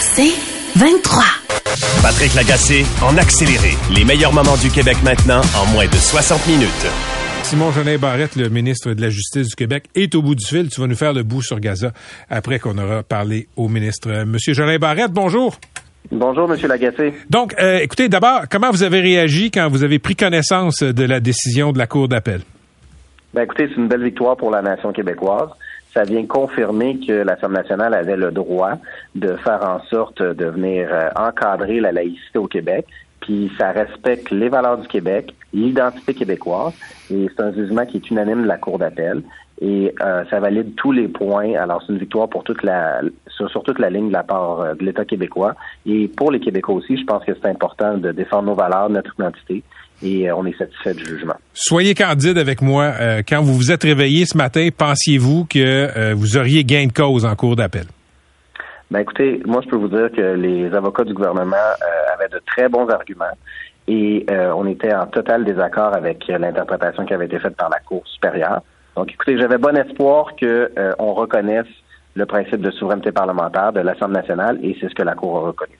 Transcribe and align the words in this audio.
C'est 0.00 0.32
23. 0.78 1.22
Patrick 2.02 2.34
Lagacé 2.34 2.84
en 3.02 3.16
accéléré. 3.16 3.70
Les 3.94 4.04
meilleurs 4.04 4.32
moments 4.32 4.56
du 4.56 4.70
Québec 4.70 4.96
maintenant 5.04 5.40
en 5.56 5.66
moins 5.72 5.86
de 5.86 5.94
60 5.94 6.46
minutes. 6.46 6.86
Simon 7.42 7.70
Jolin 7.72 7.98
Barrette, 7.98 8.36
le 8.36 8.48
ministre 8.48 8.92
de 8.92 9.00
la 9.00 9.08
Justice 9.10 9.48
du 9.48 9.54
Québec, 9.54 9.84
est 9.94 10.14
au 10.14 10.22
bout 10.22 10.34
du 10.34 10.44
fil. 10.44 10.68
Tu 10.68 10.80
vas 10.80 10.86
nous 10.86 10.96
faire 10.96 11.12
le 11.12 11.22
bout 11.22 11.42
sur 11.42 11.60
Gaza 11.60 11.92
après 12.28 12.58
qu'on 12.58 12.76
aura 12.78 13.02
parlé 13.02 13.48
au 13.56 13.68
ministre. 13.68 14.24
Monsieur 14.24 14.54
Jolin 14.54 14.78
Barrette, 14.78 15.12
bonjour. 15.12 15.56
Bonjour, 16.10 16.48
Monsieur 16.48 16.68
Lagacé. 16.68 17.12
Donc, 17.28 17.54
euh, 17.60 17.78
écoutez, 17.78 18.08
d'abord, 18.08 18.42
comment 18.50 18.70
vous 18.70 18.82
avez 18.82 19.00
réagi 19.00 19.50
quand 19.50 19.68
vous 19.68 19.84
avez 19.84 19.98
pris 19.98 20.16
connaissance 20.16 20.82
de 20.82 21.04
la 21.04 21.20
décision 21.20 21.72
de 21.72 21.78
la 21.78 21.86
Cour 21.86 22.08
d'appel? 22.08 22.40
Ben, 23.34 23.42
écoutez, 23.42 23.68
c'est 23.68 23.76
une 23.80 23.88
belle 23.88 24.04
victoire 24.04 24.36
pour 24.36 24.50
la 24.50 24.62
nation 24.62 24.92
québécoise. 24.92 25.50
Ça 25.94 26.04
vient 26.04 26.26
confirmer 26.26 26.98
que 26.98 27.12
l'Assemblée 27.12 27.58
nationale 27.58 27.94
avait 27.94 28.16
le 28.16 28.30
droit 28.30 28.72
de 29.14 29.36
faire 29.36 29.62
en 29.64 29.82
sorte 29.88 30.22
de 30.22 30.44
venir 30.44 30.88
euh, 30.90 31.08
encadrer 31.16 31.80
la 31.80 31.92
laïcité 31.92 32.38
au 32.38 32.46
Québec. 32.46 32.86
Puis 33.20 33.50
ça 33.58 33.72
respecte 33.72 34.30
les 34.30 34.48
valeurs 34.48 34.78
du 34.78 34.86
Québec, 34.86 35.34
l'identité 35.52 36.14
québécoise, 36.14 36.72
et 37.10 37.28
c'est 37.28 37.42
un 37.42 37.52
jugement 37.52 37.84
qui 37.84 37.96
est 37.96 38.10
unanime 38.10 38.42
de 38.42 38.46
la 38.46 38.58
Cour 38.58 38.78
d'appel. 38.78 39.22
Et 39.60 39.92
euh, 40.00 40.24
ça 40.30 40.38
valide 40.38 40.76
tous 40.76 40.92
les 40.92 41.08
points. 41.08 41.54
Alors, 41.54 41.82
c'est 41.82 41.92
une 41.92 41.98
victoire 41.98 42.28
pour 42.28 42.44
toute 42.44 42.62
la 42.62 43.00
sur, 43.26 43.50
sur, 43.50 43.64
toute 43.64 43.80
la 43.80 43.90
ligne 43.90 44.08
de 44.08 44.12
la 44.12 44.22
part 44.22 44.60
euh, 44.60 44.74
de 44.74 44.84
l'État 44.84 45.04
québécois. 45.04 45.56
Et 45.84 46.06
pour 46.06 46.30
les 46.30 46.38
Québécois 46.38 46.76
aussi, 46.76 46.96
je 46.96 47.04
pense 47.04 47.24
que 47.24 47.32
c'est 47.34 47.48
important 47.48 47.98
de 47.98 48.12
défendre 48.12 48.44
nos 48.44 48.54
valeurs, 48.54 48.88
notre 48.88 49.14
identité 49.18 49.64
et 50.02 50.28
euh, 50.28 50.36
on 50.36 50.46
est 50.46 50.56
satisfait 50.56 50.94
du 50.94 51.04
jugement. 51.04 51.34
Soyez 51.54 51.94
candide 51.94 52.38
avec 52.38 52.62
moi. 52.62 52.92
Euh, 53.00 53.22
quand 53.28 53.42
vous 53.42 53.54
vous 53.54 53.72
êtes 53.72 53.82
réveillé 53.82 54.26
ce 54.26 54.36
matin, 54.36 54.68
pensiez-vous 54.76 55.46
que 55.46 55.58
euh, 55.58 56.14
vous 56.14 56.36
auriez 56.36 56.64
gain 56.64 56.86
de 56.86 56.92
cause 56.92 57.24
en 57.24 57.34
cours 57.34 57.56
d'appel? 57.56 57.84
Ben 58.90 59.00
écoutez, 59.00 59.42
moi 59.44 59.60
je 59.64 59.68
peux 59.68 59.76
vous 59.76 59.88
dire 59.88 60.10
que 60.16 60.34
les 60.34 60.72
avocats 60.72 61.04
du 61.04 61.12
gouvernement 61.12 61.56
avaient 62.14 62.30
de 62.30 62.40
très 62.46 62.70
bons 62.70 62.88
arguments 62.88 63.36
et 63.86 64.24
on 64.30 64.66
était 64.66 64.94
en 64.94 65.06
total 65.06 65.44
désaccord 65.44 65.94
avec 65.94 66.26
l'interprétation 66.26 67.04
qui 67.04 67.12
avait 67.12 67.26
été 67.26 67.38
faite 67.38 67.54
par 67.54 67.68
la 67.68 67.80
Cour 67.80 68.02
supérieure. 68.06 68.62
Donc 68.96 69.12
écoutez, 69.12 69.38
j'avais 69.38 69.58
bon 69.58 69.76
espoir 69.76 70.34
que 70.40 70.72
on 70.98 71.12
reconnaisse 71.12 71.66
le 72.14 72.24
principe 72.24 72.62
de 72.62 72.70
souveraineté 72.70 73.12
parlementaire 73.12 73.74
de 73.74 73.80
l'Assemblée 73.80 74.20
nationale 74.20 74.58
et 74.62 74.74
c'est 74.80 74.88
ce 74.88 74.94
que 74.94 75.02
la 75.02 75.14
Cour 75.14 75.36
a 75.36 75.40
reconnu. 75.48 75.78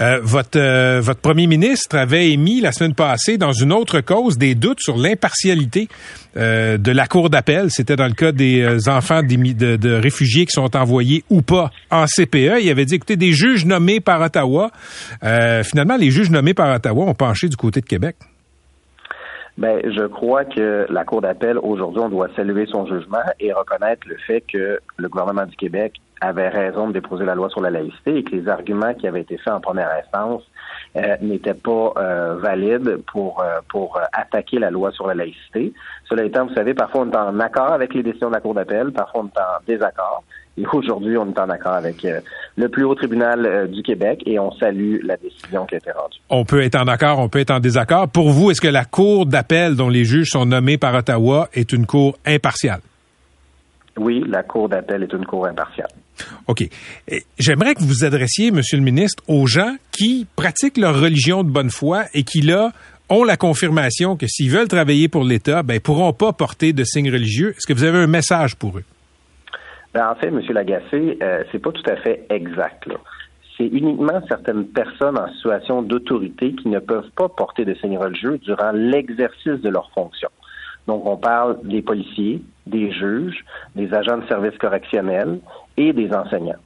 Euh, 0.00 0.20
votre, 0.22 0.58
euh, 0.58 1.00
votre 1.02 1.20
premier 1.20 1.46
ministre 1.46 1.96
avait 1.96 2.30
émis 2.30 2.60
la 2.60 2.72
semaine 2.72 2.94
passée 2.94 3.36
dans 3.36 3.52
une 3.52 3.72
autre 3.72 4.00
cause 4.00 4.38
des 4.38 4.54
doutes 4.54 4.80
sur 4.80 4.96
l'impartialité 4.96 5.88
euh, 6.36 6.78
de 6.78 6.92
la 6.92 7.06
Cour 7.06 7.28
d'appel. 7.28 7.70
C'était 7.70 7.96
dans 7.96 8.06
le 8.06 8.14
cas 8.14 8.32
des 8.32 8.62
euh, 8.62 8.90
enfants 8.90 9.22
de, 9.22 9.94
réfugiés 9.94 10.46
qui 10.46 10.52
sont 10.52 10.74
envoyés 10.76 11.24
ou 11.28 11.42
pas 11.42 11.70
en 11.90 12.06
CPE. 12.06 12.60
Il 12.62 12.70
avait 12.70 12.86
dit, 12.86 12.94
écoutez, 12.94 13.16
des 13.16 13.32
juges 13.32 13.66
nommés 13.66 14.00
par 14.00 14.22
Ottawa. 14.22 14.70
finalement, 15.20 15.96
les 15.96 16.10
juges 16.10 16.30
nommés 16.30 16.54
par 16.54 16.74
Ottawa 16.74 17.04
ont 17.04 17.14
penché 17.14 17.48
du 17.48 17.56
côté 17.56 17.80
de 17.80 17.86
Québec. 17.86 18.16
Ben, 19.58 19.80
je 19.84 20.06
crois 20.06 20.46
que 20.46 20.86
la 20.88 21.04
Cour 21.04 21.20
d'appel, 21.20 21.58
aujourd'hui, 21.58 22.00
on 22.00 22.08
doit 22.08 22.28
saluer 22.34 22.64
son 22.66 22.86
jugement 22.86 23.18
et 23.38 23.52
reconnaître 23.52 24.08
le 24.08 24.16
fait 24.26 24.42
que 24.50 24.80
le 24.96 25.08
gouvernement 25.10 25.44
du 25.44 25.56
Québec 25.56 26.00
avait 26.22 26.48
raison 26.48 26.88
de 26.88 26.92
déposer 26.92 27.24
la 27.24 27.34
loi 27.34 27.50
sur 27.50 27.60
la 27.60 27.70
laïcité 27.70 28.16
et 28.16 28.22
que 28.22 28.30
les 28.30 28.48
arguments 28.48 28.94
qui 28.94 29.06
avaient 29.06 29.22
été 29.22 29.36
faits 29.38 29.52
en 29.52 29.60
première 29.60 29.90
instance 29.92 30.42
euh, 30.96 31.16
n'étaient 31.20 31.54
pas 31.54 31.92
euh, 31.96 32.36
valides 32.36 32.98
pour 33.12 33.40
euh, 33.40 33.60
pour 33.68 33.98
attaquer 34.12 34.58
la 34.58 34.70
loi 34.70 34.92
sur 34.92 35.06
la 35.06 35.14
laïcité. 35.14 35.72
Cela 36.08 36.24
étant, 36.24 36.46
vous 36.46 36.54
savez, 36.54 36.74
parfois 36.74 37.02
on 37.02 37.10
est 37.10 37.16
en 37.16 37.40
accord 37.40 37.72
avec 37.72 37.92
les 37.94 38.02
décisions 38.02 38.28
de 38.28 38.34
la 38.34 38.40
Cour 38.40 38.54
d'appel, 38.54 38.92
parfois 38.92 39.22
on 39.22 39.26
est 39.26 39.40
en 39.40 39.64
désaccord. 39.66 40.22
Et 40.58 40.64
aujourd'hui, 40.70 41.16
on 41.16 41.30
est 41.30 41.38
en 41.38 41.48
accord 41.48 41.72
avec 41.72 42.06
le 42.56 42.68
plus 42.68 42.84
haut 42.84 42.94
tribunal 42.94 43.70
du 43.70 43.82
Québec 43.82 44.22
et 44.26 44.38
on 44.38 44.52
salue 44.52 44.98
la 45.02 45.16
décision 45.16 45.64
qui 45.64 45.76
a 45.76 45.78
été 45.78 45.90
rendue. 45.92 46.18
On 46.28 46.44
peut 46.44 46.60
être 46.60 46.78
en 46.78 46.86
accord, 46.88 47.20
on 47.20 47.30
peut 47.30 47.38
être 47.38 47.52
en 47.52 47.58
désaccord. 47.58 48.06
Pour 48.10 48.28
vous, 48.28 48.50
est-ce 48.50 48.60
que 48.60 48.68
la 48.68 48.84
Cour 48.84 49.24
d'appel 49.24 49.76
dont 49.76 49.88
les 49.88 50.04
juges 50.04 50.28
sont 50.28 50.44
nommés 50.44 50.76
par 50.76 50.94
Ottawa 50.94 51.48
est 51.54 51.72
une 51.72 51.86
cour 51.86 52.18
impartiale? 52.26 52.80
Oui, 53.98 54.24
la 54.28 54.42
Cour 54.42 54.68
d'appel 54.68 55.02
est 55.02 55.12
une 55.12 55.24
cour 55.24 55.46
impartiale. 55.46 55.88
OK. 56.48 56.64
J'aimerais 57.38 57.74
que 57.74 57.82
vous 57.82 58.04
adressiez, 58.04 58.50
Monsieur 58.50 58.78
le 58.78 58.84
ministre, 58.84 59.22
aux 59.28 59.46
gens 59.46 59.76
qui 59.90 60.26
pratiquent 60.36 60.78
leur 60.78 61.00
religion 61.00 61.44
de 61.44 61.50
bonne 61.50 61.70
foi 61.70 62.04
et 62.14 62.22
qui, 62.22 62.40
là, 62.40 62.72
ont 63.08 63.24
la 63.24 63.36
confirmation 63.36 64.16
que 64.16 64.26
s'ils 64.26 64.50
veulent 64.50 64.68
travailler 64.68 65.08
pour 65.08 65.24
l'État, 65.24 65.62
ben, 65.62 65.74
ils 65.74 65.80
pourront 65.80 66.12
pas 66.12 66.32
porter 66.32 66.72
de 66.72 66.84
signes 66.84 67.12
religieux. 67.12 67.50
Est-ce 67.50 67.66
que 67.66 67.72
vous 67.72 67.84
avez 67.84 67.98
un 67.98 68.06
message 68.06 68.56
pour 68.56 68.78
eux? 68.78 68.84
Ben, 69.94 70.08
en 70.08 70.14
fait, 70.14 70.28
M. 70.28 70.40
Lagacé, 70.48 71.18
euh, 71.22 71.44
c'est 71.52 71.58
pas 71.58 71.72
tout 71.72 71.90
à 71.90 71.96
fait 71.96 72.26
exact. 72.30 72.88
C'est 73.58 73.66
uniquement 73.66 74.22
certaines 74.28 74.66
personnes 74.66 75.18
en 75.18 75.30
situation 75.34 75.82
d'autorité 75.82 76.54
qui 76.54 76.68
ne 76.68 76.78
peuvent 76.78 77.10
pas 77.14 77.28
porter 77.28 77.66
de 77.66 77.74
signes 77.74 77.98
religieux 77.98 78.38
durant 78.38 78.72
l'exercice 78.72 79.60
de 79.60 79.68
leurs 79.68 79.90
fonctions. 79.94 80.30
Donc, 80.86 81.06
on 81.06 81.16
parle 81.16 81.58
des 81.64 81.82
policiers, 81.82 82.42
des 82.66 82.90
juges, 82.90 83.44
des 83.76 83.92
agents 83.94 84.18
de 84.18 84.26
services 84.26 84.58
correctionnels 84.58 85.38
et 85.76 85.92
des 85.92 86.12
enseignants. 86.12 86.60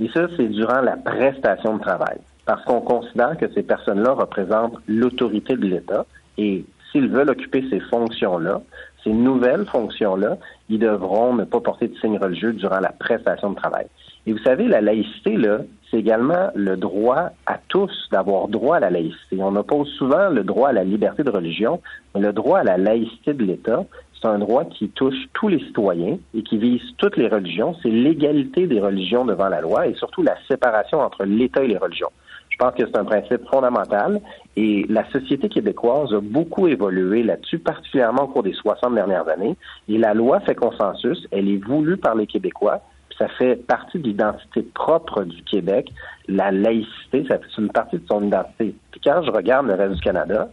Et 0.00 0.08
ça, 0.08 0.28
c'est 0.36 0.48
durant 0.48 0.80
la 0.80 0.96
prestation 0.96 1.76
de 1.76 1.82
travail, 1.82 2.18
parce 2.46 2.64
qu'on 2.64 2.80
considère 2.80 3.36
que 3.36 3.52
ces 3.52 3.62
personnes-là 3.62 4.12
représentent 4.12 4.78
l'autorité 4.88 5.56
de 5.56 5.66
l'État 5.66 6.06
et 6.38 6.64
s'ils 6.90 7.08
veulent 7.08 7.30
occuper 7.30 7.64
ces 7.70 7.80
fonctions-là, 7.80 8.62
ces 9.04 9.12
nouvelles 9.12 9.66
fonctions-là, 9.66 10.38
ils 10.68 10.78
devront 10.78 11.34
ne 11.34 11.44
pas 11.44 11.60
porter 11.60 11.88
de 11.88 11.96
signe 11.98 12.18
religieux 12.18 12.52
durant 12.52 12.80
la 12.80 12.92
prestation 12.92 13.50
de 13.50 13.56
travail. 13.56 13.86
Et 14.26 14.32
vous 14.32 14.38
savez, 14.38 14.68
la 14.68 14.80
laïcité, 14.80 15.36
là, 15.36 15.58
c'est 15.90 15.98
également 15.98 16.50
le 16.54 16.76
droit 16.76 17.30
à 17.46 17.58
tous 17.68 17.90
d'avoir 18.12 18.48
droit 18.48 18.76
à 18.76 18.80
la 18.80 18.90
laïcité. 18.90 19.38
On 19.40 19.56
oppose 19.56 19.88
souvent 19.98 20.28
le 20.28 20.44
droit 20.44 20.68
à 20.68 20.72
la 20.72 20.84
liberté 20.84 21.24
de 21.24 21.30
religion, 21.30 21.80
mais 22.14 22.20
le 22.20 22.32
droit 22.32 22.60
à 22.60 22.64
la 22.64 22.76
laïcité 22.76 23.34
de 23.34 23.44
l'État, 23.44 23.84
c'est 24.20 24.28
un 24.28 24.38
droit 24.38 24.64
qui 24.64 24.88
touche 24.90 25.16
tous 25.32 25.48
les 25.48 25.58
citoyens 25.60 26.18
et 26.34 26.42
qui 26.42 26.58
vise 26.58 26.82
toutes 26.98 27.16
les 27.16 27.28
religions. 27.28 27.74
C'est 27.82 27.90
l'égalité 27.90 28.66
des 28.66 28.80
religions 28.80 29.24
devant 29.24 29.48
la 29.48 29.60
loi 29.60 29.86
et 29.86 29.94
surtout 29.94 30.22
la 30.22 30.36
séparation 30.48 31.00
entre 31.00 31.24
l'État 31.24 31.62
et 31.62 31.68
les 31.68 31.78
religions. 31.78 32.10
Je 32.50 32.56
pense 32.56 32.74
que 32.74 32.84
c'est 32.86 32.98
un 32.98 33.04
principe 33.04 33.48
fondamental 33.50 34.20
et 34.56 34.84
la 34.90 35.08
société 35.10 35.48
québécoise 35.48 36.12
a 36.12 36.20
beaucoup 36.20 36.68
évolué 36.68 37.22
là-dessus, 37.22 37.58
particulièrement 37.58 38.24
au 38.24 38.28
cours 38.28 38.42
des 38.42 38.52
60 38.52 38.94
dernières 38.94 39.26
années. 39.28 39.56
Et 39.88 39.96
la 39.96 40.12
loi 40.12 40.40
fait 40.40 40.54
consensus, 40.54 41.26
elle 41.30 41.48
est 41.48 41.64
voulue 41.64 41.96
par 41.96 42.14
les 42.14 42.26
Québécois, 42.26 42.82
ça 43.20 43.28
fait 43.28 43.56
partie 43.66 43.98
de 43.98 44.08
l'identité 44.08 44.62
propre 44.62 45.24
du 45.24 45.42
Québec. 45.42 45.92
La 46.26 46.50
laïcité, 46.50 47.26
ça 47.28 47.38
fait 47.38 47.60
une 47.60 47.68
partie 47.68 47.98
de 47.98 48.06
son 48.10 48.24
identité. 48.24 48.74
Puis 48.90 49.00
quand 49.04 49.22
je 49.22 49.30
regarde 49.30 49.66
le 49.66 49.74
reste 49.74 49.96
du 49.96 50.00
Canada, 50.00 50.48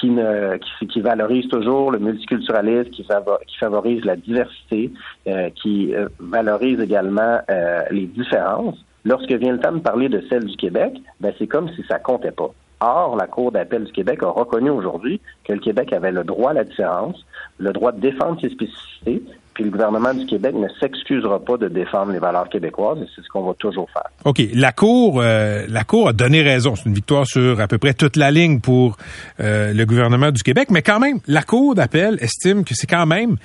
qui, 0.00 0.08
ne, 0.08 1.02
valorise 1.02 1.46
toujours 1.48 1.90
le 1.90 1.98
multiculturalisme, 1.98 2.90
qui, 2.90 3.06
qui 3.46 3.58
favorise 3.58 4.04
la 4.04 4.16
diversité, 4.16 4.90
euh, 5.26 5.50
qui 5.50 5.94
euh, 5.94 6.08
valorise 6.18 6.80
également 6.80 7.40
euh, 7.50 7.82
les 7.90 8.06
différences, 8.06 8.78
lorsque 9.04 9.32
vient 9.32 9.52
le 9.52 9.60
temps 9.60 9.72
de 9.72 9.80
parler 9.80 10.08
de 10.08 10.22
celle 10.30 10.44
du 10.44 10.56
Québec, 10.56 10.94
ben 11.20 11.34
c'est 11.38 11.46
comme 11.46 11.68
si 11.70 11.84
ça 11.88 11.98
comptait 11.98 12.32
pas. 12.32 12.50
Or, 12.80 13.16
la 13.16 13.26
Cour 13.26 13.52
d'appel 13.52 13.84
du 13.84 13.92
Québec 13.92 14.22
a 14.22 14.28
reconnu 14.28 14.70
aujourd'hui 14.70 15.20
que 15.44 15.52
le 15.52 15.60
Québec 15.60 15.92
avait 15.92 16.12
le 16.12 16.24
droit 16.24 16.50
à 16.50 16.54
la 16.54 16.64
différence, 16.64 17.24
le 17.58 17.72
droit 17.72 17.92
de 17.92 18.00
défendre 18.00 18.38
ses 18.40 18.50
spécificités, 18.50 19.22
puis 19.56 19.64
le 19.64 19.70
gouvernement 19.70 20.12
du 20.12 20.26
Québec 20.26 20.54
ne 20.54 20.68
s'excusera 20.78 21.40
pas 21.40 21.56
de 21.56 21.68
défendre 21.68 22.12
les 22.12 22.18
valeurs 22.18 22.50
québécoises 22.50 22.98
et 23.00 23.06
c'est 23.16 23.22
ce 23.22 23.28
qu'on 23.28 23.42
va 23.42 23.54
toujours 23.54 23.88
faire. 23.90 24.10
OK. 24.26 24.42
La 24.52 24.72
Cour, 24.72 25.22
euh, 25.22 25.64
la 25.66 25.84
Cour 25.84 26.08
a 26.08 26.12
donné 26.12 26.42
raison. 26.42 26.74
C'est 26.76 26.86
une 26.86 26.94
victoire 26.94 27.26
sur 27.26 27.58
à 27.58 27.66
peu 27.66 27.78
près 27.78 27.94
toute 27.94 28.16
la 28.16 28.30
ligne 28.30 28.60
pour 28.60 28.98
euh, 29.40 29.72
le 29.72 29.86
gouvernement 29.86 30.30
du 30.30 30.42
Québec, 30.42 30.68
mais 30.70 30.82
quand 30.82 31.00
même, 31.00 31.20
la 31.26 31.40
Cour 31.40 31.74
d'appel 31.74 32.18
estime 32.20 32.64
que 32.64 32.74
c'est 32.74 32.86
quand 32.86 33.06
même 33.06 33.36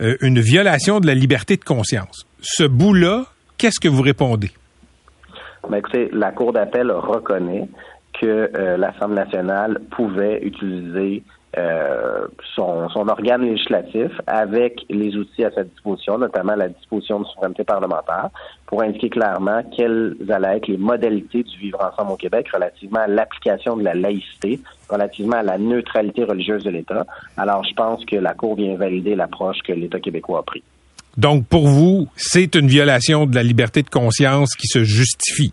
euh, 0.00 0.16
une 0.22 0.40
violation 0.40 0.98
de 0.98 1.06
la 1.06 1.14
liberté 1.14 1.56
de 1.56 1.62
conscience. 1.62 2.26
Ce 2.40 2.64
bout-là, 2.64 3.26
qu'est-ce 3.56 3.78
que 3.78 3.88
vous 3.88 4.02
répondez? 4.02 4.50
Ben, 5.68 5.76
écoutez, 5.76 6.08
la 6.12 6.32
Cour 6.32 6.52
d'appel 6.52 6.90
reconnaît 6.90 7.68
que 8.20 8.76
l'Assemblée 8.76 9.16
nationale 9.16 9.80
pouvait 9.90 10.40
utiliser 10.42 11.22
euh, 11.58 12.28
son, 12.54 12.88
son, 12.90 13.08
organe 13.08 13.42
législatif 13.42 14.12
avec 14.28 14.84
les 14.88 15.16
outils 15.16 15.44
à 15.44 15.50
sa 15.50 15.64
disposition, 15.64 16.16
notamment 16.16 16.54
la 16.54 16.68
disposition 16.68 17.18
de 17.18 17.24
souveraineté 17.24 17.64
parlementaire, 17.64 18.28
pour 18.66 18.82
indiquer 18.82 19.10
clairement 19.10 19.60
quelles 19.76 20.14
allaient 20.28 20.58
être 20.58 20.68
les 20.68 20.76
modalités 20.76 21.42
du 21.42 21.58
vivre 21.58 21.80
ensemble 21.80 22.12
au 22.12 22.16
Québec 22.16 22.46
relativement 22.54 23.00
à 23.00 23.08
l'application 23.08 23.76
de 23.76 23.82
la 23.82 23.94
laïcité, 23.94 24.60
relativement 24.88 25.38
à 25.38 25.42
la 25.42 25.58
neutralité 25.58 26.22
religieuse 26.22 26.62
de 26.62 26.70
l'État. 26.70 27.04
Alors, 27.36 27.64
je 27.64 27.74
pense 27.74 28.04
que 28.04 28.14
la 28.14 28.34
Cour 28.34 28.54
vient 28.54 28.76
valider 28.76 29.16
l'approche 29.16 29.58
que 29.66 29.72
l'État 29.72 29.98
québécois 29.98 30.38
a 30.38 30.42
pris. 30.44 30.62
Donc, 31.16 31.46
pour 31.48 31.66
vous, 31.66 32.06
c'est 32.14 32.54
une 32.54 32.68
violation 32.68 33.26
de 33.26 33.34
la 33.34 33.42
liberté 33.42 33.82
de 33.82 33.90
conscience 33.90 34.54
qui 34.54 34.68
se 34.68 34.84
justifie? 34.84 35.52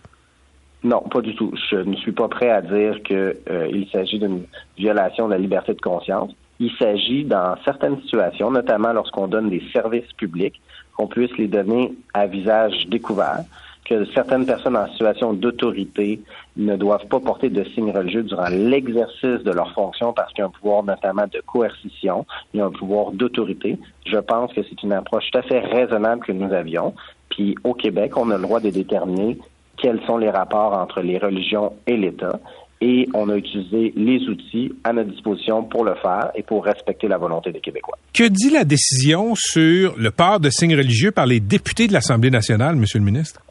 Non, 0.83 1.01
pas 1.01 1.21
du 1.21 1.35
tout. 1.35 1.51
Je 1.69 1.77
ne 1.77 1.95
suis 1.95 2.11
pas 2.11 2.27
prêt 2.27 2.49
à 2.49 2.61
dire 2.61 3.01
qu'il 3.03 3.35
euh, 3.49 3.85
s'agit 3.91 4.19
d'une 4.19 4.43
violation 4.77 5.27
de 5.27 5.33
la 5.33 5.39
liberté 5.39 5.73
de 5.73 5.81
conscience. 5.81 6.31
Il 6.59 6.71
s'agit, 6.71 7.23
dans 7.23 7.55
certaines 7.65 7.99
situations, 8.01 8.51
notamment 8.51 8.93
lorsqu'on 8.93 9.27
donne 9.27 9.49
des 9.49 9.63
services 9.73 10.11
publics, 10.13 10.59
qu'on 10.95 11.07
puisse 11.07 11.35
les 11.37 11.47
donner 11.47 11.93
à 12.13 12.25
visage 12.25 12.87
découvert, 12.87 13.41
que 13.85 14.05
certaines 14.13 14.45
personnes 14.45 14.75
en 14.75 14.87
situation 14.87 15.33
d'autorité 15.33 16.19
ne 16.57 16.75
doivent 16.75 17.07
pas 17.07 17.19
porter 17.19 17.49
de 17.49 17.63
signes 17.63 17.91
religieux 17.91 18.23
durant 18.23 18.49
l'exercice 18.49 19.43
de 19.43 19.51
leur 19.51 19.71
fonction 19.73 20.13
parce 20.13 20.33
qu'il 20.33 20.39
y 20.39 20.43
a 20.43 20.47
un 20.47 20.51
pouvoir 20.51 20.83
notamment 20.83 21.25
de 21.27 21.41
coercition, 21.45 22.25
il 22.53 22.57
y 22.57 22.61
a 22.61 22.65
un 22.65 22.71
pouvoir 22.71 23.11
d'autorité. 23.11 23.77
Je 24.05 24.17
pense 24.17 24.51
que 24.53 24.61
c'est 24.63 24.83
une 24.83 24.93
approche 24.93 25.29
tout 25.31 25.37
à 25.37 25.41
fait 25.43 25.59
raisonnable 25.59 26.25
que 26.25 26.31
nous 26.31 26.51
avions. 26.51 26.93
Puis 27.29 27.55
au 27.63 27.73
Québec, 27.73 28.17
on 28.17 28.29
a 28.31 28.37
le 28.37 28.43
droit 28.43 28.59
de 28.59 28.69
déterminer 28.69 29.37
quels 29.81 30.01
sont 30.05 30.17
les 30.17 30.29
rapports 30.29 30.73
entre 30.73 31.01
les 31.01 31.17
religions 31.17 31.73
et 31.85 31.97
l'État 31.97 32.39
et 32.81 33.07
on 33.13 33.29
a 33.29 33.35
utilisé 33.35 33.93
les 33.95 34.27
outils 34.27 34.71
à 34.83 34.93
notre 34.93 35.09
disposition 35.09 35.63
pour 35.63 35.83
le 35.83 35.95
faire 35.95 36.31
et 36.35 36.43
pour 36.43 36.63
respecter 36.63 37.07
la 37.07 37.17
volonté 37.17 37.51
des 37.51 37.59
Québécois. 37.59 37.97
Que 38.13 38.27
dit 38.27 38.51
la 38.51 38.63
décision 38.63 39.33
sur 39.35 39.95
le 39.97 40.11
port 40.11 40.39
de 40.39 40.49
signes 40.49 40.75
religieux 40.75 41.11
par 41.11 41.25
les 41.25 41.39
députés 41.39 41.87
de 41.87 41.93
l'Assemblée 41.93 42.29
nationale, 42.29 42.75
Monsieur 42.75 42.99
le 42.99 43.05
ministre? 43.05 43.41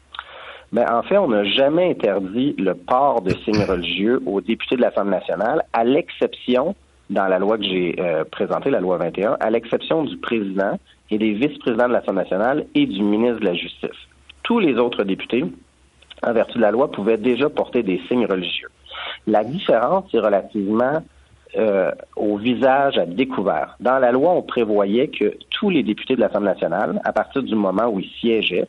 Mais 0.71 0.83
ben, 0.85 0.95
en 0.95 1.03
fait, 1.03 1.17
on 1.17 1.29
n'a 1.29 1.45
jamais 1.45 1.91
interdit 1.91 2.53
le 2.57 2.73
port 2.73 3.21
de 3.21 3.31
signes 3.45 3.63
religieux 3.63 4.21
aux 4.25 4.41
députés 4.41 4.75
de 4.75 4.81
l'Assemblée 4.81 5.11
nationale, 5.11 5.63
à 5.73 5.83
l'exception, 5.83 6.75
dans 7.09 7.27
la 7.27 7.39
loi 7.39 7.57
que 7.57 7.63
j'ai 7.63 7.95
euh, 7.99 8.25
présentée, 8.25 8.69
la 8.69 8.81
loi 8.81 8.97
21, 8.97 9.37
à 9.39 9.49
l'exception 9.49 10.03
du 10.03 10.17
président 10.17 10.77
et 11.09 11.17
des 11.17 11.33
vice-présidents 11.33 11.87
de 11.87 11.93
l'Assemblée 11.93 12.23
nationale 12.23 12.65
et 12.75 12.85
du 12.85 13.01
ministre 13.01 13.39
de 13.39 13.45
la 13.45 13.53
Justice. 13.53 13.89
Tous 14.43 14.59
les 14.59 14.75
autres 14.75 15.03
députés, 15.03 15.45
en 16.23 16.33
vertu 16.33 16.57
de 16.57 16.63
la 16.63 16.71
loi, 16.71 16.91
pouvaient 16.91 17.17
déjà 17.17 17.49
porter 17.49 17.83
des 17.83 18.01
signes 18.07 18.25
religieux. 18.25 18.69
La 19.27 19.43
différence 19.43 20.13
est 20.13 20.19
relativement 20.19 21.03
euh, 21.55 21.91
au 22.15 22.37
visage 22.37 22.97
à 22.97 23.05
découvert. 23.05 23.75
Dans 23.79 23.99
la 23.99 24.11
loi, 24.11 24.31
on 24.31 24.41
prévoyait 24.41 25.07
que 25.07 25.37
tous 25.49 25.69
les 25.69 25.83
députés 25.83 26.15
de 26.15 26.21
l'Assemblée 26.21 26.49
nationale, 26.49 27.01
à 27.03 27.13
partir 27.13 27.41
du 27.41 27.55
moment 27.55 27.87
où 27.87 27.99
ils 27.99 28.09
siégeaient, 28.19 28.67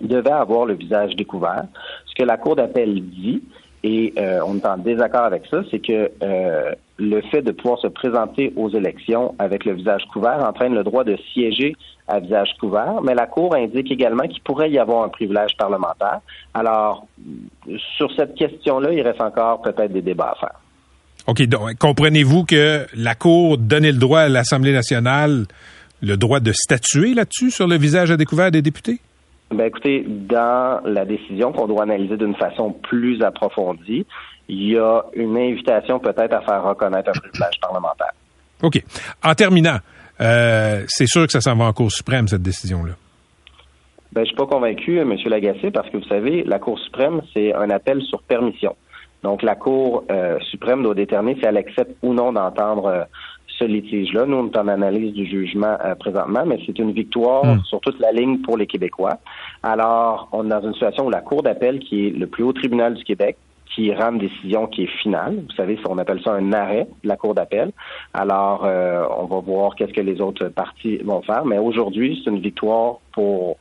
devaient 0.00 0.30
avoir 0.30 0.64
le 0.64 0.74
visage 0.74 1.14
découvert. 1.14 1.64
Ce 2.06 2.14
que 2.14 2.24
la 2.24 2.36
Cour 2.36 2.56
d'appel 2.56 3.02
dit, 3.02 3.42
et 3.82 4.12
euh, 4.18 4.40
on 4.46 4.56
est 4.56 4.66
en 4.66 4.76
désaccord 4.76 5.24
avec 5.24 5.46
ça, 5.50 5.62
c'est 5.70 5.78
que 5.78 6.10
euh, 6.22 6.72
le 6.98 7.20
fait 7.22 7.42
de 7.42 7.52
pouvoir 7.52 7.78
se 7.78 7.86
présenter 7.86 8.52
aux 8.56 8.68
élections 8.70 9.34
avec 9.38 9.64
le 9.64 9.72
visage 9.72 10.04
couvert 10.12 10.44
entraîne 10.44 10.74
le 10.74 10.84
droit 10.84 11.04
de 11.04 11.16
siéger 11.32 11.76
à 12.10 12.20
visage 12.20 12.50
couvert, 12.60 13.00
mais 13.02 13.14
la 13.14 13.26
Cour 13.26 13.54
indique 13.54 13.90
également 13.90 14.24
qu'il 14.24 14.42
pourrait 14.42 14.70
y 14.70 14.78
avoir 14.78 15.04
un 15.04 15.08
privilège 15.08 15.56
parlementaire. 15.56 16.20
Alors, 16.54 17.06
sur 17.96 18.12
cette 18.16 18.34
question-là, 18.34 18.92
il 18.92 19.02
reste 19.02 19.20
encore 19.20 19.62
peut-être 19.62 19.92
des 19.92 20.02
débats 20.02 20.34
à 20.36 20.40
faire. 20.40 20.60
OK, 21.26 21.42
donc 21.42 21.76
comprenez-vous 21.78 22.44
que 22.44 22.86
la 22.96 23.14
Cour 23.14 23.58
donnait 23.58 23.92
le 23.92 23.98
droit 23.98 24.20
à 24.20 24.28
l'Assemblée 24.28 24.72
nationale 24.72 25.44
le 26.02 26.16
droit 26.16 26.40
de 26.40 26.52
statuer 26.52 27.14
là-dessus 27.14 27.50
sur 27.50 27.66
le 27.66 27.76
visage 27.76 28.10
à 28.10 28.16
découvert 28.16 28.50
des 28.50 28.62
députés? 28.62 29.00
Ben 29.50 29.66
écoutez, 29.66 30.04
dans 30.06 30.80
la 30.84 31.04
décision 31.04 31.52
qu'on 31.52 31.66
doit 31.66 31.82
analyser 31.82 32.16
d'une 32.16 32.36
façon 32.36 32.72
plus 32.72 33.20
approfondie, 33.22 34.06
il 34.48 34.70
y 34.70 34.78
a 34.78 35.02
une 35.14 35.36
invitation 35.36 35.98
peut-être 35.98 36.34
à 36.34 36.40
faire 36.40 36.62
reconnaître 36.64 37.10
un 37.10 37.20
privilège 37.20 37.60
parlementaire. 37.60 38.12
OK. 38.62 38.82
En 39.24 39.34
terminant, 39.34 39.78
euh, 40.20 40.84
c'est 40.88 41.06
sûr 41.06 41.26
que 41.26 41.32
ça 41.32 41.40
s'en 41.40 41.56
va 41.56 41.64
en 41.64 41.72
Cour 41.72 41.90
suprême, 41.90 42.28
cette 42.28 42.42
décision-là. 42.42 42.92
Ben, 44.12 44.22
je 44.22 44.26
suis 44.26 44.36
pas 44.36 44.46
convaincu, 44.46 44.98
M. 44.98 45.14
Lagacé, 45.26 45.70
parce 45.70 45.88
que 45.88 45.96
vous 45.96 46.08
savez, 46.08 46.42
la 46.44 46.58
Cour 46.58 46.78
suprême, 46.80 47.22
c'est 47.32 47.54
un 47.54 47.70
appel 47.70 48.02
sur 48.02 48.22
permission. 48.22 48.74
Donc, 49.22 49.42
la 49.42 49.54
Cour 49.54 50.04
euh, 50.10 50.38
suprême 50.50 50.82
doit 50.82 50.94
déterminer 50.94 51.38
si 51.38 51.46
elle 51.46 51.56
accepte 51.56 51.96
ou 52.02 52.12
non 52.12 52.32
d'entendre 52.32 52.86
euh, 52.86 53.04
ce 53.58 53.64
litige-là. 53.64 54.26
Nous, 54.26 54.36
on 54.36 54.46
est 54.48 54.56
en 54.56 54.66
analyse 54.66 55.12
du 55.12 55.26
jugement 55.26 55.76
euh, 55.84 55.94
présentement, 55.94 56.44
mais 56.44 56.58
c'est 56.66 56.78
une 56.78 56.92
victoire 56.92 57.44
hmm. 57.44 57.64
sur 57.64 57.80
toute 57.80 58.00
la 58.00 58.10
ligne 58.10 58.38
pour 58.38 58.56
les 58.56 58.66
Québécois. 58.66 59.18
Alors, 59.62 60.28
on 60.32 60.46
est 60.46 60.48
dans 60.48 60.62
une 60.62 60.72
situation 60.72 61.06
où 61.06 61.10
la 61.10 61.20
Cour 61.20 61.42
d'appel, 61.42 61.78
qui 61.78 62.08
est 62.08 62.10
le 62.10 62.26
plus 62.26 62.42
haut 62.42 62.52
tribunal 62.52 62.94
du 62.94 63.04
Québec, 63.04 63.36
qui 63.74 63.92
rend 63.94 64.12
une 64.12 64.18
décision 64.18 64.66
qui 64.66 64.84
est 64.84 64.98
finale. 65.02 65.36
Vous 65.48 65.54
savez, 65.54 65.78
on 65.88 65.98
appelle 65.98 66.20
ça 66.22 66.32
un 66.32 66.52
arrêt 66.52 66.86
de 67.02 67.08
la 67.08 67.16
Cour 67.16 67.34
d'appel. 67.34 67.72
Alors, 68.12 68.64
euh, 68.64 69.04
on 69.18 69.26
va 69.26 69.38
voir 69.40 69.74
qu'est-ce 69.74 69.92
que 69.92 70.00
les 70.00 70.20
autres 70.20 70.48
parties 70.48 70.98
vont 70.98 71.22
faire. 71.22 71.44
Mais 71.44 71.58
aujourd'hui, 71.58 72.20
c'est 72.22 72.30
une 72.30 72.40
victoire 72.40 72.96
pour 73.12 73.56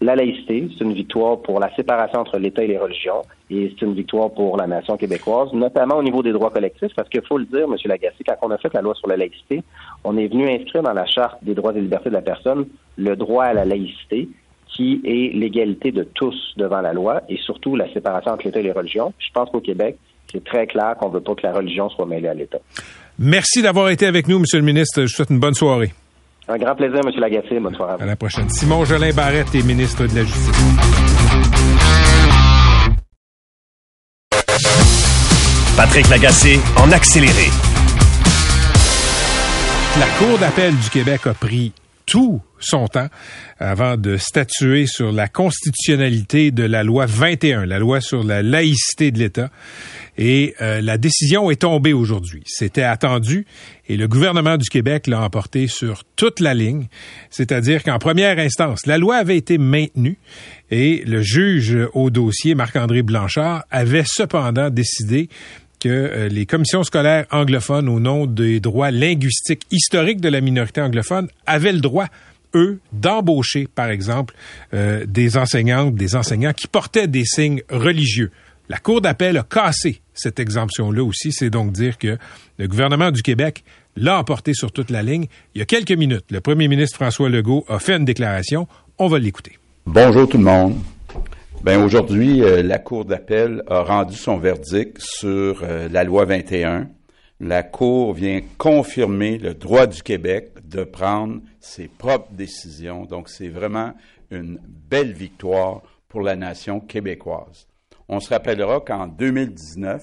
la 0.00 0.14
laïcité, 0.14 0.68
c'est 0.76 0.84
une 0.84 0.92
victoire 0.92 1.40
pour 1.40 1.58
la 1.58 1.74
séparation 1.74 2.20
entre 2.20 2.38
l'État 2.38 2.62
et 2.62 2.68
les 2.68 2.78
religions, 2.78 3.22
et 3.50 3.74
c'est 3.74 3.84
une 3.84 3.94
victoire 3.94 4.30
pour 4.30 4.56
la 4.56 4.68
nation 4.68 4.96
québécoise, 4.96 5.52
notamment 5.52 5.96
au 5.96 6.02
niveau 6.02 6.22
des 6.22 6.32
droits 6.32 6.50
collectifs, 6.50 6.94
parce 6.94 7.08
qu'il 7.08 7.22
faut 7.22 7.36
le 7.36 7.46
dire, 7.46 7.64
M. 7.64 7.74
Lagacé, 7.84 8.22
quand 8.24 8.36
on 8.42 8.50
a 8.50 8.58
fait 8.58 8.72
la 8.74 8.80
loi 8.80 8.94
sur 8.94 9.08
la 9.08 9.16
laïcité, 9.16 9.62
on 10.04 10.16
est 10.16 10.28
venu 10.28 10.48
inscrire 10.48 10.84
dans 10.84 10.92
la 10.92 11.06
Charte 11.06 11.42
des 11.42 11.54
droits 11.54 11.72
et 11.74 11.80
libertés 11.80 12.10
de 12.10 12.14
la 12.14 12.22
personne 12.22 12.66
le 12.96 13.16
droit 13.16 13.44
à 13.44 13.52
la 13.52 13.64
laïcité, 13.64 14.28
qui 14.68 15.00
est 15.04 15.34
l'égalité 15.34 15.90
de 15.92 16.04
tous 16.04 16.34
devant 16.56 16.80
la 16.80 16.92
loi, 16.92 17.22
et 17.28 17.36
surtout 17.38 17.76
la 17.76 17.92
séparation 17.92 18.32
entre 18.32 18.46
l'État 18.46 18.60
et 18.60 18.64
les 18.64 18.72
religions. 18.72 19.12
Je 19.18 19.28
pense 19.32 19.50
qu'au 19.50 19.60
Québec, 19.60 19.96
c'est 20.30 20.44
très 20.44 20.66
clair 20.66 20.94
qu'on 20.98 21.08
ne 21.08 21.14
veut 21.14 21.20
pas 21.20 21.34
que 21.34 21.42
la 21.42 21.52
religion 21.52 21.88
soit 21.88 22.06
mêlée 22.06 22.28
à 22.28 22.34
l'État. 22.34 22.58
Merci 23.18 23.62
d'avoir 23.62 23.88
été 23.90 24.06
avec 24.06 24.28
nous, 24.28 24.36
M. 24.36 24.44
le 24.52 24.60
ministre. 24.60 25.00
Je 25.00 25.06
vous 25.06 25.08
souhaite 25.08 25.30
une 25.30 25.40
bonne 25.40 25.54
soirée. 25.54 25.90
Un 26.48 26.56
grand 26.56 26.74
plaisir, 26.74 27.00
M. 27.04 27.10
Lagacé. 27.18 27.58
Bonne 27.60 27.74
soirée 27.74 27.94
à 27.98 28.02
À 28.02 28.06
la 28.06 28.16
prochaine. 28.16 28.48
Simon 28.48 28.84
Jolin 28.84 29.12
Barrette 29.12 29.54
est 29.54 29.66
ministre 29.66 30.06
de 30.06 30.14
la 30.14 30.22
Justice. 30.22 30.52
Patrick 35.76 36.08
Lagacé 36.08 36.58
en 36.76 36.90
accéléré. 36.90 37.50
La 39.98 40.06
Cour 40.18 40.38
d'appel 40.38 40.74
du 40.76 40.90
Québec 40.90 41.26
a 41.26 41.34
pris 41.34 41.72
tout 42.06 42.40
son 42.60 42.88
temps 42.88 43.08
avant 43.58 43.96
de 43.96 44.16
statuer 44.16 44.86
sur 44.86 45.12
la 45.12 45.28
constitutionnalité 45.28 46.50
de 46.50 46.64
la 46.64 46.84
loi 46.84 47.06
21, 47.06 47.66
la 47.66 47.78
loi 47.78 48.00
sur 48.00 48.24
la 48.24 48.42
laïcité 48.42 49.10
de 49.10 49.18
l'État. 49.18 49.50
Et 50.16 50.54
euh, 50.60 50.80
la 50.80 50.98
décision 50.98 51.50
est 51.50 51.62
tombée 51.62 51.92
aujourd'hui. 51.92 52.42
C'était 52.46 52.82
attendu 52.82 53.46
et 53.88 53.96
le 53.96 54.08
gouvernement 54.08 54.56
du 54.56 54.68
Québec 54.68 55.06
l'a 55.06 55.22
emporté 55.22 55.68
sur 55.68 56.02
toute 56.16 56.40
la 56.40 56.54
ligne. 56.54 56.86
C'est-à-dire 57.30 57.82
qu'en 57.84 57.98
première 57.98 58.38
instance, 58.38 58.84
la 58.86 58.98
loi 58.98 59.16
avait 59.16 59.36
été 59.36 59.58
maintenue 59.58 60.18
et 60.70 61.04
le 61.06 61.22
juge 61.22 61.76
au 61.94 62.10
dossier, 62.10 62.54
Marc-André 62.54 63.02
Blanchard, 63.02 63.64
avait 63.70 64.04
cependant 64.04 64.70
décidé 64.70 65.28
que 65.80 65.88
euh, 65.88 66.28
les 66.28 66.46
commissions 66.46 66.82
scolaires 66.82 67.26
anglophones, 67.30 67.88
au 67.88 68.00
nom 68.00 68.26
des 68.26 68.60
droits 68.60 68.90
linguistiques 68.90 69.62
historiques 69.70 70.20
de 70.20 70.28
la 70.28 70.40
minorité 70.40 70.80
anglophone, 70.80 71.28
avaient 71.46 71.72
le 71.72 71.80
droit 71.80 72.06
d'embaucher, 72.92 73.68
par 73.72 73.88
exemple, 73.88 74.34
euh, 74.74 75.04
des 75.06 75.36
enseignantes, 75.36 75.94
des 75.94 76.16
enseignants 76.16 76.52
qui 76.52 76.66
portaient 76.66 77.08
des 77.08 77.24
signes 77.24 77.62
religieux. 77.70 78.30
La 78.68 78.78
Cour 78.78 79.00
d'appel 79.00 79.38
a 79.38 79.42
cassé 79.42 80.02
cette 80.12 80.38
exemption-là 80.38 81.02
aussi. 81.02 81.32
C'est 81.32 81.50
donc 81.50 81.72
dire 81.72 81.96
que 81.96 82.18
le 82.58 82.68
gouvernement 82.68 83.10
du 83.10 83.22
Québec 83.22 83.64
l'a 83.96 84.18
emporté 84.18 84.52
sur 84.52 84.72
toute 84.72 84.90
la 84.90 85.02
ligne. 85.02 85.26
Il 85.54 85.58
y 85.58 85.62
a 85.62 85.64
quelques 85.64 85.92
minutes, 85.92 86.26
le 86.30 86.40
premier 86.40 86.68
ministre 86.68 86.96
François 86.96 87.28
Legault 87.28 87.64
a 87.68 87.78
fait 87.78 87.96
une 87.96 88.04
déclaration. 88.04 88.68
On 88.98 89.08
va 89.08 89.18
l'écouter. 89.18 89.58
Bonjour 89.86 90.28
tout 90.28 90.38
le 90.38 90.44
monde. 90.44 90.76
Ben 91.64 91.82
aujourd'hui, 91.82 92.42
euh, 92.42 92.62
la 92.62 92.78
Cour 92.78 93.04
d'appel 93.04 93.62
a 93.68 93.82
rendu 93.82 94.16
son 94.16 94.38
verdict 94.38 94.98
sur 95.00 95.62
euh, 95.62 95.88
la 95.90 96.04
loi 96.04 96.24
21. 96.24 96.88
La 97.40 97.62
Cour 97.62 98.14
vient 98.14 98.40
confirmer 98.58 99.38
le 99.38 99.54
droit 99.54 99.86
du 99.86 100.02
Québec 100.02 100.50
de 100.64 100.82
prendre 100.82 101.40
ses 101.60 101.86
propres 101.86 102.32
décisions. 102.32 103.04
Donc 103.04 103.28
c'est 103.28 103.48
vraiment 103.48 103.94
une 104.30 104.58
belle 104.62 105.12
victoire 105.12 105.82
pour 106.08 106.22
la 106.22 106.34
nation 106.34 106.80
québécoise. 106.80 107.68
On 108.08 108.18
se 108.18 108.30
rappellera 108.30 108.80
qu'en 108.80 109.06
2019, 109.06 110.02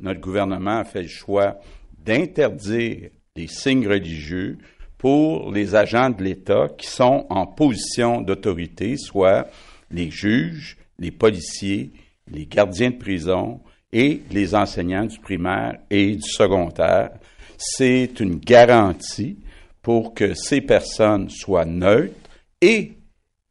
notre 0.00 0.20
gouvernement 0.20 0.78
a 0.78 0.84
fait 0.84 1.02
le 1.02 1.08
choix 1.08 1.58
d'interdire 2.04 3.08
les 3.36 3.46
signes 3.46 3.88
religieux 3.88 4.58
pour 4.98 5.52
les 5.52 5.74
agents 5.74 6.10
de 6.10 6.22
l'État 6.22 6.68
qui 6.76 6.88
sont 6.88 7.26
en 7.30 7.46
position 7.46 8.20
d'autorité, 8.20 8.98
soit 8.98 9.48
les 9.90 10.10
juges, 10.10 10.76
les 10.98 11.10
policiers, 11.10 11.92
les 12.30 12.46
gardiens 12.46 12.90
de 12.90 12.96
prison 12.96 13.60
et 13.92 14.22
les 14.30 14.54
enseignants 14.54 15.06
du 15.06 15.18
primaire 15.18 15.78
et 15.90 16.16
du 16.16 16.28
secondaire. 16.28 17.10
C'est 17.56 18.20
une 18.20 18.36
garantie 18.36 19.38
pour 19.82 20.14
que 20.14 20.34
ces 20.34 20.60
personnes 20.60 21.30
soient 21.30 21.64
neutres 21.64 22.14
et 22.60 22.92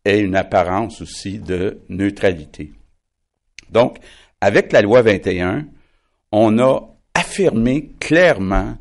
aient 0.04 0.20
une 0.20 0.36
apparence 0.36 1.02
aussi 1.02 1.40
de 1.40 1.80
neutralité. 1.90 2.74
Donc, 3.70 3.98
avec 4.42 4.72
la 4.72 4.82
loi 4.82 5.02
21, 5.02 5.66
on 6.32 6.60
a 6.60 6.82
affirmé 7.14 7.92
clairement 8.00 8.78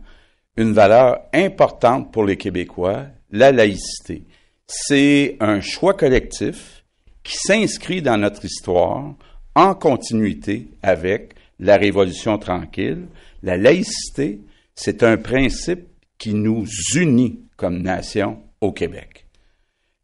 une 0.57 0.73
valeur 0.73 1.21
importante 1.33 2.13
pour 2.13 2.25
les 2.25 2.37
Québécois, 2.37 3.07
la 3.31 3.53
laïcité. 3.53 4.25
C'est 4.67 5.37
un 5.41 5.61
choix 5.61 5.95
collectif 5.95 6.85
qui 7.23 7.37
s'inscrit 7.39 8.03
dans 8.03 8.17
notre 8.17 8.45
histoire 8.45 9.15
en 9.55 9.75
continuité 9.75 10.69
avec 10.83 11.34
la 11.59 11.77
Révolution 11.77 12.39
tranquille. 12.39 13.07
La 13.43 13.57
laïcité, 13.57 14.41
c'est 14.75 15.03
un 15.03 15.17
principe 15.17 15.87
qui 16.19 16.35
nous 16.35 16.65
unit 16.95 17.41
comme 17.57 17.83
nation 17.83 18.43
au 18.61 18.73
Québec. 18.73 19.27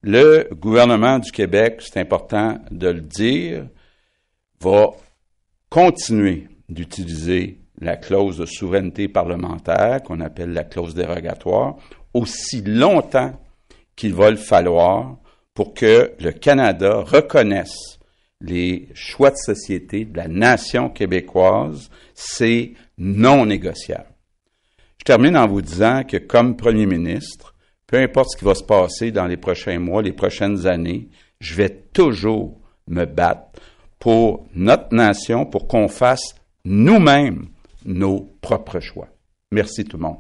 Le 0.03 0.49
gouvernement 0.55 1.19
du 1.19 1.31
Québec, 1.31 1.81
c'est 1.81 2.01
important 2.01 2.59
de 2.71 2.89
le 2.89 3.01
dire, 3.01 3.67
va 4.61 4.91
continuer 5.69 6.49
d'utiliser 6.69 7.59
la 7.81 7.97
clause 7.97 8.39
de 8.39 8.47
souveraineté 8.47 9.09
parlementaire, 9.09 10.03
qu'on 10.03 10.21
appelle 10.21 10.53
la 10.53 10.65
clause 10.65 10.95
dérogatoire, 10.95 11.77
aussi 12.15 12.63
longtemps 12.63 13.33
qu'il 13.97 14.15
va 14.15 14.31
le 14.31 14.37
falloir 14.37 15.17
pour 15.55 15.75
que 15.75 16.13
le 16.19 16.33
Canada 16.33 17.03
reconnaisse 17.03 18.00
les 18.41 18.89
choix 18.95 19.31
de 19.31 19.37
société 19.37 20.05
de 20.05 20.17
la 20.17 20.29
nation 20.29 20.89
québécoise, 20.89 21.91
c'est 22.15 22.73
non 22.99 23.47
négociable. 23.47 24.07
Je 24.99 25.05
termine 25.05 25.37
en 25.37 25.47
vous 25.47 25.63
disant 25.63 26.05
que 26.05 26.17
comme 26.17 26.57
premier 26.57 26.87
ministre, 26.87 27.55
peu 27.87 27.99
importe 27.99 28.31
ce 28.33 28.37
qui 28.37 28.45
va 28.45 28.55
se 28.55 28.63
passer 28.63 29.11
dans 29.11 29.27
les 29.27 29.37
prochains 29.37 29.79
mois, 29.79 30.03
les 30.03 30.13
prochaines 30.13 30.67
années, 30.67 31.09
je 31.41 31.55
vais 31.55 31.71
toujours 31.93 32.61
me 32.87 33.05
battre 33.05 33.51
pour 33.99 34.47
notre 34.55 34.95
nation, 34.95 35.47
pour 35.47 35.69
qu'on 35.69 35.89
fasse 35.89 36.35
nous-mêmes 36.65 37.47
nos 37.85 38.37
propres 38.41 38.81
choix. 38.81 39.09
Merci 39.51 39.85
tout 39.85 39.97
le 39.97 40.05
monde. 40.05 40.19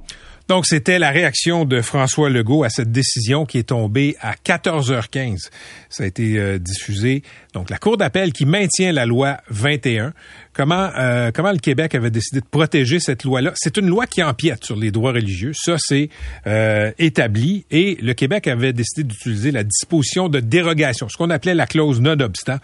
Donc, 0.50 0.66
c'était 0.66 0.98
la 0.98 1.10
réaction 1.10 1.64
de 1.64 1.80
François 1.80 2.28
Legault 2.28 2.64
à 2.64 2.70
cette 2.70 2.90
décision 2.90 3.46
qui 3.46 3.58
est 3.58 3.68
tombée 3.68 4.16
à 4.20 4.34
14h15. 4.34 5.48
Ça 5.88 6.02
a 6.02 6.06
été 6.08 6.38
euh, 6.38 6.58
diffusé. 6.58 7.22
Donc, 7.54 7.70
la 7.70 7.78
Cour 7.78 7.96
d'appel 7.96 8.32
qui 8.32 8.46
maintient 8.46 8.90
la 8.90 9.06
loi 9.06 9.36
21. 9.50 10.12
Comment, 10.52 10.90
euh, 10.98 11.30
comment 11.32 11.52
le 11.52 11.58
Québec 11.58 11.94
avait 11.94 12.10
décidé 12.10 12.40
de 12.40 12.46
protéger 12.50 12.98
cette 12.98 13.22
loi-là? 13.22 13.52
C'est 13.54 13.76
une 13.76 13.86
loi 13.86 14.08
qui 14.08 14.24
empiète 14.24 14.64
sur 14.64 14.74
les 14.74 14.90
droits 14.90 15.12
religieux. 15.12 15.52
Ça, 15.54 15.76
c'est 15.78 16.08
euh, 16.48 16.90
établi. 16.98 17.64
Et 17.70 17.96
le 18.02 18.12
Québec 18.14 18.48
avait 18.48 18.72
décidé 18.72 19.04
d'utiliser 19.04 19.52
la 19.52 19.62
disposition 19.62 20.28
de 20.28 20.40
dérogation, 20.40 21.08
ce 21.08 21.16
qu'on 21.16 21.30
appelait 21.30 21.54
la 21.54 21.68
clause 21.68 22.00
non-obstant 22.00 22.58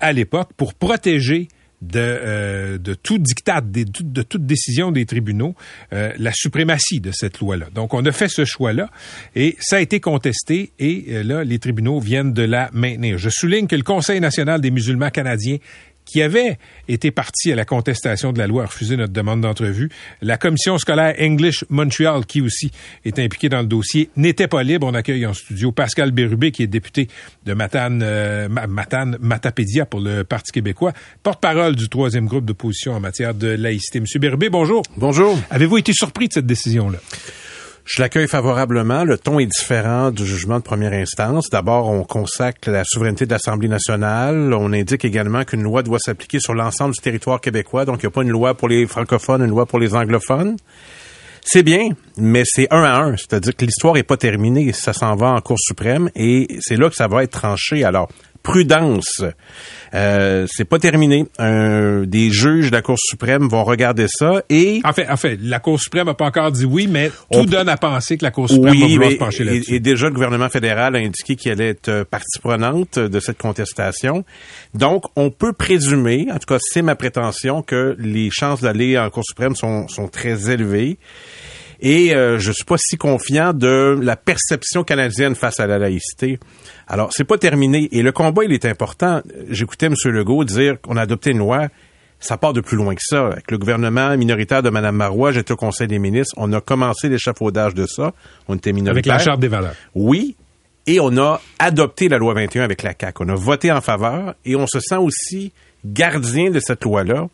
à 0.00 0.12
l'époque, 0.12 0.48
pour 0.56 0.74
protéger 0.74 1.46
de, 1.80 2.00
euh, 2.00 2.78
de 2.78 2.94
tout 2.94 3.18
diktat, 3.18 3.60
de, 3.60 3.84
de, 4.00 4.22
toute 4.22 4.46
décision 4.46 4.90
des 4.90 5.06
tribunaux, 5.06 5.54
euh, 5.92 6.12
la 6.18 6.32
suprématie 6.32 7.00
de 7.00 7.12
cette 7.12 7.38
loi-là. 7.38 7.66
Donc, 7.74 7.94
on 7.94 8.04
a 8.04 8.12
fait 8.12 8.28
ce 8.28 8.44
choix-là 8.44 8.90
et 9.36 9.56
ça 9.60 9.76
a 9.76 9.80
été 9.80 10.00
contesté 10.00 10.72
et 10.78 11.06
euh, 11.10 11.22
là, 11.22 11.44
les 11.44 11.58
tribunaux 11.58 12.00
viennent 12.00 12.32
de 12.32 12.42
la 12.42 12.70
maintenir. 12.72 13.18
Je 13.18 13.30
souligne 13.30 13.66
que 13.66 13.76
le 13.76 13.82
Conseil 13.82 14.20
national 14.20 14.60
des 14.60 14.70
musulmans 14.70 15.10
canadiens 15.10 15.58
qui 16.08 16.22
avait 16.22 16.58
été 16.88 17.10
parti 17.10 17.52
à 17.52 17.54
la 17.54 17.66
contestation 17.66 18.32
de 18.32 18.38
la 18.38 18.46
loi, 18.46 18.62
a 18.62 18.66
refusé 18.66 18.96
notre 18.96 19.12
demande 19.12 19.42
d'entrevue. 19.42 19.90
La 20.22 20.38
commission 20.38 20.78
scolaire 20.78 21.14
English 21.20 21.64
Montreal, 21.68 22.24
qui 22.24 22.40
aussi 22.40 22.70
est 23.04 23.18
impliquée 23.18 23.50
dans 23.50 23.60
le 23.60 23.66
dossier, 23.66 24.08
n'était 24.16 24.48
pas 24.48 24.62
libre. 24.62 24.86
On 24.86 24.94
accueille 24.94 25.26
en 25.26 25.34
studio 25.34 25.70
Pascal 25.70 26.10
Bérubé, 26.10 26.50
qui 26.50 26.62
est 26.62 26.66
député 26.66 27.08
de 27.44 27.52
Matane, 27.52 28.00
euh, 28.02 28.48
Matane, 28.48 29.18
Matapédia 29.20 29.84
pour 29.84 30.00
le 30.00 30.24
Parti 30.24 30.50
québécois, 30.50 30.94
porte-parole 31.22 31.76
du 31.76 31.90
troisième 31.90 32.26
groupe 32.26 32.46
d'opposition 32.46 32.94
en 32.94 33.00
matière 33.00 33.34
de 33.34 33.48
laïcité. 33.48 34.00
Monsieur 34.00 34.18
Bérubé, 34.18 34.48
bonjour. 34.48 34.82
Bonjour. 34.96 35.38
Avez-vous 35.50 35.76
été 35.76 35.92
surpris 35.92 36.28
de 36.28 36.32
cette 36.32 36.46
décision-là? 36.46 36.98
Je 37.88 38.02
l'accueille 38.02 38.28
favorablement. 38.28 39.02
Le 39.04 39.16
ton 39.16 39.38
est 39.38 39.46
différent 39.46 40.10
du 40.10 40.26
jugement 40.26 40.58
de 40.58 40.62
première 40.62 40.92
instance. 40.92 41.48
D'abord, 41.48 41.88
on 41.88 42.04
consacre 42.04 42.70
la 42.70 42.84
souveraineté 42.84 43.24
de 43.24 43.30
l'Assemblée 43.30 43.68
nationale. 43.68 44.52
On 44.52 44.74
indique 44.74 45.06
également 45.06 45.42
qu'une 45.44 45.62
loi 45.62 45.82
doit 45.82 45.98
s'appliquer 45.98 46.38
sur 46.38 46.52
l'ensemble 46.52 46.92
du 46.92 47.00
territoire 47.00 47.40
québécois. 47.40 47.86
Donc, 47.86 48.02
il 48.02 48.06
n'y 48.06 48.08
a 48.08 48.10
pas 48.10 48.22
une 48.22 48.28
loi 48.28 48.52
pour 48.52 48.68
les 48.68 48.86
francophones, 48.86 49.42
une 49.42 49.48
loi 49.48 49.64
pour 49.64 49.78
les 49.78 49.94
anglophones. 49.94 50.56
C'est 51.42 51.62
bien, 51.62 51.88
mais 52.18 52.42
c'est 52.44 52.68
un 52.70 52.82
à 52.82 53.00
un. 53.00 53.16
C'est-à-dire 53.16 53.56
que 53.56 53.64
l'histoire 53.64 53.94
n'est 53.94 54.02
pas 54.02 54.18
terminée. 54.18 54.70
Ça 54.74 54.92
s'en 54.92 55.16
va 55.16 55.28
en 55.28 55.40
Cour 55.40 55.56
suprême 55.58 56.10
et 56.14 56.58
c'est 56.60 56.76
là 56.76 56.90
que 56.90 56.94
ça 56.94 57.08
va 57.08 57.22
être 57.22 57.40
tranché. 57.40 57.84
Alors, 57.84 58.10
prudence. 58.42 59.22
Euh, 59.94 60.46
c'est 60.50 60.64
pas 60.64 60.78
terminé. 60.78 61.26
des 61.38 62.30
juges 62.30 62.70
de 62.70 62.76
la 62.76 62.82
Cour 62.82 62.96
suprême 62.98 63.48
vont 63.48 63.64
regarder 63.64 64.06
ça 64.08 64.42
et... 64.50 64.80
En 64.84 64.92
fait, 64.92 65.08
en 65.08 65.16
fait 65.16 65.38
la 65.42 65.60
Cour 65.60 65.80
suprême 65.80 66.06
n'a 66.06 66.14
pas 66.14 66.26
encore 66.26 66.52
dit 66.52 66.64
oui, 66.64 66.86
mais 66.88 67.10
tout 67.32 67.46
donne 67.46 67.68
à 67.68 67.76
penser 67.76 68.16
que 68.16 68.24
la 68.24 68.30
Cour 68.30 68.48
suprême 68.48 68.78
va 68.78 68.86
vouloir 68.86 69.10
se 69.10 69.16
pencher 69.16 69.44
là-dessus. 69.44 69.74
Et, 69.74 69.80
déjà, 69.80 70.06
le 70.06 70.14
gouvernement 70.14 70.48
fédéral 70.48 70.96
a 70.96 70.98
indiqué 70.98 71.36
qu'il 71.36 71.52
allait 71.52 71.68
être 71.68 71.88
euh, 71.88 72.04
partie 72.04 72.38
prenante 72.40 72.98
de 72.98 73.20
cette 73.20 73.38
contestation. 73.38 74.24
Donc, 74.74 75.04
on 75.16 75.30
peut 75.30 75.52
présumer, 75.52 76.28
en 76.30 76.38
tout 76.38 76.46
cas, 76.46 76.58
c'est 76.60 76.82
ma 76.82 76.94
prétention, 76.94 77.62
que 77.62 77.96
les 77.98 78.30
chances 78.30 78.60
d'aller 78.60 78.98
en 78.98 79.08
Cour 79.10 79.24
suprême 79.24 79.54
sont, 79.54 79.88
sont 79.88 80.08
très 80.08 80.50
élevées. 80.50 80.98
Et 81.80 82.14
euh, 82.14 82.38
je 82.38 82.50
suis 82.50 82.64
pas 82.64 82.76
si 82.78 82.96
confiant 82.96 83.52
de 83.52 83.98
la 84.02 84.16
perception 84.16 84.82
canadienne 84.82 85.34
face 85.34 85.60
à 85.60 85.66
la 85.66 85.78
laïcité. 85.78 86.40
Alors, 86.88 87.12
c'est 87.12 87.24
pas 87.24 87.38
terminé. 87.38 87.88
Et 87.92 88.02
le 88.02 88.10
combat, 88.10 88.44
il 88.44 88.52
est 88.52 88.64
important. 88.64 89.22
J'écoutais 89.48 89.86
M. 89.86 89.94
Legault 90.06 90.44
dire 90.44 90.80
qu'on 90.80 90.96
a 90.96 91.02
adopté 91.02 91.30
une 91.30 91.38
loi. 91.38 91.68
Ça 92.20 92.36
part 92.36 92.52
de 92.52 92.60
plus 92.60 92.76
loin 92.76 92.96
que 92.96 93.00
ça. 93.02 93.26
Avec 93.26 93.50
le 93.52 93.58
gouvernement 93.58 94.16
minoritaire 94.16 94.62
de 94.62 94.70
Mme 94.70 94.96
Marois, 94.96 95.30
j'étais 95.30 95.52
au 95.52 95.56
Conseil 95.56 95.86
des 95.86 96.00
ministres. 96.00 96.34
On 96.36 96.52
a 96.52 96.60
commencé 96.60 97.08
l'échafaudage 97.08 97.74
de 97.74 97.86
ça. 97.86 98.12
On 98.48 98.56
était 98.56 98.72
minoritaire. 98.72 98.92
Avec 98.94 99.06
la 99.06 99.18
Charte 99.18 99.40
des 99.40 99.48
valeurs. 99.48 99.74
Oui. 99.94 100.34
Et 100.88 100.98
on 100.98 101.16
a 101.16 101.40
adopté 101.60 102.08
la 102.08 102.18
loi 102.18 102.34
21 102.34 102.64
avec 102.64 102.82
la 102.82 102.94
CAQ. 102.98 103.22
On 103.24 103.28
a 103.28 103.34
voté 103.36 103.70
en 103.70 103.80
faveur 103.80 104.34
et 104.44 104.56
on 104.56 104.66
se 104.66 104.80
sent 104.80 104.96
aussi 104.96 105.52
gardien 105.84 106.50
de 106.50 106.58
cette 106.58 106.82
loi-là. 106.82 107.28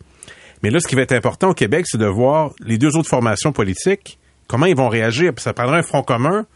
Mais 0.63 0.71
là, 0.71 0.81
ce 0.81 0.89
qui 0.89 0.97
va 0.97 1.03
être 1.03 1.13
important 1.13 1.51
au 1.51 1.55
Québec, 1.55 1.87
c'est 1.89 1.99
de 1.99 2.07
voir 2.07 2.51
les 2.61 2.77
deux 2.77 2.97
autres 2.97 3.09
formations 3.09 3.53
politiques 3.53 4.19
comment 4.47 4.67
ils 4.67 4.77
vont 4.77 4.89
réagir. 4.89 5.33
ça 5.39 5.53
prendra 5.53 5.77
un 5.77 5.83
front 5.83 6.03
commun 6.03 6.47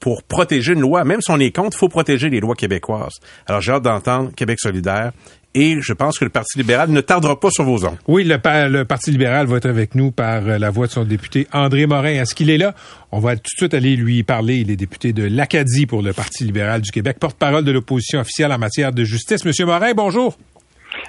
pour 0.00 0.22
protéger 0.22 0.72
une 0.72 0.80
loi. 0.80 1.04
Même 1.04 1.20
si 1.20 1.30
on 1.30 1.38
est 1.38 1.54
contre, 1.54 1.76
il 1.76 1.78
faut 1.78 1.88
protéger 1.88 2.28
les 2.28 2.40
lois 2.40 2.54
québécoises. 2.54 3.14
Alors, 3.46 3.60
j'ai 3.60 3.72
hâte 3.72 3.82
d'entendre 3.82 4.32
Québec 4.34 4.58
solidaire. 4.60 5.12
Et 5.56 5.80
je 5.80 5.92
pense 5.92 6.18
que 6.18 6.24
le 6.24 6.30
Parti 6.30 6.58
libéral 6.58 6.90
ne 6.90 7.00
tardera 7.00 7.38
pas 7.38 7.48
sur 7.50 7.62
vos 7.62 7.84
ondes. 7.86 7.96
Oui, 8.08 8.24
le, 8.24 8.82
Parti 8.84 9.12
libéral 9.12 9.46
va 9.46 9.58
être 9.58 9.68
avec 9.68 9.94
nous 9.94 10.10
par 10.10 10.46
euh, 10.46 10.58
la 10.58 10.70
voix 10.70 10.88
de 10.88 10.92
son 10.92 11.04
député 11.04 11.46
André 11.52 11.86
Morin. 11.86 12.10
Est-ce 12.10 12.34
qu'il 12.34 12.50
est 12.50 12.58
là? 12.58 12.74
On 13.12 13.20
va 13.20 13.36
tout 13.36 13.42
de 13.42 13.58
suite 13.58 13.72
aller 13.72 13.94
lui 13.94 14.24
parler. 14.24 14.56
Il 14.56 14.70
est 14.72 14.76
député 14.76 15.12
de 15.12 15.22
l'Acadie 15.22 15.86
pour 15.86 16.02
le 16.02 16.12
Parti 16.12 16.42
libéral 16.42 16.80
du 16.80 16.90
Québec, 16.90 17.18
porte-parole 17.20 17.62
de 17.62 17.70
l'opposition 17.70 18.18
officielle 18.18 18.50
en 18.52 18.58
matière 18.58 18.92
de 18.92 19.04
justice. 19.04 19.44
Monsieur 19.44 19.64
Morin, 19.64 19.92
bonjour. 19.94 20.36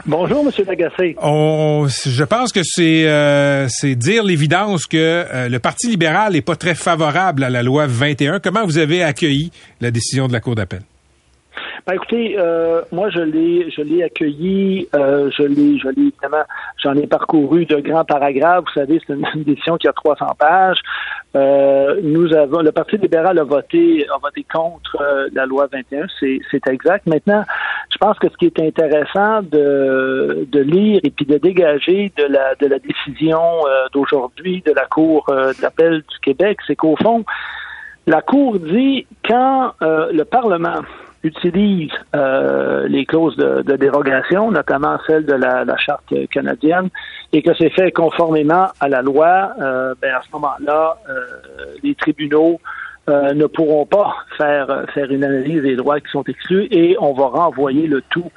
Bonjour, 0.05 0.45
M. 0.45 0.65
Lagacé. 0.67 1.15
On, 1.21 1.87
je 1.87 2.23
pense 2.23 2.51
que 2.51 2.61
c'est 2.63 3.07
euh, 3.07 3.67
dire 3.95 4.23
l'évidence 4.23 4.85
que 4.85 4.97
euh, 4.97 5.49
le 5.49 5.59
Parti 5.59 5.87
libéral 5.87 6.33
n'est 6.33 6.41
pas 6.41 6.55
très 6.55 6.75
favorable 6.75 7.43
à 7.43 7.49
la 7.49 7.63
loi 7.63 7.85
21. 7.87 8.39
Comment 8.39 8.65
vous 8.65 8.77
avez 8.77 9.03
accueilli 9.03 9.51
la 9.81 9.91
décision 9.91 10.27
de 10.27 10.33
la 10.33 10.41
Cour 10.41 10.55
d'appel? 10.55 10.81
Ben, 11.87 11.93
écoutez, 11.93 12.35
euh, 12.39 12.81
moi 12.91 13.11
je 13.11 13.19
l'ai 13.19 13.69
je 13.69 13.83
l'ai 13.83 14.01
accueilli, 14.01 14.87
euh, 14.95 15.29
je 15.37 15.43
l'ai 15.43 15.77
je 15.77 15.87
l'ai 15.89 16.07
évidemment 16.07 16.43
j'en 16.83 16.95
ai 16.95 17.05
parcouru 17.05 17.65
de 17.65 17.75
grands 17.75 18.03
paragraphes. 18.03 18.63
Vous 18.65 18.79
savez, 18.79 18.99
c'est 19.05 19.13
une, 19.13 19.23
décision 19.43 19.77
qui 19.77 19.87
a 19.87 19.93
300 19.93 20.25
pages. 20.39 20.79
Euh, 21.35 21.99
nous 22.01 22.33
avons 22.33 22.61
le 22.61 22.71
Parti 22.71 22.97
libéral 22.97 23.37
a 23.37 23.43
voté 23.43 24.03
a 24.11 24.17
voté 24.17 24.43
contre 24.51 24.97
euh, 24.99 25.27
la 25.33 25.45
loi 25.45 25.67
21, 25.71 26.07
c'est 26.19 26.39
c'est 26.49 26.67
exact. 26.69 27.05
Maintenant, 27.05 27.43
je 27.95 27.99
pense 27.99 28.19
que 28.19 28.27
ce 28.29 28.37
qui 28.37 28.45
est 28.45 28.59
intéressant 28.59 29.41
de 29.41 30.45
de 30.51 30.59
lire 30.59 30.99
et 31.03 31.09
puis 31.09 31.25
de 31.25 31.37
dégager 31.37 32.11
de 32.17 32.23
la 32.23 32.55
de 32.55 32.67
la 32.67 32.79
décision 32.79 33.41
euh, 33.41 33.85
d'aujourd'hui 33.93 34.61
de 34.65 34.73
la 34.73 34.85
Cour 34.85 35.25
d'appel 35.61 36.03
du 36.09 36.19
Québec, 36.21 36.59
c'est 36.67 36.75
qu'au 36.75 36.95
fond 36.97 37.23
la 38.05 38.21
Cour 38.21 38.59
dit 38.59 39.07
quand 39.23 39.73
le 39.81 40.23
Parlement 40.23 40.81
utilise 41.25 41.91
euh, 42.15 42.87
les 42.87 43.05
clauses 43.05 43.35
de, 43.35 43.75
dérogation, 43.75 44.51
notamment 44.51 44.97
celle 45.07 45.25
de 45.25 45.33
la, 45.33 45.77
charte 45.77 46.13
canadienne, 46.29 46.89
et 47.33 47.41
que 47.41 47.51
c'est 47.57 47.71
fait 47.71 47.91
conformément 47.91 48.67
à 48.79 48.87
la 48.87 49.01
loi, 49.01 49.51
euh, 49.59 49.95
ben 50.01 50.13
à 50.13 50.21
ce 50.21 50.31
moment-là, 50.33 50.97
euh, 51.09 51.25
les 51.83 51.95
tribunaux 51.95 52.59
ne 53.07 53.45
pourront 53.45 53.85
pas 53.85 54.15
faire 54.37 54.85
faire 54.93 55.11
une 55.11 55.23
analyse 55.23 55.61
des 55.61 55.75
droits 55.75 55.99
qui 55.99 56.09
sont 56.11 56.23
exclus 56.23 56.67
et 56.71 56.97
on 56.99 57.13
va 57.13 57.27
renvoyer 57.27 57.87
le 57.87 58.01
tout 58.09 58.31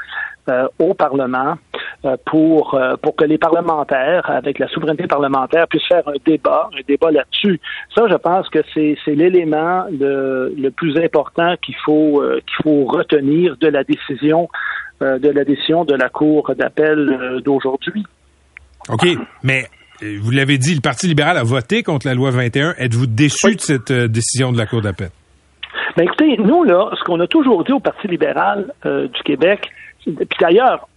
au 0.78 0.94
Parlement 0.94 1.56
euh, 2.04 2.16
pour, 2.26 2.75
euh, 2.75 2.94
pour 3.02 3.16
que 3.16 3.25
les 3.25 3.38
parlementaires, 3.38 4.30
avec 4.30 4.60
la 4.60 4.68
souveraineté 4.68 5.08
parlementaire, 5.08 5.66
puissent 5.66 5.88
faire 5.88 6.06
un 6.06 6.14
débat, 6.25 6.70
un 6.72 6.80
débat 6.87 7.10
là-dessus. 7.10 7.60
Ça, 7.92 8.04
je 8.08 8.14
pense 8.14 8.48
que 8.50 8.60
c'est, 8.72 8.96
l'élément 9.08 9.84
le, 9.90 10.68
plus 10.70 10.96
important 10.96 11.56
qu'il 11.60 11.75
faut, 11.84 12.22
euh, 12.22 12.40
qu'il 12.46 12.62
faut 12.62 12.84
retenir 12.84 13.56
de 13.56 13.66
la 13.66 13.82
décision 13.82 14.48
de 15.00 15.28
la 15.28 15.44
décision 15.44 15.84
de 15.84 15.94
la 15.94 16.08
Cour 16.08 16.52
d'appel 16.56 17.40
d'aujourd'hui. 17.44 18.04
OK, 18.88 19.06
mais 19.44 19.68
vous 20.02 20.31
l'avez 20.31 20.59
dit, 20.59 20.75
le 20.75 20.81
Parti 20.81 21.07
libéral 21.07 21.37
a 21.37 21.43
voté 21.43 21.83
contre 21.83 22.07
la 22.07 22.14
loi 22.14 22.31
21. 22.31 22.75
Êtes-vous 22.78 23.07
déçu 23.07 23.55
de 23.55 23.61
cette 23.61 23.93
décision 23.93 24.52
de 24.52 24.59
la 24.59 24.67
Cour 24.67 24.83
d'appel? 24.83 25.11
Ben 25.97 26.05
écoutez, 26.05 26.37
nous, 26.38 26.64
là, 26.64 26.90
ce 26.99 27.02
qu'on 27.05 27.21
a 27.21 27.26
toujours 27.26 27.64
dit 27.64 27.73
au 27.73 27.81
Parti 27.81 28.07
libéral 28.07 28.73
du 28.85 29.23
Québec, 29.25 29.71
puis 30.05 30.14
d'ailleurs, 30.40 30.88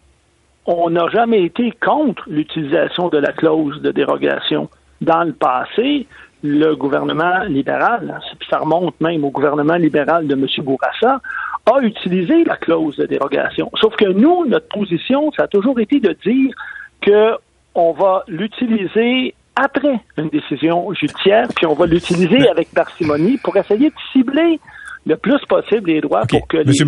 on 0.65 0.91
n'a 0.91 1.09
jamais 1.09 1.43
été 1.43 1.71
contre 1.83 2.23
l'utilisation 2.27 3.09
de 3.09 3.17
la 3.17 3.31
clause 3.31 3.81
de 3.81 3.91
dérogation. 3.91 4.69
Dans 5.01 5.23
le 5.23 5.33
passé, 5.33 6.05
le 6.43 6.75
gouvernement 6.75 7.43
libéral, 7.47 8.19
ça 8.49 8.59
remonte 8.59 8.99
même 9.01 9.23
au 9.23 9.31
gouvernement 9.31 9.75
libéral 9.75 10.27
de 10.27 10.33
M. 10.33 10.45
Bourassa, 10.63 11.19
a 11.65 11.81
utilisé 11.81 12.43
la 12.43 12.57
clause 12.57 12.97
de 12.97 13.05
dérogation. 13.05 13.71
Sauf 13.79 13.95
que 13.95 14.05
nous, 14.05 14.45
notre 14.47 14.67
position, 14.67 15.31
ça 15.31 15.43
a 15.43 15.47
toujours 15.47 15.79
été 15.79 15.99
de 15.99 16.15
dire 16.23 16.53
que 17.01 17.37
on 17.75 17.93
va 17.93 18.23
l'utiliser 18.27 19.33
après 19.55 19.99
une 20.17 20.29
décision 20.29 20.93
judiciaire, 20.93 21.47
puis 21.55 21.65
on 21.65 21.73
va 21.73 21.85
l'utiliser 21.85 22.47
avec 22.49 22.71
parcimonie 22.71 23.37
pour 23.37 23.55
essayer 23.57 23.89
de 23.89 23.95
cibler 24.11 24.59
le 25.05 25.17
plus 25.17 25.39
possible 25.47 25.89
les 25.89 26.01
droits 26.01 26.25
pour 26.27 26.47
que 26.47 26.57
les 26.57 26.73
gens, 26.73 26.85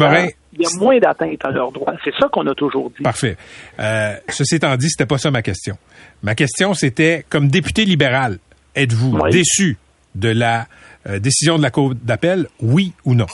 il 0.53 0.61
y 0.61 0.63
ait 0.63 0.79
moins 0.79 0.99
d'atteinte 0.99 1.43
à 1.43 1.49
leurs 1.49 1.71
droits. 1.71 1.93
C'est 2.03 2.13
ça 2.19 2.27
qu'on 2.31 2.45
a 2.47 2.53
toujours 2.53 2.91
dit. 2.91 3.01
Parfait. 3.03 3.37
Euh, 3.79 4.15
ceci 4.29 4.55
étant 4.55 4.75
dit, 4.77 4.89
c'était 4.89 5.07
pas 5.07 5.17
ça 5.17 5.31
ma 5.31 5.41
question. 5.41 5.77
Ma 6.21 6.35
question, 6.35 6.73
c'était, 6.73 7.25
comme 7.27 7.47
député 7.47 7.85
libéral, 7.85 8.37
êtes-vous 8.75 9.29
déçu 9.29 9.77
de 10.15 10.29
la 10.29 10.67
euh, 11.07 11.19
décision 11.19 11.57
de 11.57 11.63
la 11.63 11.71
Cour 11.71 11.95
d'appel, 11.95 12.47
oui 12.61 12.93
ou 13.03 13.15
non? 13.15 13.25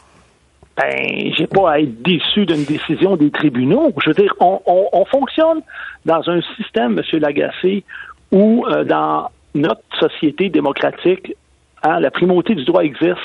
Ben, 0.79 1.33
j'ai 1.35 1.47
pas 1.47 1.71
à 1.71 1.79
être 1.79 2.01
déçu 2.01 2.45
d'une 2.45 2.63
décision 2.63 3.17
des 3.17 3.31
tribunaux. 3.31 3.91
Je 4.01 4.09
veux 4.11 4.13
dire, 4.15 4.33
on, 4.39 4.61
on, 4.65 4.87
on 4.93 5.05
fonctionne 5.05 5.61
dans 6.05 6.29
un 6.29 6.41
système, 6.55 6.97
M. 6.97 7.19
Lagacé, 7.19 7.83
où 8.31 8.65
euh, 8.67 8.83
dans 8.85 9.29
notre 9.55 9.81
société 9.99 10.49
démocratique, 10.49 11.35
hein, 11.83 11.99
la 11.99 12.11
primauté 12.11 12.55
du 12.55 12.63
droit 12.63 12.83
existe. 12.83 13.17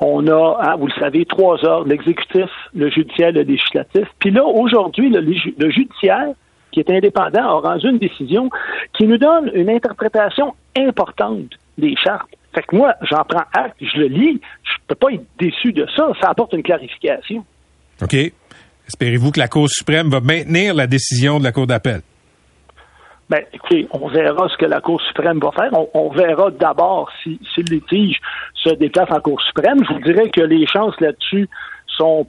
On 0.00 0.26
a, 0.28 0.58
hein, 0.62 0.76
vous 0.76 0.86
le 0.86 0.92
savez, 0.92 1.24
trois 1.24 1.64
ordres, 1.64 1.88
l'exécutif, 1.88 2.50
le 2.74 2.88
judiciaire, 2.88 3.32
le 3.32 3.42
législatif. 3.42 4.08
Puis 4.18 4.30
là, 4.30 4.44
aujourd'hui, 4.44 5.10
le, 5.10 5.20
le 5.20 5.70
judiciaire, 5.70 6.28
qui 6.72 6.80
est 6.80 6.90
indépendant, 6.90 7.42
a 7.42 7.70
rendu 7.70 7.88
une 7.88 7.98
décision 7.98 8.48
qui 8.96 9.06
nous 9.06 9.18
donne 9.18 9.50
une 9.54 9.70
interprétation 9.70 10.54
importante 10.76 11.50
des 11.76 11.96
chartes. 11.96 12.30
Fait 12.54 12.62
que 12.62 12.76
moi, 12.76 12.94
j'en 13.02 13.24
prends 13.24 13.44
acte, 13.52 13.76
je 13.80 13.98
le 13.98 14.06
lis, 14.06 14.40
je 14.62 14.72
peux 14.86 14.94
pas 14.94 15.12
être 15.12 15.24
déçu 15.38 15.72
de 15.72 15.86
ça. 15.94 16.10
Ça 16.20 16.30
apporte 16.30 16.52
une 16.54 16.62
clarification. 16.62 17.44
OK. 18.02 18.16
Espérez-vous 18.86 19.32
que 19.32 19.38
la 19.38 19.48
Cour 19.48 19.68
suprême 19.68 20.08
va 20.08 20.20
maintenir 20.20 20.74
la 20.74 20.86
décision 20.86 21.38
de 21.38 21.44
la 21.44 21.52
Cour 21.52 21.66
d'appel? 21.66 22.00
Ben, 23.28 23.42
écoutez, 23.52 23.86
on 23.90 24.08
verra 24.08 24.48
ce 24.48 24.56
que 24.56 24.64
la 24.64 24.80
Cour 24.80 25.02
suprême 25.02 25.38
va 25.38 25.50
faire. 25.52 25.70
On, 25.92 26.08
verra 26.08 26.50
d'abord 26.50 27.10
si, 27.22 27.38
si, 27.54 27.62
le 27.62 27.76
litige 27.76 28.16
se 28.54 28.70
déplace 28.70 29.10
en 29.10 29.20
Cour 29.20 29.40
suprême. 29.42 29.84
Je 29.86 29.92
vous 29.92 30.00
dirais 30.00 30.30
que 30.30 30.40
les 30.40 30.66
chances 30.66 30.98
là-dessus 31.00 31.48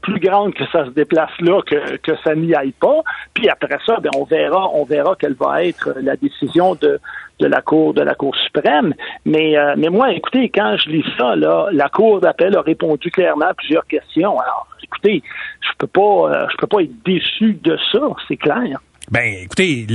plus 0.02 0.20
grandes 0.20 0.54
que 0.54 0.66
ça 0.72 0.86
se 0.86 0.92
déplace 0.92 1.32
là 1.40 1.62
que, 1.62 1.98
que 1.98 2.12
ça 2.24 2.36
n'y 2.36 2.54
aille 2.56 2.72
pas. 2.72 3.02
Puis 3.34 3.50
après 3.50 3.78
ça, 3.86 3.98
ben, 4.02 4.10
on 4.16 4.24
verra, 4.24 4.70
on 4.74 4.84
verra 4.84 5.16
quelle 5.18 5.36
va 5.36 5.64
être 5.64 5.94
la 6.02 6.16
décision 6.16 6.76
de, 6.76 7.00
de 7.40 7.48
la 7.48 7.62
Cour 7.62 7.94
de 7.94 8.02
la 8.02 8.16
Cour 8.16 8.36
suprême. 8.36 8.94
Mais, 9.26 9.58
euh, 9.58 9.76
mais 9.78 9.90
moi, 9.90 10.12
écoutez, 10.12 10.50
quand 10.50 10.76
je 10.78 10.90
lis 10.90 11.06
ça, 11.18 11.36
là, 11.36 11.70
la 11.72 11.90
Cour 11.90 12.20
d'appel 12.20 12.56
a 12.56 12.62
répondu 12.62 13.12
clairement 13.12 13.48
à 13.48 13.54
plusieurs 13.54 13.86
questions. 13.88 14.40
Alors, 14.40 14.68
écoutez, 14.84 15.24
je 15.62 15.70
peux 15.78 15.88
pas, 15.88 16.02
euh, 16.32 16.48
je 16.52 16.58
peux 16.58 16.68
pas 16.68 16.82
être 16.82 17.04
déçu 17.04 17.58
de 17.62 17.78
ça, 17.92 18.02
c'est 18.28 18.38
clair. 18.38 18.80
Ben, 19.12 19.34
écoutez, 19.44 19.88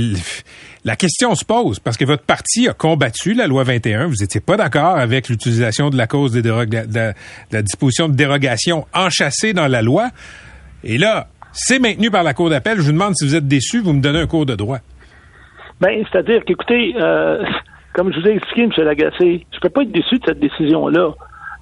la 0.83 0.97
question 0.97 1.35
se 1.35 1.45
pose 1.45 1.79
parce 1.79 1.95
que 1.95 2.03
votre 2.03 2.23
parti 2.23 2.67
a 2.67 2.73
combattu 2.73 3.33
la 3.33 3.47
loi 3.47 3.63
21. 3.63 4.07
Vous 4.07 4.15
n'étiez 4.19 4.41
pas 4.41 4.57
d'accord 4.57 4.97
avec 4.97 5.29
l'utilisation 5.29 5.89
de 5.89 5.95
la 5.95 6.05
cause 6.05 6.33
des 6.33 6.41
de, 6.41 7.13
la, 7.51 7.61
disposition 7.61 8.09
de 8.09 8.15
dérogation 8.15 8.85
enchâssée 8.93 9.53
dans 9.53 9.67
la 9.67 9.81
loi. 9.81 10.09
Et 10.83 10.97
là, 10.97 11.27
c'est 11.53 11.79
maintenu 11.79 12.11
par 12.11 12.23
la 12.23 12.33
Cour 12.33 12.49
d'appel. 12.49 12.77
Je 12.77 12.81
vous 12.81 12.91
demande 12.91 13.15
si 13.15 13.25
vous 13.25 13.35
êtes 13.35 13.47
déçu, 13.47 13.79
vous 13.79 13.93
me 13.93 14.01
donnez 14.01 14.19
un 14.19 14.27
cours 14.27 14.45
de 14.45 14.55
droit. 14.55 14.79
Ben, 15.79 16.03
c'est-à-dire 16.11 16.43
qu'écoutez, 16.43 16.93
euh, 16.99 17.41
comme 17.93 18.11
je 18.11 18.19
vous 18.19 18.27
ai 18.27 18.35
expliqué, 18.35 18.63
M. 18.63 18.71
Lagacé, 18.83 19.45
je 19.49 19.57
ne 19.57 19.61
peux 19.61 19.69
pas 19.69 19.83
être 19.83 19.93
déçu 19.93 20.19
de 20.19 20.25
cette 20.25 20.39
décision-là. 20.39 21.13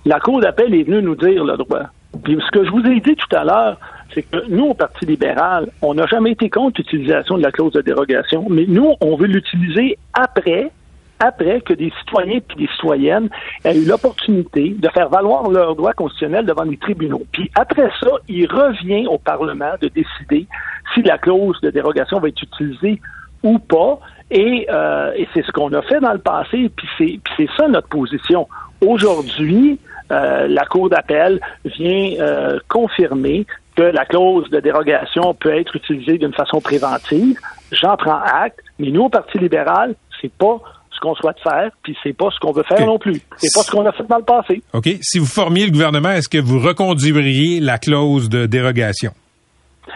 La 0.05 0.19
Cour 0.19 0.41
d'appel 0.41 0.73
est 0.73 0.83
venue 0.83 1.03
nous 1.03 1.15
dire 1.15 1.43
le 1.43 1.55
droit. 1.57 1.83
Ce 2.13 2.51
que 2.51 2.63
je 2.63 2.71
vous 2.71 2.85
ai 2.85 2.99
dit 2.99 3.15
tout 3.15 3.35
à 3.35 3.43
l'heure, 3.43 3.77
c'est 4.13 4.23
que 4.23 4.47
nous, 4.49 4.65
au 4.65 4.73
Parti 4.73 5.05
libéral, 5.05 5.69
on 5.81 5.93
n'a 5.95 6.05
jamais 6.05 6.31
été 6.31 6.49
contre 6.49 6.79
l'utilisation 6.79 7.37
de 7.37 7.43
la 7.43 7.51
clause 7.51 7.73
de 7.73 7.81
dérogation, 7.81 8.45
mais 8.49 8.65
nous, 8.67 8.93
on 9.01 9.15
veut 9.15 9.27
l'utiliser 9.27 9.97
après, 10.13 10.71
après 11.19 11.61
que 11.61 11.73
des 11.73 11.91
citoyens 11.99 12.39
et 12.39 12.55
des 12.57 12.67
citoyennes 12.67 13.29
aient 13.63 13.77
eu 13.77 13.85
l'opportunité 13.85 14.75
de 14.77 14.89
faire 14.89 15.09
valoir 15.09 15.49
leurs 15.49 15.75
droits 15.75 15.93
constitutionnels 15.93 16.45
devant 16.45 16.63
les 16.63 16.77
tribunaux. 16.77 17.23
Puis 17.31 17.49
après 17.55 17.89
ça, 17.99 18.09
il 18.27 18.45
revient 18.45 19.07
au 19.07 19.17
Parlement 19.17 19.73
de 19.81 19.87
décider 19.87 20.47
si 20.93 21.01
la 21.01 21.17
clause 21.17 21.59
de 21.61 21.71
dérogation 21.71 22.19
va 22.19 22.27
être 22.27 22.41
utilisée 22.41 23.01
ou 23.41 23.59
pas. 23.59 23.99
Et, 24.31 24.67
euh, 24.69 25.11
et 25.15 25.27
c'est 25.33 25.45
ce 25.45 25.51
qu'on 25.51 25.71
a 25.73 25.81
fait 25.81 25.99
dans 25.99 26.13
le 26.13 26.19
passé, 26.19 26.69
puis 26.75 27.21
c'est 27.37 27.49
ça 27.57 27.67
notre 27.67 27.87
position. 27.87 28.47
Aujourd'hui, 28.81 29.79
euh, 30.13 30.47
la 30.47 30.65
Cour 30.65 30.89
d'appel 30.89 31.39
vient 31.65 32.13
euh, 32.19 32.59
confirmer 32.69 33.45
que 33.75 33.81
la 33.81 34.05
clause 34.05 34.49
de 34.49 34.59
dérogation 34.59 35.33
peut 35.33 35.57
être 35.57 35.75
utilisée 35.75 36.17
d'une 36.17 36.33
façon 36.33 36.61
préventive. 36.61 37.37
J'en 37.71 37.97
prends 37.97 38.21
acte, 38.21 38.59
mais 38.77 38.91
nous, 38.91 39.03
au 39.03 39.09
Parti 39.09 39.39
libéral, 39.39 39.95
c'est 40.21 40.31
pas 40.31 40.59
ce 40.91 40.99
qu'on 40.99 41.15
souhaite 41.15 41.39
faire, 41.41 41.71
puis 41.81 41.97
c'est 42.03 42.15
pas 42.15 42.29
ce 42.31 42.39
qu'on 42.39 42.51
veut 42.51 42.63
faire 42.63 42.85
non 42.85 42.99
plus. 42.99 43.21
C'est 43.37 43.53
pas 43.53 43.63
ce 43.63 43.71
qu'on 43.71 43.85
a 43.85 43.91
fait 43.91 44.07
dans 44.07 44.17
le 44.17 44.23
passé. 44.23 44.61
OK. 44.73 44.89
Si 45.01 45.17
vous 45.17 45.25
formiez 45.25 45.65
le 45.65 45.71
gouvernement, 45.71 46.11
est-ce 46.11 46.29
que 46.29 46.37
vous 46.37 46.59
reconduiriez 46.59 47.59
la 47.59 47.79
clause 47.79 48.29
de 48.29 48.45
dérogation? 48.45 49.11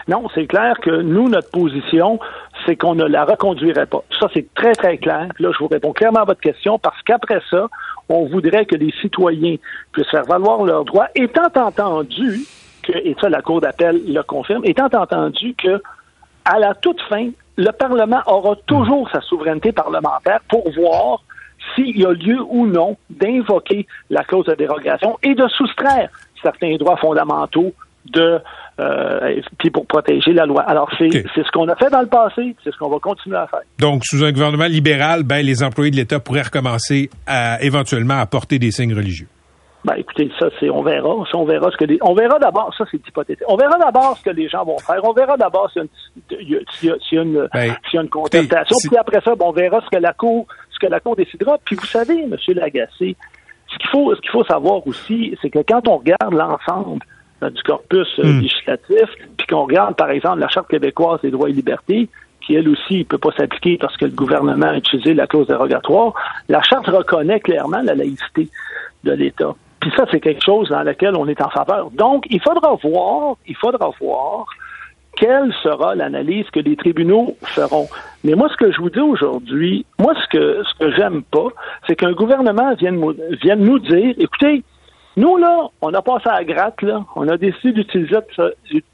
Non, 0.08 0.26
c'est 0.34 0.46
clair 0.46 0.74
que 0.82 1.02
nous, 1.02 1.28
notre 1.28 1.50
position, 1.50 2.18
c'est 2.68 2.76
qu'on 2.76 2.94
ne 2.94 3.04
la 3.04 3.24
reconduirait 3.24 3.86
pas. 3.86 4.04
Ça, 4.20 4.28
c'est 4.34 4.52
très, 4.54 4.72
très 4.72 4.98
clair. 4.98 5.28
Là, 5.38 5.50
je 5.52 5.58
vous 5.58 5.68
réponds 5.68 5.92
clairement 5.92 6.20
à 6.20 6.24
votre 6.24 6.40
question 6.40 6.78
parce 6.78 7.00
qu'après 7.02 7.40
ça, 7.50 7.68
on 8.10 8.26
voudrait 8.26 8.66
que 8.66 8.76
les 8.76 8.92
citoyens 9.00 9.56
puissent 9.92 10.10
faire 10.10 10.24
valoir 10.24 10.62
leurs 10.64 10.84
droits, 10.84 11.08
étant 11.14 11.50
entendu 11.54 12.40
que, 12.82 12.92
et 12.92 13.16
ça, 13.20 13.30
la 13.30 13.40
Cour 13.40 13.62
d'appel 13.62 14.02
le 14.06 14.22
confirme, 14.22 14.64
étant 14.66 14.90
entendu 14.92 15.54
que, 15.54 15.82
à 16.44 16.58
la 16.58 16.74
toute 16.74 17.00
fin, 17.08 17.30
le 17.56 17.70
Parlement 17.72 18.20
aura 18.26 18.54
toujours 18.66 19.08
sa 19.10 19.22
souveraineté 19.22 19.72
parlementaire 19.72 20.40
pour 20.48 20.70
voir 20.72 21.22
s'il 21.74 21.98
y 21.98 22.04
a 22.04 22.12
lieu 22.12 22.38
ou 22.48 22.66
non 22.66 22.96
d'invoquer 23.08 23.86
la 24.10 24.24
clause 24.24 24.46
de 24.46 24.54
dérogation 24.54 25.18
et 25.22 25.34
de 25.34 25.48
soustraire 25.48 26.10
certains 26.42 26.76
droits 26.76 26.96
fondamentaux 26.98 27.72
de 28.12 28.40
euh, 28.80 29.40
puis 29.58 29.70
pour 29.70 29.86
protéger 29.86 30.32
la 30.32 30.46
loi. 30.46 30.62
Alors, 30.62 30.88
c'est 30.98 31.10
ce 31.10 31.50
qu'on 31.50 31.68
a 31.68 31.74
fait 31.76 31.90
dans 31.90 32.00
le 32.00 32.06
passé, 32.06 32.54
c'est 32.62 32.72
ce 32.72 32.78
qu'on 32.78 32.88
va 32.88 32.98
continuer 32.98 33.36
à 33.36 33.46
faire. 33.48 33.62
Donc, 33.78 34.04
sous 34.04 34.24
un 34.24 34.30
gouvernement 34.30 34.66
libéral, 34.66 35.24
ben, 35.24 35.44
les 35.44 35.64
employés 35.64 35.90
de 35.90 35.96
l'État 35.96 36.20
pourraient 36.20 36.42
recommencer 36.42 37.10
à 37.26 37.60
éventuellement 37.62 38.18
à 38.18 38.26
porter 38.26 38.58
des 38.58 38.70
signes 38.70 38.94
religieux. 38.94 39.26
Ben, 39.84 39.94
écoutez, 39.94 40.30
ça, 40.38 40.46
c'est, 40.58 40.70
on 40.70 40.82
verra. 40.82 41.08
on 41.34 41.44
verra 41.44 41.70
ce 41.70 41.76
que 41.76 41.84
on 42.02 42.14
verra 42.14 42.38
d'abord, 42.38 42.74
ça, 42.76 42.84
c'est 42.90 43.06
hypothétique. 43.06 43.44
On 43.48 43.56
verra 43.56 43.78
d'abord 43.78 44.16
ce 44.16 44.24
que 44.24 44.30
les 44.30 44.48
gens 44.48 44.64
vont 44.64 44.78
faire. 44.78 45.00
On 45.02 45.12
verra 45.12 45.36
d'abord 45.36 45.70
s'il 45.72 46.48
y 46.82 47.18
a 47.18 47.22
une, 47.22 47.48
ben, 47.52 47.74
une, 47.94 48.08
contestation. 48.08 48.76
Puis 48.88 48.96
après 48.96 49.20
ça, 49.22 49.34
on 49.40 49.52
verra 49.52 49.80
ce 49.80 49.96
que 49.96 50.00
la 50.00 50.12
Cour, 50.12 50.46
ce 50.70 50.78
que 50.78 50.90
la 50.90 51.00
Cour 51.00 51.16
décidera. 51.16 51.58
Puis 51.64 51.76
vous 51.76 51.86
savez, 51.86 52.22
M. 52.22 52.36
Lagacé, 52.48 53.16
ce 53.68 53.78
qu'il 53.78 53.88
faut, 53.90 54.14
ce 54.14 54.20
qu'il 54.20 54.30
faut 54.30 54.44
savoir 54.44 54.86
aussi, 54.86 55.36
c'est 55.40 55.50
que 55.50 55.60
quand 55.60 55.86
on 55.88 55.98
regarde 55.98 56.32
l'ensemble 56.34 57.04
du 57.42 57.62
corpus 57.62 58.08
euh, 58.18 58.24
hmm. 58.24 58.40
législatif, 58.40 59.08
puis 59.36 59.46
qu'on 59.46 59.64
regarde, 59.64 59.96
par 59.96 60.10
exemple, 60.10 60.40
la 60.40 60.48
Charte 60.48 60.68
québécoise 60.68 61.20
des 61.22 61.30
droits 61.30 61.48
et 61.48 61.52
libertés, 61.52 62.08
qui, 62.40 62.54
elle 62.54 62.68
aussi, 62.68 62.98
ne 62.98 63.04
peut 63.04 63.18
pas 63.18 63.32
s'appliquer 63.36 63.78
parce 63.78 63.96
que 63.96 64.06
le 64.06 64.12
gouvernement 64.12 64.66
a 64.66 64.76
utilisé 64.76 65.14
la 65.14 65.26
clause 65.26 65.46
dérogatoire, 65.46 66.14
la 66.48 66.62
Charte 66.62 66.86
reconnaît 66.86 67.40
clairement 67.40 67.82
la 67.82 67.94
laïcité 67.94 68.48
de 69.04 69.12
l'État. 69.12 69.54
Puis 69.80 69.92
ça, 69.96 70.04
c'est 70.10 70.20
quelque 70.20 70.44
chose 70.44 70.70
dans 70.70 70.82
lequel 70.82 71.14
on 71.14 71.28
est 71.28 71.40
en 71.40 71.50
faveur. 71.50 71.90
Donc, 71.92 72.24
il 72.30 72.40
faudra 72.40 72.74
voir, 72.82 73.36
il 73.46 73.56
faudra 73.56 73.90
voir 74.00 74.46
quelle 75.16 75.52
sera 75.62 75.94
l'analyse 75.94 76.46
que 76.50 76.60
les 76.60 76.76
tribunaux 76.76 77.36
feront. 77.42 77.88
Mais 78.24 78.34
moi, 78.34 78.48
ce 78.50 78.56
que 78.56 78.72
je 78.72 78.80
vous 78.80 78.90
dis 78.90 79.00
aujourd'hui, 79.00 79.84
moi, 79.98 80.14
ce 80.14 80.28
que 80.36 80.62
ce 80.62 80.78
que 80.78 80.92
j'aime 80.96 81.22
pas, 81.22 81.48
c'est 81.86 81.96
qu'un 81.96 82.12
gouvernement 82.12 82.74
vienne, 82.74 83.02
vienne 83.42 83.60
nous 83.60 83.78
dire, 83.80 84.14
écoutez, 84.18 84.62
nous, 85.18 85.36
là, 85.36 85.68
on 85.82 85.92
a 85.94 86.00
passé 86.00 86.28
à 86.28 86.38
la 86.38 86.44
gratte, 86.44 86.80
là. 86.82 87.04
On 87.16 87.28
a 87.28 87.36
décidé 87.36 87.72
d'utiliser, 87.72 88.16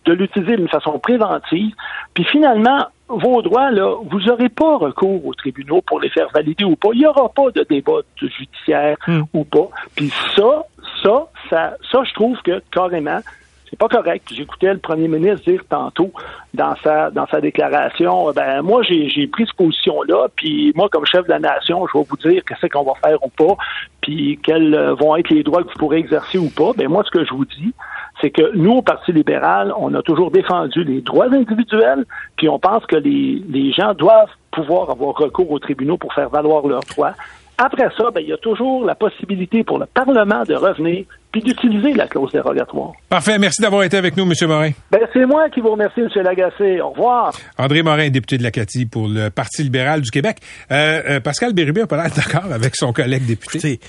de 0.07 0.13
l'utiliser 0.13 0.57
d'une 0.57 0.69
façon 0.69 0.99
préventive. 0.99 1.75
Puis 2.15 2.25
finalement, 2.25 2.87
vos 3.09 3.43
droits, 3.43 3.71
là, 3.71 3.97
vous 4.11 4.21
n'aurez 4.21 4.49
pas 4.49 4.79
recours 4.79 5.27
aux 5.27 5.35
tribunaux 5.35 5.83
pour 5.83 6.01
les 6.01 6.09
faire 6.09 6.29
valider 6.33 6.65
ou 6.65 6.77
pas. 6.77 6.89
Il 6.95 7.01
n'y 7.01 7.07
aura 7.07 7.29
pas 7.29 7.51
de 7.51 7.67
débat 7.69 8.01
judiciaire 8.17 8.97
hmm. 9.07 9.23
ou 9.35 9.45
pas. 9.45 9.69
Puis 9.95 10.11
ça, 10.35 10.65
ça, 11.03 11.27
ça, 11.51 11.77
ça, 11.93 12.03
je 12.05 12.15
trouve 12.15 12.41
que 12.43 12.63
carrément, 12.71 13.21
c'est 13.75 13.89
pas 13.89 13.89
correct. 13.89 14.33
J'écoutais 14.33 14.73
le 14.73 14.79
premier 14.79 15.09
ministre 15.09 15.51
dire 15.51 15.65
tantôt 15.69 16.13
dans 16.53 16.77
sa 16.85 17.11
dans 17.11 17.27
sa 17.27 17.41
déclaration, 17.41 18.31
ben 18.31 18.63
moi 18.63 18.83
j'ai 18.85 19.27
pris 19.27 19.47
cette 19.47 19.57
position-là, 19.57 20.29
puis 20.37 20.73
moi 20.77 20.89
comme 20.89 21.05
chef 21.05 21.25
de 21.25 21.31
la 21.31 21.41
nation, 21.41 21.85
je 21.93 21.99
vais 21.99 22.05
vous 22.09 22.17
dire 22.17 22.45
qu'est-ce 22.45 22.67
qu'on 22.69 22.85
va 22.85 22.93
faire 23.05 23.19
ou 23.25 23.31
pas, 23.31 23.57
puis 24.01 24.39
quels 24.45 24.77
vont 25.01 25.17
être 25.17 25.31
les 25.31 25.43
droits 25.43 25.65
que 25.65 25.69
vous 25.69 25.79
pourrez 25.79 25.99
exercer 25.99 26.39
ou 26.39 26.51
pas. 26.51 26.71
Ben 26.77 26.89
moi 26.89 27.03
ce 27.05 27.11
que 27.11 27.25
je 27.25 27.35
vous 27.35 27.45
dis, 27.45 27.75
c'est 28.21 28.31
que 28.31 28.55
nous 28.55 28.75
au 28.75 28.83
Parti 28.83 29.11
libéral, 29.13 29.75
on 29.77 29.93
a 29.95 30.03
toujours 30.03 30.31
défendu 30.31 30.85
les 30.85 31.01
droits 31.01 31.27
individuels, 31.27 32.05
puis 32.37 32.49
on 32.49 32.61
pense 32.61 32.87
que 32.87 32.97
les 32.97 33.43
les 33.49 33.73
gens 33.73 33.93
doivent 33.95 34.31
pouvoir 34.53 34.89
avoir 34.91 35.17
recours 35.17 35.51
aux 35.51 35.59
tribunaux 35.59 35.97
pour 35.97 36.15
faire 36.15 36.29
valoir 36.29 36.65
leurs 36.69 36.85
droits. 36.85 37.15
Après 37.57 37.89
ça, 37.97 38.11
ben, 38.13 38.21
il 38.21 38.29
y 38.29 38.33
a 38.33 38.37
toujours 38.37 38.85
la 38.85 38.95
possibilité 38.95 39.63
pour 39.63 39.79
le 39.79 39.87
Parlement 39.87 40.43
de 40.45 40.55
revenir 40.55 41.05
puis 41.31 41.43
d'utiliser 41.43 41.93
la 41.95 42.07
clause 42.07 42.31
dérogatoire. 42.33 42.93
Parfait. 43.09 43.39
Merci 43.39 43.61
d'avoir 43.61 43.83
été 43.83 43.97
avec 43.97 44.17
nous, 44.17 44.25
M. 44.25 44.33
Morin. 44.49 44.71
Ben, 44.91 45.01
c'est 45.13 45.27
moi 45.27 45.49
qui 45.51 45.61
vous 45.61 45.71
remercie, 45.71 46.01
M. 46.01 46.09
Lagacé. 46.23 46.81
Au 46.81 46.91
revoir. 46.91 47.33
André 47.59 47.83
Morin, 47.83 48.09
député 48.09 48.39
de 48.39 48.43
la 48.43 48.51
CATI 48.51 48.87
pour 48.87 49.09
le 49.09 49.31
Parti 49.31 49.63
libéral 49.65 50.01
du 50.01 50.11
Québec. 50.11 50.39
Euh, 50.71 51.03
euh, 51.09 51.21
Pascal 51.21 51.53
Bérubé 51.53 51.83
a 51.83 51.87
pas 51.87 51.97
l'air 51.97 52.15
d'accord 52.15 52.45
avec 52.53 52.77
son 52.77 52.93
collègue 52.93 53.27
député. 53.27 53.59
Écoutez, 53.59 53.81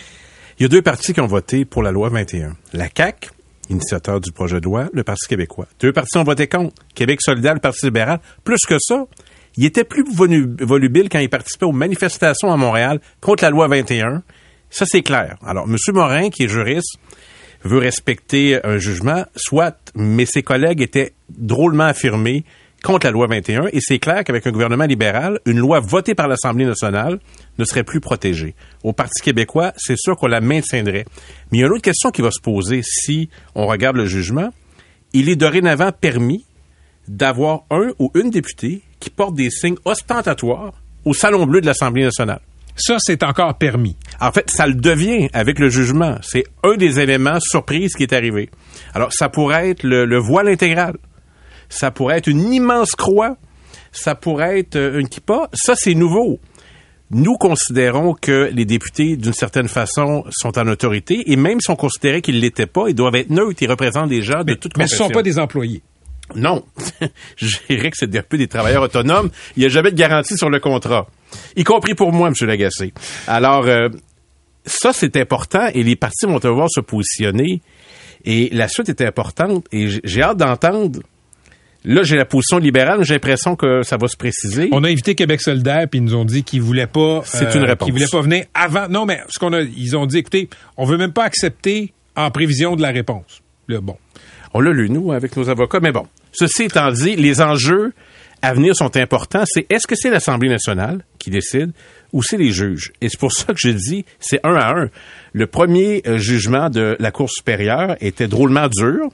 il 0.60 0.64
y 0.64 0.66
a 0.66 0.70
deux 0.70 0.82
partis 0.82 1.14
qui 1.14 1.22
ont 1.22 1.28
voté 1.28 1.66
pour 1.66 1.84
la 1.84 1.92
loi 1.92 2.10
21. 2.10 2.54
La 2.74 2.88
CAQ, 2.96 3.30
initiateur 3.70 4.22
du 4.22 4.32
projet 4.32 4.60
de 4.60 4.66
loi, 4.66 4.86
le 4.94 5.04
Parti 5.04 5.28
québécois. 5.28 5.68
Deux 5.80 5.92
partis 5.92 6.18
ont 6.18 6.24
voté 6.24 6.48
contre. 6.48 6.74
Québec 6.94 7.20
solidaire, 7.22 7.54
le 7.54 7.60
Parti 7.60 7.86
libéral. 7.86 8.20
Plus 8.44 8.66
que 8.68 8.78
ça, 8.80 9.06
il 9.58 9.66
était 9.66 9.84
plus 9.84 10.04
volu- 10.04 10.56
volubile 10.64 11.10
quand 11.10 11.20
il 11.20 11.30
participait 11.30 11.66
aux 11.66 11.72
manifestations 11.72 12.52
à 12.52 12.58
Montréal 12.58 13.00
contre 13.22 13.44
la 13.44 13.50
loi 13.50 13.68
21. 13.68 14.24
Ça, 14.70 14.86
c'est 14.88 15.02
clair. 15.04 15.38
Alors, 15.46 15.66
M. 15.70 15.76
Morin, 15.94 16.30
qui 16.30 16.44
est 16.44 16.48
juriste, 16.50 16.98
veut 17.64 17.78
respecter 17.80 18.60
un 18.66 18.78
jugement, 18.78 19.26
soit, 19.36 19.78
mais 19.96 20.26
ses 20.26 20.44
collègues 20.44 20.82
étaient 20.82 21.14
drôlement 21.30 21.86
affirmés 21.86 22.44
contre 22.84 23.08
la 23.08 23.12
loi 23.12 23.26
21, 23.26 23.68
et 23.74 23.80
c'est 23.80 23.98
clair 23.98 24.24
qu'avec 24.24 24.46
un 24.46 24.52
gouvernement 24.52 24.84
libéral, 24.86 25.40
une 25.48 25.58
loi 25.58 25.80
votée 25.80 26.14
par 26.14 26.28
l'Assemblée 26.28 26.66
nationale 26.66 27.18
ne 27.58 27.66
serait 27.66 27.84
plus 27.84 28.00
protégée. 28.00 28.54
Au 28.84 28.94
Parti 28.94 29.24
québécois, 29.24 29.74
c'est 29.76 29.98
sûr 29.98 30.16
qu'on 30.18 30.28
la 30.28 30.40
maintiendrait. 30.42 31.06
Mais 31.52 31.58
il 31.58 31.62
y 31.62 31.64
a 31.64 31.68
une 31.68 31.74
autre 31.74 31.82
question 31.82 32.12
qui 32.12 32.22
va 32.22 32.30
se 32.30 32.40
poser 32.42 32.82
si 32.84 33.30
on 33.56 33.66
regarde 33.66 33.96
le 33.96 34.06
jugement. 34.06 34.50
Il 35.14 35.30
est 35.30 35.36
dorénavant 35.36 35.92
permis 35.92 36.46
d'avoir 37.08 37.64
un 37.72 37.92
ou 37.98 38.12
une 38.14 38.30
députée 38.30 38.82
qui 39.06 39.12
porte 39.12 39.36
des 39.36 39.52
signes 39.52 39.78
ostentatoires 39.86 40.74
au 41.06 41.14
Salon 41.14 41.46
Bleu 41.46 41.62
de 41.62 41.68
l'Assemblée 41.68 42.04
nationale. 42.04 42.40
Ça, 42.76 42.98
c'est 43.00 43.22
encore 43.22 43.56
permis. 43.56 43.96
En 44.20 44.32
fait, 44.32 44.50
ça 44.50 44.66
le 44.66 44.74
devient 44.74 45.30
avec 45.32 45.60
le 45.60 45.70
jugement. 45.70 46.18
C'est 46.24 46.44
un 46.64 46.76
des 46.76 47.00
éléments 47.00 47.40
surprise 47.40 47.94
qui 47.94 48.02
est 48.02 48.14
arrivé. 48.14 48.50
Alors, 48.96 49.14
ça 49.14 49.30
pourrait 49.30 49.70
être 49.70 49.84
le, 49.84 50.06
le 50.06 50.18
voile 50.18 50.48
intégral. 50.48 50.96
Ça 51.70 51.92
pourrait 51.92 52.18
être 52.18 52.26
une 52.26 52.52
immense 52.52 52.94
croix. 52.94 53.38
Ça 53.92 54.16
pourrait 54.16 54.60
être 54.60 54.76
euh, 54.76 55.00
une 55.00 55.08
kippa. 55.08 55.50
Ça, 55.54 55.76
c'est 55.78 55.94
nouveau. 55.94 56.40
Nous 57.12 57.36
considérons 57.36 58.16
que 58.20 58.50
les 58.52 58.66
députés, 58.66 59.18
d'une 59.18 59.34
certaine 59.34 59.68
façon, 59.68 60.26
sont 60.32 60.58
en 60.58 60.68
autorité, 60.68 61.32
et 61.32 61.36
même 61.36 61.62
si 61.62 61.70
on 61.70 61.76
considérait 61.76 62.24
qu'ils 62.24 62.38
ne 62.38 62.42
l'étaient 62.42 62.66
pas, 62.66 62.90
ils 62.90 62.96
doivent 62.96 63.16
être 63.16 63.30
neutres 63.30 63.62
et 63.62 63.68
représentent 63.68 64.10
des 64.10 64.24
gens 64.24 64.44
de 64.44 64.56
toute 64.56 64.76
mais 64.76 64.88
ce 64.88 64.94
confession. 64.96 65.06
sont 65.06 65.14
pas 65.14 65.22
des 65.22 65.38
employés. 65.38 65.84
Non. 66.34 66.64
Je 67.38 67.58
dirais 67.70 67.92
que 67.92 67.98
c'est 67.98 68.16
un 68.18 68.22
peu 68.24 68.38
des 68.38 68.48
travailleurs 68.48 68.82
autonomes. 68.84 69.30
Il 69.56 69.60
n'y 69.60 69.66
a 69.66 69.70
jamais 69.70 69.92
de 69.92 69.96
garantie 69.98 70.38
sur 70.38 70.50
le 70.50 70.60
contrat. 70.60 71.08
Y 71.56 71.64
compris 71.64 71.94
pour 71.94 72.12
moi, 72.12 72.30
M. 72.30 72.34
Lagacé. 72.48 72.94
Alors, 73.28 73.66
euh, 73.68 73.90
ça, 74.66 74.92
c'est 74.94 75.18
important 75.18 75.68
et 75.74 75.84
les 75.84 75.96
partis 75.96 76.26
vont 76.26 76.40
devoir 76.40 76.68
se 76.70 76.80
positionner. 76.82 77.62
Et 78.26 78.50
la 78.52 78.68
suite 78.68 78.90
est 78.90 79.02
importante 79.02 79.68
et 79.72 79.88
j'ai 80.04 80.22
hâte 80.24 80.38
d'entendre. 80.38 81.00
Là, 81.88 82.02
j'ai 82.02 82.16
la 82.18 82.26
position 82.26 82.58
libérale, 82.58 83.04
j'ai 83.04 83.14
l'impression 83.14 83.56
que 83.56 83.84
ça 83.84 83.98
va 83.98 84.08
se 84.08 84.18
préciser. 84.18 84.70
On 84.72 84.84
a 84.84 84.90
invité 84.90 85.14
Québec 85.14 85.40
solidaire, 85.40 85.88
puis 85.88 86.00
ils 86.00 86.04
nous 86.04 86.16
ont 86.16 86.26
dit 86.26 86.44
qu'ils 86.44 86.64
voulaient 86.64 86.88
pas. 86.88 87.18
euh, 87.18 87.22
C'est 87.26 87.54
une 87.54 87.64
réponse. 87.64 87.86
Qu'ils 87.86 87.94
voulaient 87.94 88.08
pas 88.12 88.22
venir 88.22 88.46
avant. 88.56 88.88
Non, 88.90 89.06
mais 89.06 89.22
ce 89.30 89.38
qu'on 89.38 89.54
a, 89.54 89.62
ils 89.62 89.96
ont 89.96 90.08
dit, 90.08 90.18
écoutez, 90.18 90.50
on 90.78 90.86
veut 90.86 90.98
même 90.98 91.14
pas 91.14 91.26
accepter 91.26 91.94
en 92.16 92.32
prévision 92.32 92.76
de 92.76 92.82
la 92.82 92.90
réponse. 92.90 93.42
Là, 93.68 93.82
bon. 93.82 93.98
On 94.58 94.62
l'a 94.62 94.72
lu, 94.72 94.90
nous, 94.90 95.12
avec 95.12 95.36
nos 95.36 95.50
avocats. 95.50 95.82
Mais 95.82 95.92
bon, 95.92 96.08
ceci 96.32 96.64
étant 96.64 96.90
dit, 96.90 97.18
les 97.18 97.42
enjeux 97.42 97.92
à 98.42 98.54
venir 98.54 98.74
sont 98.74 98.96
importants. 98.96 99.44
C'est 99.46 99.70
est-ce 99.70 99.86
que 99.86 99.96
c'est 99.98 100.10
l'Assemblée 100.10 100.48
nationale 100.48 101.04
qui 101.20 101.30
décide 101.30 101.74
ou 102.14 102.24
c'est 102.24 102.38
les 102.38 102.52
juges? 102.52 102.94
Et 103.02 103.10
c'est 103.10 103.20
pour 103.20 103.34
ça 103.34 103.48
que 103.48 103.60
je 103.60 103.72
dis, 103.72 104.06
c'est 104.22 104.40
un 104.46 104.56
à 104.56 104.80
un. 104.80 104.90
Le 105.34 105.48
premier 105.48 106.02
euh, 106.08 106.18
jugement 106.18 106.70
de 106.70 106.96
la 107.02 107.12
Cour 107.12 107.30
supérieure 107.30 107.98
était 108.00 108.30
drôlement 108.30 108.70
dur. 108.70 109.10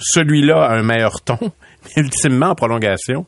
Celui-là 0.00 0.62
a 0.64 0.78
un 0.78 0.82
meilleur 0.82 1.20
ton, 1.20 1.38
mais 1.42 2.02
ultimement, 2.02 2.46
en 2.46 2.54
prolongation, 2.54 3.26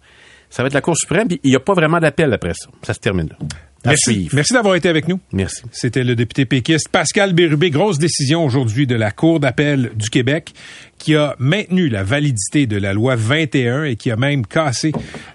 ça 0.49 0.63
va 0.63 0.69
être 0.69 0.73
la 0.73 0.81
Cour 0.81 0.97
suprême, 0.97 1.29
puis 1.29 1.41
il 1.45 1.51
n'y 1.51 1.57
a 1.57 1.61
pas 1.61 1.75
vraiment 1.75 2.01
d'appel 2.01 2.33
après 2.33 2.55
ça. 2.55 2.71
Ça 2.85 2.95
se 2.95 3.01
termine 3.01 3.29
là. 3.29 3.37
À 3.85 3.91
Merci. 3.91 4.13
suivre. 4.13 4.35
Merci 4.35 4.53
d'avoir 4.53 4.75
été 4.75 4.91
avec 4.91 5.09
nous. 5.09 5.21
Merci. 5.33 5.63
C'était 5.73 6.05
le 6.05 6.15
député 6.15 6.45
péquiste 6.45 6.91
Pascal 6.91 7.33
Bérubé. 7.33 7.71
Grosse 7.71 7.99
décision 7.99 8.45
aujourd'hui 8.45 8.87
de 8.87 8.95
la 8.95 9.11
Cour 9.11 9.41
d'appel 9.41 9.93
du 9.97 10.11
Québec 10.11 10.53
qui 10.99 11.17
a 11.17 11.35
maintenu 11.39 11.89
la 11.89 12.03
validité 12.03 12.67
de 12.67 12.77
la 12.77 12.93
loi 12.93 13.17
21 13.17 13.85
et 13.85 13.97
qui 13.97 14.11
a 14.11 14.17
même 14.17 14.45
cassé 14.45 14.93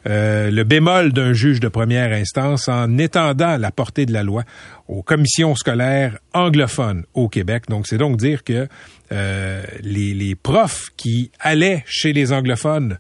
euh, 0.08 0.52
le 0.52 0.64
bémol 0.64 1.12
d'un 1.12 1.34
juge 1.34 1.60
de 1.60 1.68
première 1.70 2.14
instance 2.14 2.68
en 2.68 3.00
étendant 3.00 3.58
la 3.58 3.72
portée 3.72 4.06
de 4.06 4.14
la 4.14 4.22
loi 4.22 4.44
aux 4.88 5.02
commissions 5.02 5.56
scolaires 5.56 6.20
anglophones 6.34 7.04
au 7.16 7.30
Québec. 7.30 7.64
Donc, 7.68 7.88
c'est 7.88 7.98
donc 7.98 8.18
dire 8.18 8.44
que 8.44 8.68
euh, 9.12 9.64
les, 9.82 10.14
les 10.14 10.36
profs 10.36 10.92
qui 10.98 11.32
allaient 11.40 11.84
chez 11.88 12.14
les 12.14 12.32
anglophones 12.32 13.00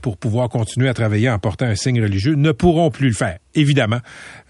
pour 0.00 0.16
pouvoir 0.16 0.48
continuer 0.48 0.88
à 0.88 0.94
travailler 0.94 1.30
en 1.30 1.38
portant 1.38 1.66
un 1.66 1.74
signe 1.74 2.02
religieux 2.02 2.34
ne 2.34 2.52
pourront 2.52 2.90
plus 2.90 3.08
le 3.08 3.14
faire. 3.14 3.38
Évidemment, 3.54 4.00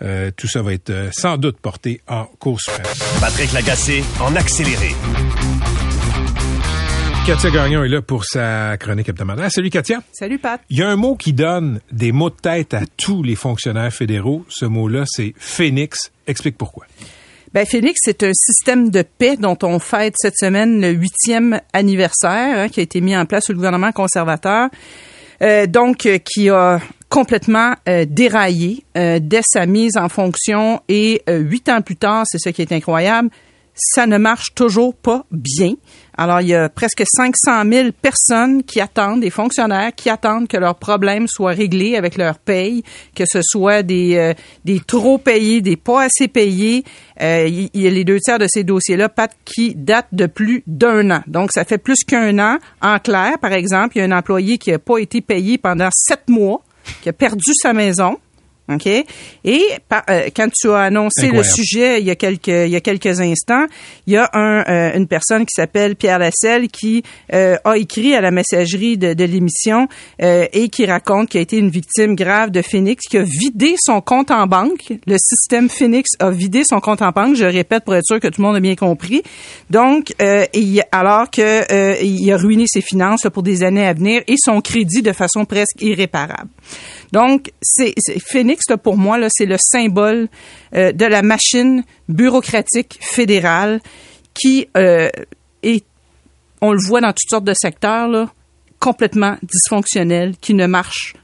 euh, 0.02 0.30
tout 0.36 0.48
ça 0.48 0.62
va 0.62 0.72
être 0.72 0.90
euh, 0.90 1.08
sans 1.12 1.36
doute 1.36 1.58
porté 1.58 2.00
en 2.08 2.24
Cour 2.38 2.60
suprême. 2.60 2.86
Patrick 3.20 3.52
Lagacé 3.52 4.02
en 4.20 4.34
accéléré. 4.36 4.94
Katia 7.26 7.50
Gagnon 7.50 7.82
est 7.82 7.88
là 7.88 8.02
pour 8.02 8.24
sa 8.24 8.76
chronique 8.78 9.08
hebdomadaire. 9.08 9.50
Salut 9.50 9.70
Katia. 9.70 10.00
Salut 10.12 10.38
Pat. 10.38 10.60
Il 10.70 10.78
y 10.78 10.82
a 10.82 10.88
un 10.88 10.94
mot 10.94 11.16
qui 11.16 11.32
donne 11.32 11.80
des 11.90 12.12
mots 12.12 12.30
de 12.30 12.36
tête 12.36 12.72
à 12.72 12.82
tous 12.96 13.24
les 13.24 13.34
fonctionnaires 13.34 13.92
fédéraux. 13.92 14.44
Ce 14.48 14.64
mot-là, 14.64 15.04
c'est 15.06 15.34
phénix. 15.36 16.12
Explique 16.28 16.56
pourquoi. 16.56 16.86
Ben 17.52 17.64
Phoenix, 17.66 17.98
c'est 18.04 18.22
un 18.22 18.32
système 18.32 18.90
de 18.90 19.02
paix 19.02 19.36
dont 19.36 19.56
on 19.62 19.78
fête 19.78 20.14
cette 20.16 20.36
semaine 20.36 20.80
le 20.80 20.90
huitième 20.90 21.60
anniversaire, 21.72 22.58
hein, 22.58 22.68
qui 22.68 22.80
a 22.80 22.82
été 22.82 23.00
mis 23.00 23.16
en 23.16 23.24
place 23.24 23.46
sous 23.46 23.52
le 23.52 23.56
gouvernement 23.56 23.92
conservateur. 23.92 24.68
Euh, 25.42 25.66
donc, 25.66 26.07
euh, 26.07 26.18
qui 26.18 26.49
a 26.49 26.81
complètement 27.09 27.75
euh, 27.88 28.05
déraillé 28.09 28.85
euh, 28.96 29.18
dès 29.22 29.42
sa 29.44 29.66
mise 29.66 29.96
en 29.96 30.09
fonction 30.09 30.81
et 30.88 31.22
huit 31.29 31.68
ans 31.68 31.83
plus 31.83 31.96
tard, 31.96 32.25
c'est 32.27 32.38
ce 32.38 32.49
qui 32.51 32.62
est 32.62 32.72
incroyable, 32.72 33.31
ça 33.75 34.07
ne 34.07 34.18
marche 34.18 34.55
toujours 34.55 34.94
pas 34.94 35.25
bien. 35.31 35.75
Alors, 36.18 36.40
il 36.40 36.48
y 36.48 36.55
a 36.55 36.68
presque 36.68 37.02
500 37.07 37.64
000 37.70 37.88
personnes 38.00 38.62
qui 38.62 38.81
attendent, 38.81 39.20
des 39.20 39.31
fonctionnaires 39.31 39.94
qui 39.94 40.09
attendent 40.09 40.48
que 40.48 40.57
leurs 40.57 40.76
problèmes 40.76 41.26
soient 41.29 41.52
réglés 41.52 41.96
avec 41.96 42.16
leur 42.16 42.38
paye, 42.38 42.83
que 43.14 43.24
ce 43.26 43.40
soit 43.42 43.83
des, 43.83 44.16
euh, 44.16 44.33
des 44.64 44.81
trop 44.81 45.18
payés, 45.18 45.61
des 45.61 45.76
pas 45.76 46.05
assez 46.05 46.29
payés. 46.29 46.85
Euh, 47.20 47.46
il 47.46 47.81
y 47.81 47.87
a 47.87 47.90
les 47.90 48.05
deux 48.05 48.18
tiers 48.18 48.38
de 48.38 48.46
ces 48.48 48.64
dossiers-là, 48.64 49.11
Pat, 49.11 49.31
qui 49.44 49.74
datent 49.74 50.12
de 50.12 50.26
plus 50.26 50.62
d'un 50.66 51.11
an. 51.11 51.22
Donc, 51.26 51.50
ça 51.52 51.64
fait 51.64 51.79
plus 51.79 52.02
qu'un 52.05 52.38
an. 52.38 52.59
En 52.81 52.98
clair, 52.98 53.38
par 53.38 53.52
exemple, 53.52 53.96
il 53.96 54.00
y 54.00 54.02
a 54.02 54.07
un 54.07 54.16
employé 54.16 54.57
qui 54.57 54.70
n'a 54.70 54.79
pas 54.79 54.98
été 54.98 55.20
payé 55.20 55.59
pendant 55.59 55.90
sept 55.92 56.29
mois, 56.29 56.62
qui 57.02 57.11
a 57.11 57.12
perdu 57.12 57.52
sa 57.61 57.74
maison. 57.74 58.18
OK? 58.72 58.87
Et 59.44 59.62
par- 59.88 60.02
euh, 60.11 60.29
quand 60.35 60.48
tu 60.52 60.68
as 60.70 60.79
annoncé 60.81 61.29
le 61.29 61.42
sujet 61.44 62.00
il 62.00 62.07
y 62.07 62.11
a 62.11 62.16
quelques 62.16 62.48
il 62.48 62.68
y 62.70 62.76
a 62.76 62.81
quelques 62.81 63.20
instants, 63.20 63.66
il 64.07 64.14
y 64.14 64.16
a 64.16 64.29
un, 64.33 64.64
euh, 64.68 64.96
une 64.96 65.07
personne 65.07 65.42
qui 65.46 65.55
s'appelle 65.55 65.94
Pierre 65.94 66.18
Lasselle 66.18 66.68
qui 66.68 67.02
euh, 67.33 67.57
a 67.64 67.76
écrit 67.79 68.14
à 68.14 68.20
la 68.20 68.31
messagerie 68.33 68.98
de, 68.98 69.14
de 69.14 69.24
l'émission 69.24 69.87
euh, 70.22 70.46
et 70.52 70.68
qui 70.68 70.85
raconte 70.87 71.29
qu'il 71.29 71.38
a 71.38 71.42
été 71.42 71.59
une 71.59 71.70
victime 71.70 72.16
grave 72.16 72.50
de 72.50 72.61
Phoenix, 72.62 73.05
qui 73.09 73.18
a 73.18 73.22
vidé 73.22 73.76
son 73.79 74.00
compte 74.00 74.31
en 74.33 74.46
banque. 74.46 74.92
Le 75.07 75.16
système 75.18 75.68
Phoenix 75.68 76.11
a 76.18 76.31
vidé 76.31 76.62
son 76.68 76.81
compte 76.81 77.02
en 77.02 77.11
banque. 77.11 77.37
Je 77.37 77.44
répète 77.44 77.85
pour 77.85 77.94
être 77.94 78.05
sûr 78.07 78.18
que 78.18 78.26
tout 78.29 78.40
le 78.40 78.46
monde 78.48 78.57
a 78.57 78.61
bien 78.61 78.74
compris. 78.74 79.22
Donc, 79.70 80.12
euh, 80.20 80.44
il- 80.55 80.83
alors 80.92 81.31
que 81.31 81.40
euh, 81.72 81.96
il 82.02 82.31
a 82.33 82.37
ruiné 82.37 82.64
ses 82.66 82.81
finances 82.81 83.24
là, 83.24 83.31
pour 83.31 83.42
des 83.44 83.62
années 83.62 83.87
à 83.87 83.92
venir 83.92 84.22
et 84.26 84.35
son 84.38 84.61
crédit 84.61 85.02
de 85.02 85.12
façon 85.12 85.44
presque 85.44 85.81
irréparable. 85.81 86.48
Donc, 87.12 87.53
c'est 87.62 87.95
Phoenix, 88.21 88.64
pour 88.83 88.97
moi, 88.97 89.19
là, 89.19 89.29
c'est 89.31 89.47
le 89.47 89.57
symbole 89.59 90.29
euh, 90.75 90.92
de 90.92 91.05
la 91.05 91.23
machine 91.23 91.85
bureaucratique 92.09 92.99
fédérale 93.01 93.81
qui 94.35 94.69
euh, 94.77 95.09
est, 95.62 95.85
on 96.61 96.73
le 96.73 96.79
voit 96.87 97.01
dans 97.01 97.12
toutes 97.12 97.31
sortes 97.31 97.45
de 97.45 97.55
secteurs, 97.55 98.35
complètement 98.79 99.37
dysfonctionnel, 99.42 100.37
qui 100.40 100.55
ne 100.55 100.66
marche 100.66 101.14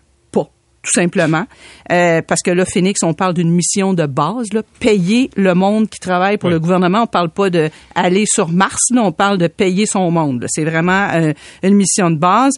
tout 0.83 0.91
simplement. 0.93 1.45
Euh, 1.93 2.23
parce 2.27 2.43
que 2.43 2.51
là, 2.51 2.65
Phoenix, 2.65 3.03
on 3.05 3.15
parle 3.15 3.35
d'une 3.35 3.51
mission 3.51 3.95
de 3.95 4.05
base, 4.07 4.53
là, 4.53 4.63
payer 4.81 5.31
le 5.37 5.55
monde 5.55 5.89
qui 5.89 6.01
travaille 6.01 6.39
pour 6.39 6.49
Oui. 6.49 6.55
le 6.55 6.61
gouvernement. 6.61 7.03
On 7.03 7.07
parle 7.07 7.31
pas 7.31 7.51
de 7.51 7.71
aller 7.95 8.25
sur 8.27 8.49
Mars, 8.49 8.81
là, 8.93 9.03
on 9.05 9.13
parle 9.13 9.39
de 9.39 9.47
payer 9.47 9.87
son 9.87 10.11
monde. 10.11 10.45
C'est 10.49 10.65
vraiment 10.65 11.09
euh, 11.15 11.33
une 11.63 11.75
mission 11.75 12.11
de 12.11 12.17
base. 12.17 12.55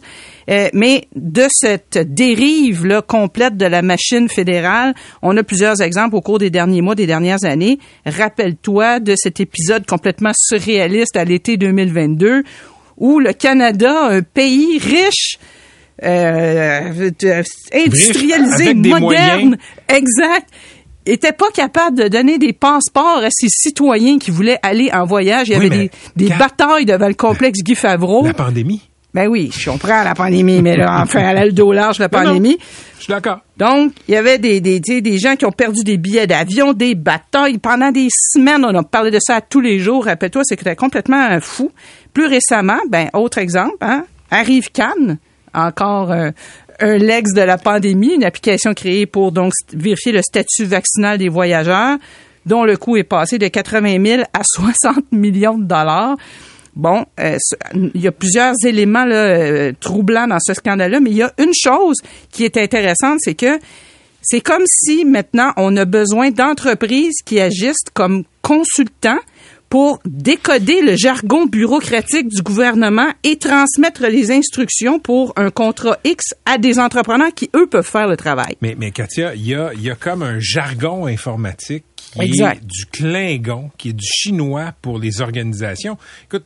Euh, 0.49 0.69
mais 0.73 1.07
de 1.15 1.45
cette 1.49 1.97
dérive 2.13 2.85
là, 2.85 3.01
complète 3.01 3.57
de 3.57 3.65
la 3.65 3.81
machine 3.81 4.27
fédérale, 4.29 4.93
on 5.21 5.35
a 5.37 5.43
plusieurs 5.43 5.81
exemples 5.81 6.15
au 6.15 6.21
cours 6.21 6.39
des 6.39 6.49
derniers 6.49 6.81
mois, 6.81 6.95
des 6.95 7.07
dernières 7.07 7.43
années. 7.45 7.79
Rappelle-toi 8.05 8.99
de 8.99 9.13
cet 9.15 9.39
épisode 9.39 9.85
complètement 9.85 10.31
surréaliste 10.35 11.15
à 11.15 11.25
l'été 11.25 11.57
2022 11.57 12.43
où 12.97 13.19
le 13.19 13.33
Canada, 13.33 14.05
un 14.07 14.21
pays 14.21 14.77
riche, 14.79 15.37
euh, 16.03 17.09
de- 17.19 17.43
industrialisé, 17.73 18.63
avec 18.65 18.81
des 18.81 18.89
moderne, 18.89 19.57
exact, 19.87 20.49
était 21.05 21.31
pas 21.33 21.49
capable 21.53 21.97
de 21.97 22.07
donner 22.07 22.37
des 22.37 22.53
passeports 22.53 23.19
à 23.23 23.29
ses 23.29 23.47
citoyens 23.49 24.17
qui 24.17 24.31
voulaient 24.31 24.59
aller 24.63 24.89
en 24.93 25.05
voyage. 25.05 25.49
Il 25.49 25.55
y 25.55 25.57
Oui, 25.59 25.65
avait 25.67 25.77
des, 25.77 25.91
des 26.27 26.33
batailles 26.35 26.85
devant 26.85 27.07
le 27.07 27.13
complexe 27.13 27.59
Guy 27.63 27.75
Favreau. 27.75 28.25
La 28.25 28.33
pandémie. 28.33 28.81
Ben 29.13 29.27
oui, 29.29 29.49
je 29.57 29.69
comprends 29.69 30.03
la 30.03 30.13
pandémie, 30.13 30.61
mais 30.61 30.75
là, 30.75 30.99
enfin, 31.01 31.21
elle 31.21 31.37
a 31.37 31.45
le 31.45 31.53
dos 31.53 31.71
large, 31.71 31.99
la 31.99 32.07
Non, 32.11 32.19
non. 32.19 32.25
pandémie. 32.25 32.57
Je 32.97 33.03
suis 33.03 33.13
d'accord. 33.13 33.39
Donc, 33.55 33.93
il 34.09 34.13
y 34.13 34.17
avait 34.17 34.39
des, 34.39 34.59
des, 34.59 34.79
des 34.81 35.17
gens 35.17 35.37
qui 35.37 35.45
ont 35.45 35.51
perdu 35.53 35.83
des 35.85 35.95
billets 35.95 36.27
d'avion, 36.27 36.73
des 36.73 36.95
batailles. 36.95 37.57
Pendant 37.59 37.91
des 37.91 38.07
semaines, 38.11 38.65
on 38.65 38.75
a 38.75 38.83
parlé 38.83 39.11
de 39.11 39.19
ça 39.21 39.39
tous 39.39 39.61
les 39.61 39.79
jours. 39.79 40.03
Rappelle-toi, 40.05 40.41
c'était 40.43 40.75
complètement 40.75 41.29
euh, 41.31 41.39
fou. 41.39 41.71
Plus 42.13 42.25
récemment, 42.25 42.79
ben, 42.89 43.07
autre 43.13 43.37
exemple, 43.37 43.77
hein, 43.79 44.03
arrive 44.31 44.69
Cannes, 44.73 45.17
encore 45.55 46.11
un 46.11 46.97
lex 46.97 47.33
de 47.33 47.41
la 47.41 47.57
pandémie, 47.57 48.15
une 48.15 48.23
application 48.23 48.73
créée 48.73 49.05
pour 49.05 49.31
donc 49.31 49.53
vérifier 49.73 50.11
le 50.11 50.21
statut 50.21 50.65
vaccinal 50.65 51.17
des 51.17 51.29
voyageurs, 51.29 51.97
dont 52.45 52.63
le 52.63 52.77
coût 52.77 52.97
est 52.97 53.03
passé 53.03 53.37
de 53.37 53.47
80 53.47 54.03
000 54.03 54.23
à 54.33 54.41
60 54.43 55.11
millions 55.11 55.57
de 55.57 55.65
dollars. 55.65 56.15
Bon, 56.75 57.05
euh, 57.19 57.37
il 57.73 58.01
y 58.01 58.07
a 58.07 58.11
plusieurs 58.11 58.53
éléments 58.65 59.05
euh, 59.07 59.71
troublants 59.79 60.27
dans 60.27 60.39
ce 60.39 60.53
scandale-là, 60.53 60.99
mais 60.99 61.09
il 61.11 61.17
y 61.17 61.23
a 61.23 61.31
une 61.37 61.53
chose 61.53 61.95
qui 62.31 62.43
est 62.43 62.57
intéressante, 62.57 63.19
c'est 63.21 63.33
que 63.33 63.59
c'est 64.21 64.41
comme 64.41 64.63
si 64.65 65.05
maintenant 65.05 65.53
on 65.55 65.77
a 65.77 65.85
besoin 65.85 66.31
d'entreprises 66.31 67.21
qui 67.23 67.39
agissent 67.39 67.85
comme 67.93 68.23
consultants 68.41 69.19
pour 69.75 69.99
décoder 70.05 70.81
le 70.81 70.95
jargon 70.95 71.47
bureaucratique 71.47 72.29
du 72.29 72.41
gouvernement 72.41 73.09
et 73.25 73.35
transmettre 73.37 74.03
les 74.07 74.31
instructions 74.31 74.99
pour 74.99 75.33
un 75.35 75.49
contrat 75.49 75.97
X 76.05 76.33
à 76.45 76.57
des 76.57 76.79
entrepreneurs 76.79 77.33
qui, 77.35 77.49
eux, 77.53 77.67
peuvent 77.67 77.85
faire 77.85 78.07
le 78.07 78.15
travail. 78.15 78.55
Mais, 78.61 78.77
mais 78.79 78.91
Katia, 78.91 79.35
il 79.35 79.45
y 79.45 79.53
a, 79.53 79.73
il 79.73 79.81
y 79.81 79.91
a 79.91 79.95
comme 79.95 80.23
un 80.23 80.39
jargon 80.39 81.07
informatique 81.07 81.83
qui 81.93 82.21
Exact. 82.21 82.63
est 82.63 82.65
du 82.65 82.85
Klingon, 82.85 83.69
qui 83.77 83.89
est 83.89 83.93
du 83.93 84.07
chinois 84.07 84.73
pour 84.81 84.97
les 84.97 85.19
organisations. 85.19 85.97
Écoute, 86.23 86.45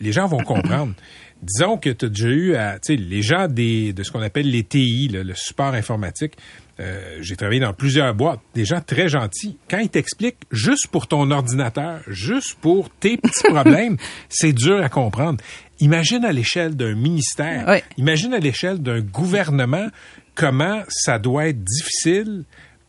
les 0.00 0.10
gens 0.10 0.26
vont 0.26 0.42
comprendre. 0.42 0.94
Disons 1.40 1.76
que 1.76 1.90
tu 1.90 2.06
as 2.06 2.08
déjà 2.08 2.28
eu 2.28 2.56
à, 2.56 2.80
tu 2.80 2.96
sais, 2.96 3.00
les 3.00 3.22
gens 3.22 3.46
des, 3.46 3.92
de 3.92 4.02
ce 4.02 4.10
qu'on 4.10 4.20
appelle 4.20 4.50
les 4.50 4.64
TI, 4.64 5.06
là, 5.12 5.22
le 5.22 5.34
support 5.36 5.74
informatique. 5.74 6.32
Euh, 6.80 7.18
J'ai 7.20 7.36
travaillé 7.36 7.60
dans 7.60 7.72
plusieurs 7.72 8.14
boîtes, 8.14 8.40
des 8.54 8.64
gens 8.64 8.80
très 8.80 9.08
gentils. 9.08 9.58
Quand 9.68 9.78
ils 9.78 9.88
t'expliquent 9.88 10.42
juste 10.50 10.88
pour 10.88 11.06
ton 11.06 11.30
ordinateur, 11.30 12.00
juste 12.06 12.56
pour 12.60 12.90
tes 12.90 13.16
petits 13.16 13.44
problèmes, 13.48 13.96
c'est 14.28 14.52
dur 14.52 14.82
à 14.82 14.88
comprendre. 14.88 15.40
Imagine 15.80 16.24
à 16.24 16.32
l'échelle 16.32 16.76
d'un 16.76 16.94
ministère, 16.94 17.80
imagine 17.96 18.34
à 18.34 18.38
l'échelle 18.38 18.78
d'un 18.78 19.00
gouvernement 19.00 19.86
comment 20.34 20.82
ça 20.88 21.18
doit 21.18 21.48
être 21.48 21.62
difficile 21.62 22.44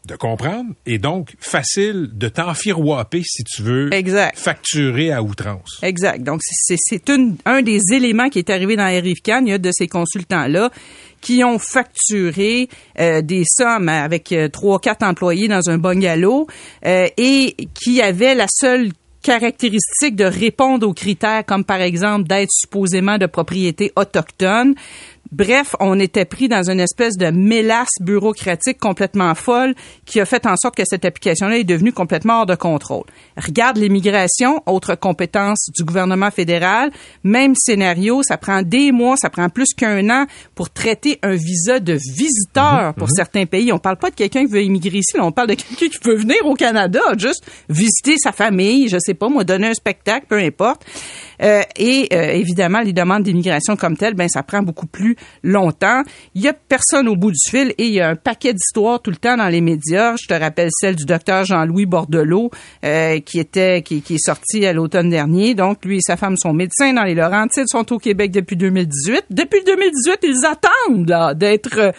de 0.05 0.15
comprendre 0.15 0.71
et 0.85 0.97
donc 0.97 1.35
facile 1.39 2.09
de 2.13 2.29
t'enfirouaper 2.29 3.21
si 3.23 3.43
tu 3.43 3.61
veux 3.61 3.93
Exact. 3.93 4.37
facturer 4.37 5.11
à 5.11 5.21
outrance. 5.21 5.79
Exact. 5.83 6.23
Donc, 6.23 6.41
c'est 6.43 7.09
un 7.45 7.61
des 7.61 7.81
éléments 7.93 8.29
qui 8.29 8.39
est 8.39 8.49
arrivé 8.49 8.75
dans 8.75 8.87
RIVCAN. 8.87 9.41
Il 9.45 9.49
y 9.49 9.53
a 9.53 9.57
de 9.57 9.71
ces 9.73 9.87
consultants-là 9.87 10.71
qui 11.21 11.43
ont 11.43 11.59
facturé 11.59 12.69
euh, 12.99 13.21
des 13.21 13.43
sommes 13.45 13.89
avec 13.89 14.31
euh, 14.31 14.47
trois, 14.47 14.79
quatre 14.79 15.03
employés 15.03 15.47
dans 15.47 15.69
un 15.69 15.77
bungalow 15.77 16.47
euh, 16.85 17.07
et 17.17 17.55
qui 17.73 18.01
avaient 18.01 18.35
la 18.35 18.47
seule 18.47 18.91
caractéristique 19.21 20.15
de 20.15 20.23
répondre 20.23 20.87
aux 20.87 20.93
critères 20.93 21.45
comme 21.45 21.65
par 21.65 21.81
exemple 21.81 22.27
d'être 22.27 22.51
supposément 22.51 23.17
de 23.17 23.25
propriété 23.25 23.91
autochtone. 23.95 24.75
Bref, 25.31 25.75
on 25.79 25.99
était 25.99 26.25
pris 26.25 26.47
dans 26.47 26.71
une 26.71 26.79
espèce 26.79 27.15
de 27.15 27.27
mélasse 27.27 27.87
bureaucratique 28.01 28.79
complètement 28.79 29.35
folle 29.35 29.75
qui 30.05 30.19
a 30.19 30.25
fait 30.25 30.47
en 30.47 30.55
sorte 30.55 30.75
que 30.75 30.83
cette 30.85 31.05
application-là 31.05 31.59
est 31.59 31.63
devenue 31.63 31.93
complètement 31.93 32.39
hors 32.39 32.45
de 32.47 32.55
contrôle. 32.55 33.05
Regarde 33.37 33.77
l'immigration, 33.77 34.63
autre 34.65 34.95
compétence 34.95 35.69
du 35.77 35.83
gouvernement 35.83 36.31
fédéral, 36.31 36.91
même 37.23 37.53
scénario, 37.55 38.23
ça 38.23 38.37
prend 38.37 38.63
des 38.63 38.91
mois, 38.91 39.17
ça 39.17 39.29
prend 39.29 39.49
plus 39.49 39.73
qu'un 39.77 40.09
an 40.09 40.25
pour 40.55 40.71
traiter 40.71 41.19
un 41.21 41.35
visa 41.35 41.79
de 41.79 41.93
visiteur 41.93 42.95
pour 42.95 43.11
certains 43.11 43.45
pays. 43.45 43.71
On 43.71 43.77
parle 43.77 43.97
pas 43.97 44.09
de 44.09 44.15
quelqu'un 44.15 44.45
qui 44.45 44.51
veut 44.51 44.63
immigrer 44.63 44.97
ici, 44.97 45.15
là, 45.15 45.25
on 45.25 45.31
parle 45.31 45.49
de 45.49 45.53
quelqu'un 45.53 45.89
qui 45.89 45.99
veut 46.03 46.15
venir 46.15 46.43
au 46.45 46.55
Canada, 46.55 47.01
juste 47.17 47.45
visiter 47.69 48.15
sa 48.17 48.31
famille, 48.31 48.87
je 48.87 48.97
sais 48.99 49.13
pas, 49.13 49.29
moi, 49.29 49.43
donner 49.43 49.67
un 49.67 49.73
spectacle, 49.75 50.25
peu 50.27 50.39
importe. 50.39 50.83
Euh, 51.41 51.61
et 51.77 52.09
euh, 52.13 52.31
évidemment, 52.31 52.81
les 52.81 52.93
demandes 52.93 53.23
d'immigration 53.23 53.75
comme 53.75 53.95
telles, 53.95 54.13
ben 54.13 54.27
ça 54.27 54.43
prend 54.43 54.61
beaucoup 54.61 54.87
plus 54.87 55.15
longtemps. 55.43 56.03
Il 56.35 56.41
y 56.41 56.47
a 56.47 56.53
personne 56.53 57.07
au 57.07 57.15
bout 57.15 57.31
du 57.31 57.49
fil 57.49 57.73
et 57.77 57.85
il 57.85 57.93
y 57.93 58.01
a 58.01 58.09
un 58.09 58.15
paquet 58.15 58.53
d'histoires 58.53 59.01
tout 59.01 59.11
le 59.11 59.17
temps 59.17 59.37
dans 59.37 59.47
les 59.47 59.61
médias. 59.61 60.15
Je 60.21 60.27
te 60.27 60.33
rappelle 60.33 60.69
celle 60.71 60.95
du 60.95 61.05
docteur 61.05 61.45
Jean-Louis 61.45 61.85
Bordelot 61.85 62.51
euh, 62.83 63.19
qui 63.19 63.39
était 63.39 63.81
qui, 63.81 63.97
est 63.97 64.25
sorti 64.25 64.65
à 64.65 64.73
l'automne 64.73 65.09
dernier. 65.09 65.55
Donc 65.55 65.85
lui 65.85 65.97
et 65.97 66.01
sa 66.01 66.17
femme 66.17 66.37
sont 66.37 66.53
médecins 66.53 66.93
dans 66.93 67.03
les 67.03 67.15
Laurentides, 67.15 67.67
sont 67.67 67.91
au 67.93 67.97
Québec 67.99 68.31
depuis 68.31 68.55
2018. 68.55 69.25
Depuis 69.29 69.63
2018, 69.65 70.19
ils 70.23 70.45
attendent 70.45 71.09
là, 71.09 71.33
d'être 71.33 71.77
euh, 71.77 71.91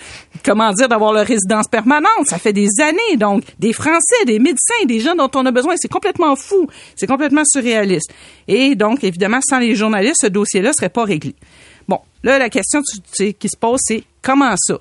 comment 0.44 0.72
dire 0.72 0.88
d'avoir 0.88 1.12
leur 1.12 1.26
résidence 1.26 1.68
permanente. 1.68 2.26
Ça 2.26 2.38
fait 2.38 2.52
des 2.52 2.68
années 2.80 3.16
donc 3.16 3.44
des 3.58 3.72
Français, 3.72 4.24
des 4.26 4.38
médecins, 4.38 4.84
des 4.86 5.00
gens 5.00 5.14
dont 5.14 5.30
on 5.34 5.46
a 5.46 5.50
besoin. 5.50 5.74
C'est 5.76 5.90
complètement 5.90 6.36
fou, 6.36 6.66
c'est 6.96 7.06
complètement 7.06 7.42
surréaliste. 7.44 8.12
Et 8.48 8.74
donc 8.74 9.04
évidemment, 9.04 9.29
sans 9.40 9.58
les 9.58 9.74
journalistes, 9.76 10.22
ce 10.22 10.26
dossier-là 10.26 10.72
serait 10.72 10.88
pas 10.88 11.04
réglé. 11.04 11.34
Bon, 11.86 12.00
là, 12.22 12.38
la 12.38 12.50
question 12.50 12.82
qui 12.82 13.48
se 13.48 13.56
pose, 13.56 13.80
c'est 13.82 14.04
comment 14.22 14.54
ça? 14.56 14.78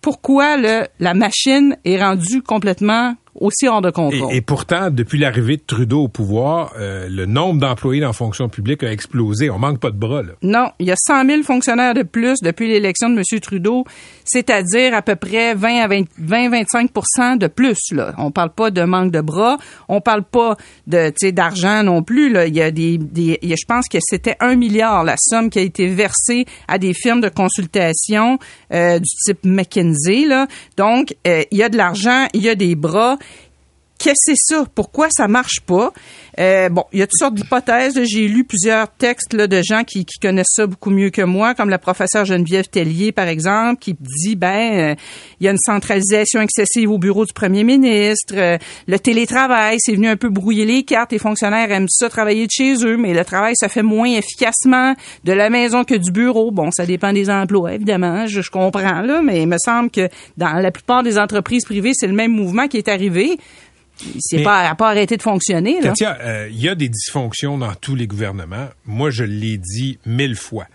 Pourquoi 0.00 0.56
la 0.56 1.14
machine 1.14 1.76
est 1.84 2.02
rendue 2.02 2.42
complètement 2.42 3.14
aussi 3.34 3.66
hors 3.68 3.80
de 3.80 3.90
contrôle? 3.90 4.32
Et, 4.32 4.36
et 4.36 4.40
pourtant, 4.40 4.90
depuis 4.90 5.18
l'arrivée 5.18 5.56
de 5.56 5.62
Trudeau 5.66 6.02
au 6.02 6.08
pouvoir, 6.08 6.72
euh, 6.78 7.08
le 7.08 7.26
nombre 7.26 7.60
d'employés 7.60 8.00
dans 8.00 8.08
la 8.08 8.12
fonction 8.12 8.48
publique 8.48 8.82
a 8.82 8.92
explosé. 8.92 9.50
On 9.50 9.58
manque 9.58 9.78
pas 9.80 9.90
de 9.90 9.96
bras. 9.96 10.22
Là. 10.22 10.32
Non, 10.42 10.68
il 10.78 10.86
y 10.86 10.90
a 10.92 10.96
100 10.96 11.26
000 11.26 11.42
fonctionnaires 11.42 11.94
de 11.94 12.02
plus 12.02 12.38
depuis 12.42 12.68
l'élection 12.68 13.08
de 13.10 13.16
M. 13.16 13.40
Trudeau, 13.40 13.84
c'est-à-dire 14.24 14.94
à 14.94 15.02
peu 15.02 15.16
près 15.16 15.54
20 15.54 15.82
à 15.82 15.88
20-25% 15.88 17.38
de 17.38 17.46
plus. 17.46 17.78
Là. 17.92 18.12
On 18.18 18.30
parle 18.30 18.50
pas 18.50 18.70
de 18.70 18.82
manque 18.82 19.10
de 19.12 19.20
bras, 19.20 19.56
on 19.88 20.00
parle 20.00 20.22
pas 20.24 20.56
de 20.86 21.12
d'argent 21.30 21.82
non 21.82 22.02
plus. 22.02 22.30
Là. 22.32 22.46
Il 22.46 22.54
y 22.54 22.62
a 22.62 22.70
des, 22.70 22.98
des 22.98 23.38
il 23.42 23.48
y 23.48 23.52
a- 23.52 23.56
je 23.58 23.66
pense 23.66 23.88
que 23.88 23.98
c'était 24.00 24.36
un 24.40 24.56
milliard 24.56 25.04
la 25.04 25.14
somme 25.18 25.50
qui 25.50 25.58
a 25.58 25.62
été 25.62 25.86
versée 25.86 26.46
à 26.68 26.78
des 26.78 26.94
firmes 26.94 27.20
de 27.20 27.28
consultation 27.28 28.38
euh, 28.72 28.98
du 28.98 29.08
type 29.24 29.38
McKinsey. 29.44 30.26
Là. 30.26 30.46
Donc, 30.76 31.14
euh, 31.26 31.42
il 31.50 31.58
y 31.58 31.62
a 31.62 31.68
de 31.68 31.76
l'argent, 31.76 32.26
il 32.34 32.42
y 32.42 32.48
a 32.48 32.54
des 32.54 32.74
bras 32.74 33.16
qu'est-ce 34.02 34.32
que 34.32 34.36
c'est 34.36 34.54
ça? 34.54 34.64
Pourquoi 34.74 35.08
ça 35.10 35.28
marche 35.28 35.60
pas? 35.64 35.92
Euh, 36.40 36.68
bon, 36.68 36.84
il 36.92 36.98
y 36.98 37.02
a 37.02 37.06
toutes 37.06 37.18
sortes 37.18 37.34
d'hypothèses. 37.34 38.02
J'ai 38.04 38.26
lu 38.26 38.44
plusieurs 38.44 38.88
textes 38.88 39.32
là, 39.32 39.46
de 39.46 39.62
gens 39.62 39.84
qui, 39.84 40.04
qui 40.04 40.18
connaissent 40.18 40.54
ça 40.54 40.66
beaucoup 40.66 40.90
mieux 40.90 41.10
que 41.10 41.22
moi, 41.22 41.54
comme 41.54 41.70
la 41.70 41.78
professeure 41.78 42.24
Geneviève 42.24 42.66
Tellier, 42.68 43.12
par 43.12 43.28
exemple, 43.28 43.78
qui 43.80 43.94
dit, 43.94 44.34
ben, 44.34 44.92
euh, 44.92 44.94
il 45.40 45.44
y 45.44 45.48
a 45.48 45.52
une 45.52 45.58
centralisation 45.58 46.40
excessive 46.40 46.90
au 46.90 46.98
bureau 46.98 47.24
du 47.24 47.32
premier 47.32 47.62
ministre. 47.62 48.34
euh, 48.36 48.58
le 48.88 48.98
télétravail, 48.98 49.76
c'est 49.78 49.94
venu 49.94 50.08
un 50.08 50.16
peu 50.16 50.30
brouiller 50.30 50.64
les 50.64 50.82
cartes. 50.82 51.12
Les 51.12 51.18
fonctionnaires 51.18 51.70
aiment 51.70 51.88
ça 51.88 52.08
travailler 52.08 52.46
de 52.46 52.50
chez 52.50 52.84
eux, 52.84 52.96
mais 52.96 53.14
le 53.14 53.24
travail 53.24 53.54
se 53.56 53.68
fait 53.68 53.82
moins 53.82 54.10
efficacement 54.10 54.94
de 55.22 55.32
la 55.32 55.48
maison 55.48 55.84
que 55.84 55.94
du 55.94 56.10
bureau. 56.10 56.50
Bon, 56.50 56.70
ça 56.72 56.86
dépend 56.86 57.12
des 57.12 57.30
emplois, 57.30 57.74
évidemment. 57.74 58.26
Je, 58.26 58.40
je 58.40 58.50
comprends, 58.50 59.02
là, 59.02 59.22
mais 59.22 59.42
il 59.42 59.48
me 59.48 59.58
semble 59.64 59.90
que 59.90 60.08
dans 60.36 60.54
la 60.54 60.72
plupart 60.72 61.04
des 61.04 61.18
entreprises 61.18 61.64
privées, 61.64 61.92
c'est 61.94 62.08
le 62.08 62.14
même 62.14 62.32
mouvement 62.32 62.66
qui 62.66 62.78
est 62.78 62.88
arrivé. 62.88 63.38
C'est 64.20 64.38
Mais- 64.38 64.42
pas, 64.42 64.74
arrêté 64.80 65.16
de 65.16 65.22
fonctionner, 65.22 65.80
là. 65.80 65.88
Katia, 65.90 66.18
euh, 66.20 66.48
il 66.50 66.60
y 66.60 66.68
a 66.68 66.74
des 66.74 66.88
dysfonctions 66.88 67.58
dans 67.58 67.74
tous 67.74 67.94
les 67.94 68.06
gouvernements. 68.06 68.68
Moi, 68.84 69.10
je 69.10 69.22
l'ai 69.24 69.58
dit 69.58 69.98
mille 70.06 70.34
fois. 70.36 70.66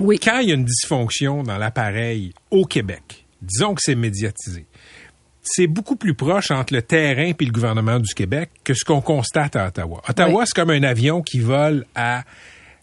Oui. 0.00 0.18
Quand 0.18 0.38
il 0.40 0.48
y 0.48 0.52
a 0.52 0.54
une 0.54 0.64
dysfonction 0.64 1.42
dans 1.44 1.56
l'appareil 1.56 2.32
au 2.50 2.64
Québec, 2.66 3.24
disons 3.40 3.74
que 3.74 3.80
c'est 3.82 3.94
médiatisé, 3.94 4.66
c'est 5.42 5.66
beaucoup 5.66 5.96
plus 5.96 6.14
proche 6.14 6.50
entre 6.50 6.74
le 6.74 6.82
terrain 6.82 7.32
et 7.38 7.44
le 7.44 7.52
gouvernement 7.52 8.00
du 8.00 8.12
Québec 8.14 8.50
que 8.64 8.74
ce 8.74 8.84
qu'on 8.84 9.00
constate 9.00 9.56
à 9.56 9.68
Ottawa. 9.68 10.02
Ottawa, 10.08 10.40
Oui. 10.40 10.44
c'est 10.46 10.54
comme 10.54 10.70
un 10.70 10.82
avion 10.82 11.22
qui 11.22 11.38
vole 11.38 11.84
à, 11.94 12.24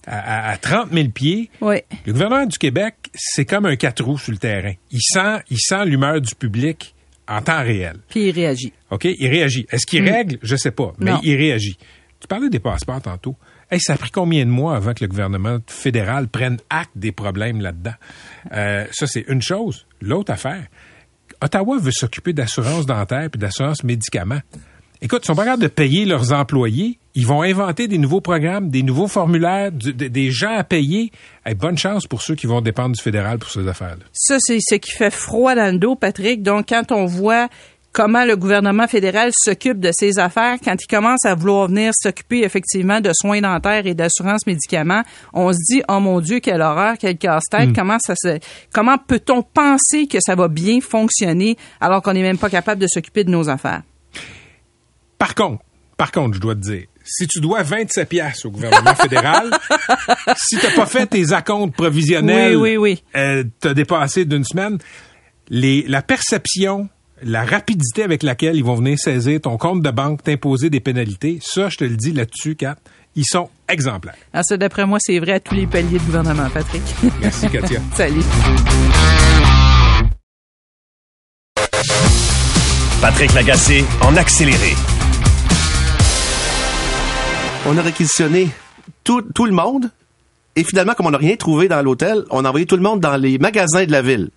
à, 0.08 0.52
à 0.52 0.58
30 0.58 0.92
000 0.94 1.10
pieds. 1.10 1.50
Oui. 1.60 1.78
Le 2.06 2.14
gouvernement 2.14 2.46
du 2.46 2.58
Québec, 2.58 2.96
c'est 3.14 3.46
comme 3.46 3.66
un 3.66 3.76
quatre 3.76 4.04
roues 4.04 4.18
sur 4.20 4.32
le 4.32 4.38
terrain. 4.38 4.74
Il 4.92 5.02
sent, 5.02 5.42
il 5.50 5.58
sent 5.60 5.86
l'humeur 5.86 6.22
du 6.22 6.34
public 6.36 6.96
en 7.28 7.42
temps 7.42 7.62
réel. 7.64 7.98
Puis 8.10 8.28
il 8.30 8.32
réagit. 8.32 8.74
OK? 8.90 9.06
Il 9.06 9.28
réagit. 9.30 9.66
Est-ce 9.72 9.86
qu'il 9.86 10.08
règle? 10.10 10.38
Je 10.42 10.56
sais 10.56 10.72
pas, 10.72 10.94
mais 11.00 11.12
Non. 11.12 11.20
il 11.24 11.36
réagit. 11.36 11.78
Tu 12.20 12.28
parlais 12.28 12.50
des 12.50 12.60
passeports 12.60 13.02
tantôt. 13.02 13.36
Hey, 13.72 13.80
ça 13.80 13.94
a 13.94 13.98
pris 13.98 14.12
combien 14.12 14.46
de 14.46 14.52
mois 14.52 14.76
avant 14.76 14.94
que 14.94 15.04
le 15.04 15.08
gouvernement 15.08 15.58
fédéral 15.68 16.28
prenne 16.28 16.58
acte 16.70 16.92
des 16.96 17.12
problèmes 17.14 17.62
là-dedans? 17.62 17.94
Euh, 18.52 18.86
ça, 18.92 19.08
c'est 19.08 19.26
une 19.30 19.42
chose. 19.42 19.88
L'autre 20.02 20.32
affaire, 20.34 20.68
Ottawa 21.42 21.78
veut 21.80 21.92
s'occuper 21.92 22.34
d'assurance 22.34 22.86
dentaire 22.86 23.30
et 23.34 23.38
d'assurance 23.38 23.84
médicaments. 23.84 24.42
Écoute, 25.04 25.22
ils 25.24 25.28
sont 25.28 25.36
pas 25.36 25.46
capables 25.46 25.64
de 25.64 25.68
payer 25.68 26.06
leurs 26.06 26.32
employés. 26.32 27.00
Ils 27.16 27.26
vont 27.26 27.42
inventer 27.42 27.88
des 27.88 27.98
nouveaux 27.98 28.22
programmes, 28.22 28.70
des 28.70 28.84
nouveaux 28.84 29.08
formulaires, 29.08 29.72
du- 29.72 29.94
de- 29.94 30.08
des 30.08 30.30
gens 30.32 30.56
à 30.56 30.64
payer. 30.64 31.12
Hey, 31.46 31.56
bonne 31.56 31.78
chance 31.78 32.06
pour 32.06 32.22
ceux 32.22 32.36
qui 32.36 32.46
vont 32.48 32.62
dépendre 32.62 32.96
du 32.96 33.02
fédéral 33.02 33.40
pour 33.40 33.50
ces 33.50 33.68
affaires-là. 33.68 34.06
Ça, 34.14 34.38
c'est 34.40 34.60
ce 34.62 34.76
qui 34.76 34.92
fait 34.92 35.10
froid 35.12 35.56
dans 35.56 35.74
le 35.74 35.80
dos, 35.80 35.96
Patrick. 35.96 36.44
Donc, 36.44 36.68
quand 36.70 36.92
on 36.92 37.06
voit 37.06 37.50
comment 37.94 38.24
le 38.24 38.38
gouvernement 38.38 38.88
fédéral 38.88 39.32
s'occupe 39.34 39.80
de 39.80 39.90
ses 39.92 40.18
affaires 40.20 40.58
quand 40.64 40.76
il 40.82 40.88
commence 40.88 41.26
à 41.26 41.36
vouloir 41.36 41.68
venir 41.68 41.92
s'occuper 41.94 42.44
effectivement 42.44 43.02
de 43.02 43.12
soins 43.14 43.42
dentaires 43.42 43.86
et 43.86 43.94
d'assurance 43.96 44.46
médicaments. 44.48 45.02
On 45.34 45.52
se 45.52 45.58
dit, 45.70 45.82
oh 45.90 46.00
mon 46.00 46.22
Dieu, 46.22 46.40
quelle 46.40 46.62
horreur, 46.62 46.94
quel 46.98 47.18
casse-tête. 47.18 47.70
Hmm. 47.70 47.74
Comment 47.76 47.98
ça 48.00 48.14
se, 48.16 48.40
comment 48.72 48.98
peut-on 48.98 49.42
penser 49.42 50.08
que 50.08 50.20
ça 50.22 50.36
va 50.36 50.48
bien 50.48 50.80
fonctionner 50.80 51.58
alors 51.82 52.02
qu'on 52.02 52.14
n'est 52.14 52.22
même 52.22 52.38
pas 52.38 52.50
capable 52.52 52.80
de 52.80 52.88
s'occuper 52.88 53.26
de 53.26 53.32
nos 53.32 53.50
affaires? 53.50 53.82
Par 55.22 55.36
contre, 55.36 55.62
par 55.98 56.12
contre, 56.12 56.34
je 56.34 56.40
dois 56.40 56.56
te 56.56 56.62
dire, 56.62 56.86
si 57.04 57.28
tu 57.28 57.40
dois 57.42 57.62
27 57.62 58.10
pièces 58.10 58.44
au 58.44 58.50
gouvernement 58.50 58.96
fédéral, 58.96 59.52
si 60.36 60.58
t'as 60.58 60.72
pas 60.72 60.88
fait 60.88 61.06
tes 61.06 61.32
acomptes 61.32 61.76
provisionnels, 61.76 62.58
Oui, 62.58 62.76
oui, 62.76 62.78
oui. 62.78 63.04
euh, 63.16 63.44
t'as 63.60 63.76
dépassé 63.76 64.26
d'une 64.26 64.44
semaine, 64.44 64.80
les, 65.50 65.86
la 65.88 66.02
perception, 66.02 66.90
la 67.22 67.46
rapidité 67.46 68.02
avec 68.02 68.24
laquelle 68.24 68.56
ils 68.56 68.64
vont 68.64 68.74
venir 68.74 68.98
saisir 68.98 69.40
ton 69.42 69.58
compte 69.58 69.84
de 69.84 69.92
banque, 69.92 70.24
t'imposer 70.24 70.72
des 70.72 70.80
pénalités, 70.80 71.38
ça, 71.44 71.70
je 71.70 71.78
te 71.78 71.84
le 71.84 71.98
dis 71.98 72.14
là-dessus, 72.14 72.56
Kat, 72.56 72.78
ils 73.16 73.28
sont 73.28 73.48
exemplaires. 73.70 74.16
Ah, 74.34 74.42
ça, 74.42 74.58
d'après 74.58 74.88
moi, 74.88 74.98
c'est 75.00 75.20
vrai 75.20 75.34
à 75.34 75.40
tous 75.40 75.54
les 75.54 75.68
paliers 75.68 76.00
de 76.00 76.04
gouvernement, 76.04 76.50
Patrick. 76.52 76.82
Merci, 77.22 77.48
Katia. 77.48 77.80
Salut. 77.96 78.24
Patrick 83.02 83.34
Lagacé 83.36 83.84
en 84.02 84.16
accéléré. 84.16 84.74
On 87.66 87.78
a 87.78 87.82
réquisitionné 87.82 88.50
tout, 89.04 89.22
le 89.46 89.52
monde. 89.52 89.92
Et 90.56 90.64
finalement, 90.64 90.94
comme 90.94 91.06
on 91.08 91.12
n'a 91.12 91.18
rien 91.18 91.36
trouvé 91.36 91.68
dans 91.68 91.82
l'hôtel, 91.82 92.24
on 92.30 92.44
a 92.46 92.50
envoyé 92.50 92.66
tout 92.66 92.76
le 92.76 92.82
monde 92.82 93.00
dans 93.00 93.18
les 93.18 93.38
magasins 93.38 93.86
de 93.86 93.92
la 93.92 94.02
ville 94.02 94.30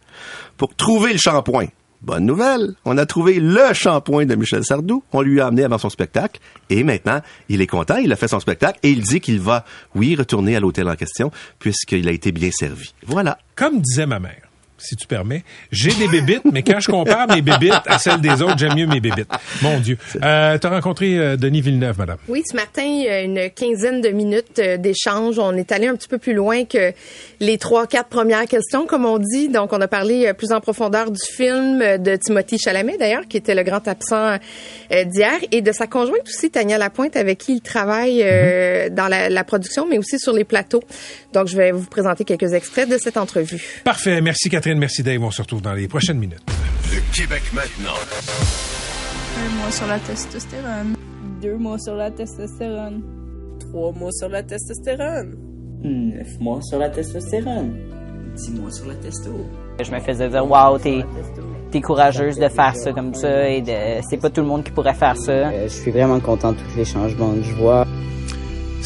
pour 0.56 0.74
trouver 0.74 1.12
le 1.12 1.18
shampoing. 1.18 1.66
Bonne 2.02 2.26
nouvelle, 2.26 2.74
on 2.84 2.98
a 2.98 3.06
trouvé 3.06 3.40
le 3.40 3.72
shampoing 3.72 4.26
de 4.26 4.34
Michel 4.34 4.62
Sardou. 4.62 5.02
On 5.12 5.22
lui 5.22 5.40
a 5.40 5.46
amené 5.46 5.64
avant 5.64 5.78
son 5.78 5.88
spectacle. 5.88 6.38
Et 6.68 6.84
maintenant, 6.84 7.20
il 7.48 7.62
est 7.62 7.66
content, 7.66 7.96
il 7.96 8.12
a 8.12 8.16
fait 8.16 8.28
son 8.28 8.40
spectacle 8.40 8.78
et 8.82 8.90
il 8.90 9.00
dit 9.00 9.20
qu'il 9.20 9.40
va, 9.40 9.64
oui, 9.94 10.14
retourner 10.14 10.54
à 10.54 10.60
l'hôtel 10.60 10.88
en 10.88 10.96
question 10.96 11.30
puisqu'il 11.58 12.06
a 12.08 12.12
été 12.12 12.30
bien 12.30 12.50
servi. 12.52 12.94
Voilà. 13.06 13.38
Comme 13.56 13.80
disait 13.80 14.06
ma 14.06 14.20
mère, 14.20 14.43
si 14.84 14.96
tu 14.96 15.06
permets, 15.06 15.42
j'ai 15.72 15.92
des 15.92 16.08
bébites, 16.08 16.44
mais 16.52 16.62
quand 16.62 16.80
je 16.80 16.88
compare 16.90 17.26
mes 17.28 17.42
bébites 17.42 17.72
à 17.86 17.98
celles 17.98 18.20
des 18.20 18.42
autres, 18.42 18.58
j'aime 18.58 18.76
mieux 18.76 18.86
mes 18.86 19.00
bébites. 19.00 19.30
Mon 19.62 19.80
Dieu. 19.80 19.98
Euh, 20.22 20.58
T'as 20.58 20.68
rencontré 20.68 21.18
euh, 21.18 21.36
Denis 21.36 21.60
Villeneuve, 21.62 21.98
madame. 21.98 22.18
Oui, 22.28 22.42
ce 22.48 22.54
matin, 22.54 22.84
une 23.24 23.50
quinzaine 23.50 24.00
de 24.00 24.10
minutes 24.10 24.58
euh, 24.58 24.76
d'échange. 24.76 25.38
On 25.38 25.56
est 25.56 25.72
allé 25.72 25.86
un 25.86 25.96
petit 25.96 26.08
peu 26.08 26.18
plus 26.18 26.34
loin 26.34 26.64
que 26.64 26.92
les 27.40 27.58
trois, 27.58 27.86
quatre 27.86 28.08
premières 28.08 28.46
questions, 28.46 28.86
comme 28.86 29.04
on 29.04 29.18
dit. 29.18 29.48
Donc, 29.48 29.72
on 29.72 29.80
a 29.80 29.88
parlé 29.88 30.26
euh, 30.26 30.32
plus 30.34 30.52
en 30.52 30.60
profondeur 30.60 31.10
du 31.10 31.20
film 31.20 31.78
de 31.78 32.16
Timothy 32.16 32.58
Chalamet, 32.58 32.98
d'ailleurs, 32.98 33.26
qui 33.28 33.36
était 33.36 33.54
le 33.54 33.62
grand 33.62 33.86
absent 33.88 34.38
d'hier, 34.90 35.38
et 35.50 35.62
de 35.62 35.72
sa 35.72 35.86
conjointe 35.86 36.26
aussi, 36.26 36.50
Tania 36.50 36.78
Lapointe, 36.78 37.16
avec 37.16 37.38
qui 37.38 37.54
il 37.54 37.60
travaille 37.60 38.22
euh, 38.22 38.88
dans 38.90 39.08
la, 39.08 39.28
la 39.30 39.44
production, 39.44 39.86
mais 39.88 39.98
aussi 39.98 40.18
sur 40.18 40.32
les 40.32 40.44
plateaux. 40.44 40.82
Donc, 41.32 41.48
je 41.48 41.56
vais 41.56 41.72
vous 41.72 41.84
présenter 41.84 42.24
quelques 42.24 42.52
extraits 42.52 42.88
de 42.88 42.98
cette 42.98 43.16
entrevue. 43.16 43.80
Parfait. 43.84 44.20
Merci 44.20 44.50
Catherine, 44.50 44.73
merci 44.78 45.02
Dave. 45.02 45.22
On 45.22 45.30
se 45.30 45.42
retrouve 45.42 45.62
dans 45.62 45.74
les 45.74 45.88
prochaines 45.88 46.18
minutes. 46.18 46.42
Le 46.92 47.00
Québec 47.14 47.42
maintenant. 47.52 47.98
Un 49.36 49.48
mois 49.60 49.70
sur 49.70 49.86
la 49.86 49.98
testostérone. 49.98 50.96
Deux 51.42 51.56
mois 51.56 51.78
sur 51.78 51.94
la 51.94 52.10
testostérone. 52.10 53.02
Trois 53.60 53.92
mois 53.92 54.12
sur 54.12 54.28
la 54.28 54.42
testostérone. 54.42 55.36
Neuf 55.82 56.38
mois 56.40 56.60
sur 56.62 56.78
la 56.78 56.88
testostérone. 56.88 57.76
Dix 58.36 58.50
mois 58.52 58.70
sur 58.70 58.86
la 58.86 58.94
testo. 58.94 59.30
Je 59.82 59.90
me 59.90 60.00
faisais 60.00 60.28
dire, 60.28 60.48
waouh, 60.48 60.78
t'es, 60.78 61.04
t'es 61.70 61.80
courageuse 61.80 62.38
de 62.38 62.48
faire 62.48 62.74
ça 62.76 62.92
comme 62.92 63.14
ça 63.14 63.48
et 63.48 63.60
de, 63.60 64.02
c'est 64.08 64.16
pas 64.16 64.30
tout 64.30 64.40
le 64.40 64.46
monde 64.46 64.64
qui 64.64 64.70
pourrait 64.70 64.94
faire 64.94 65.16
ça. 65.16 65.32
Euh, 65.32 65.64
je 65.64 65.72
suis 65.74 65.90
vraiment 65.90 66.20
content 66.20 66.52
de 66.52 66.58
tous 66.58 66.76
les 66.76 66.84
changements 66.84 67.32
que 67.34 67.42
je 67.42 67.54
vois. 67.54 67.86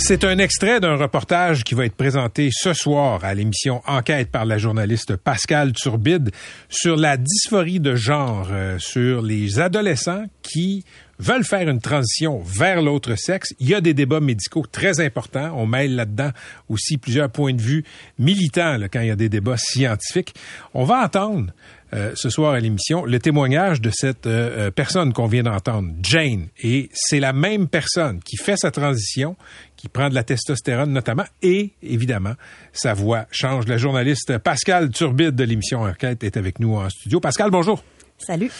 C'est 0.01 0.23
un 0.23 0.39
extrait 0.39 0.79
d'un 0.79 0.95
reportage 0.95 1.65
qui 1.65 1.75
va 1.75 1.85
être 1.85 1.97
présenté 1.97 2.51
ce 2.53 2.73
soir 2.73 3.25
à 3.25 3.35
l'émission 3.35 3.83
Enquête 3.85 4.31
par 4.31 4.47
la 4.47 4.57
journaliste 4.57 5.17
Pascal 5.17 5.73
Turbide 5.73 6.31
sur 6.69 6.97
la 6.97 7.17
dysphorie 7.17 7.81
de 7.81 7.97
genre, 7.97 8.49
euh, 8.53 8.79
sur 8.79 9.23
les 9.23 9.59
adolescents 9.59 10.25
qui 10.41 10.85
veulent 11.19 11.45
faire 11.45 11.69
une 11.69 11.81
transition 11.81 12.41
vers 12.41 12.81
l'autre 12.81 13.17
sexe. 13.17 13.53
Il 13.59 13.69
y 13.69 13.75
a 13.75 13.81
des 13.81 13.93
débats 13.93 14.21
médicaux 14.21 14.65
très 14.71 15.01
importants. 15.01 15.53
On 15.57 15.67
mêle 15.67 15.97
là-dedans 15.97 16.31
aussi 16.69 16.97
plusieurs 16.97 17.29
points 17.29 17.53
de 17.53 17.61
vue 17.61 17.85
militants 18.21 18.79
quand 18.91 19.01
il 19.01 19.09
y 19.09 19.11
a 19.11 19.17
des 19.17 19.29
débats 19.29 19.59
scientifiques. 19.59 20.35
On 20.75 20.85
va 20.85 21.03
entendre 21.05 21.53
euh, 21.92 22.12
ce 22.14 22.31
soir 22.31 22.53
à 22.53 22.61
l'émission 22.61 23.05
le 23.05 23.18
témoignage 23.18 23.81
de 23.81 23.90
cette 23.92 24.27
euh, 24.27 24.66
euh, 24.66 24.70
personne 24.70 25.12
qu'on 25.12 25.27
vient 25.27 25.42
d'entendre, 25.42 25.90
Jane. 26.03 26.48
Et 26.62 26.90
c'est 26.92 27.20
la 27.20 27.33
même 27.33 27.68
personne 27.68 28.20
qui 28.20 28.37
fait 28.37 28.57
sa 28.57 28.70
transition, 28.70 29.37
qui 29.77 29.88
prend 29.88 30.09
de 30.09 30.14
la 30.14 30.24
testostérone 30.24 30.92
notamment, 30.92 31.24
et 31.42 31.72
évidemment, 31.83 32.35
sa 32.72 32.94
voix 32.94 33.27
change. 33.31 33.66
La 33.68 33.79
journaliste 33.79 34.38
Pascal 34.38 34.90
Turbide 34.90 35.35
de 35.35 35.44
l'émission 35.44 35.83
Enquête 35.83 36.24
est 36.24 36.37
avec 36.37 36.61
nous 36.61 36.77
en 36.77 36.88
studio. 36.90 37.20
Pascal, 37.20 37.51
bonjour. 37.51 37.83
Salut. 38.18 38.51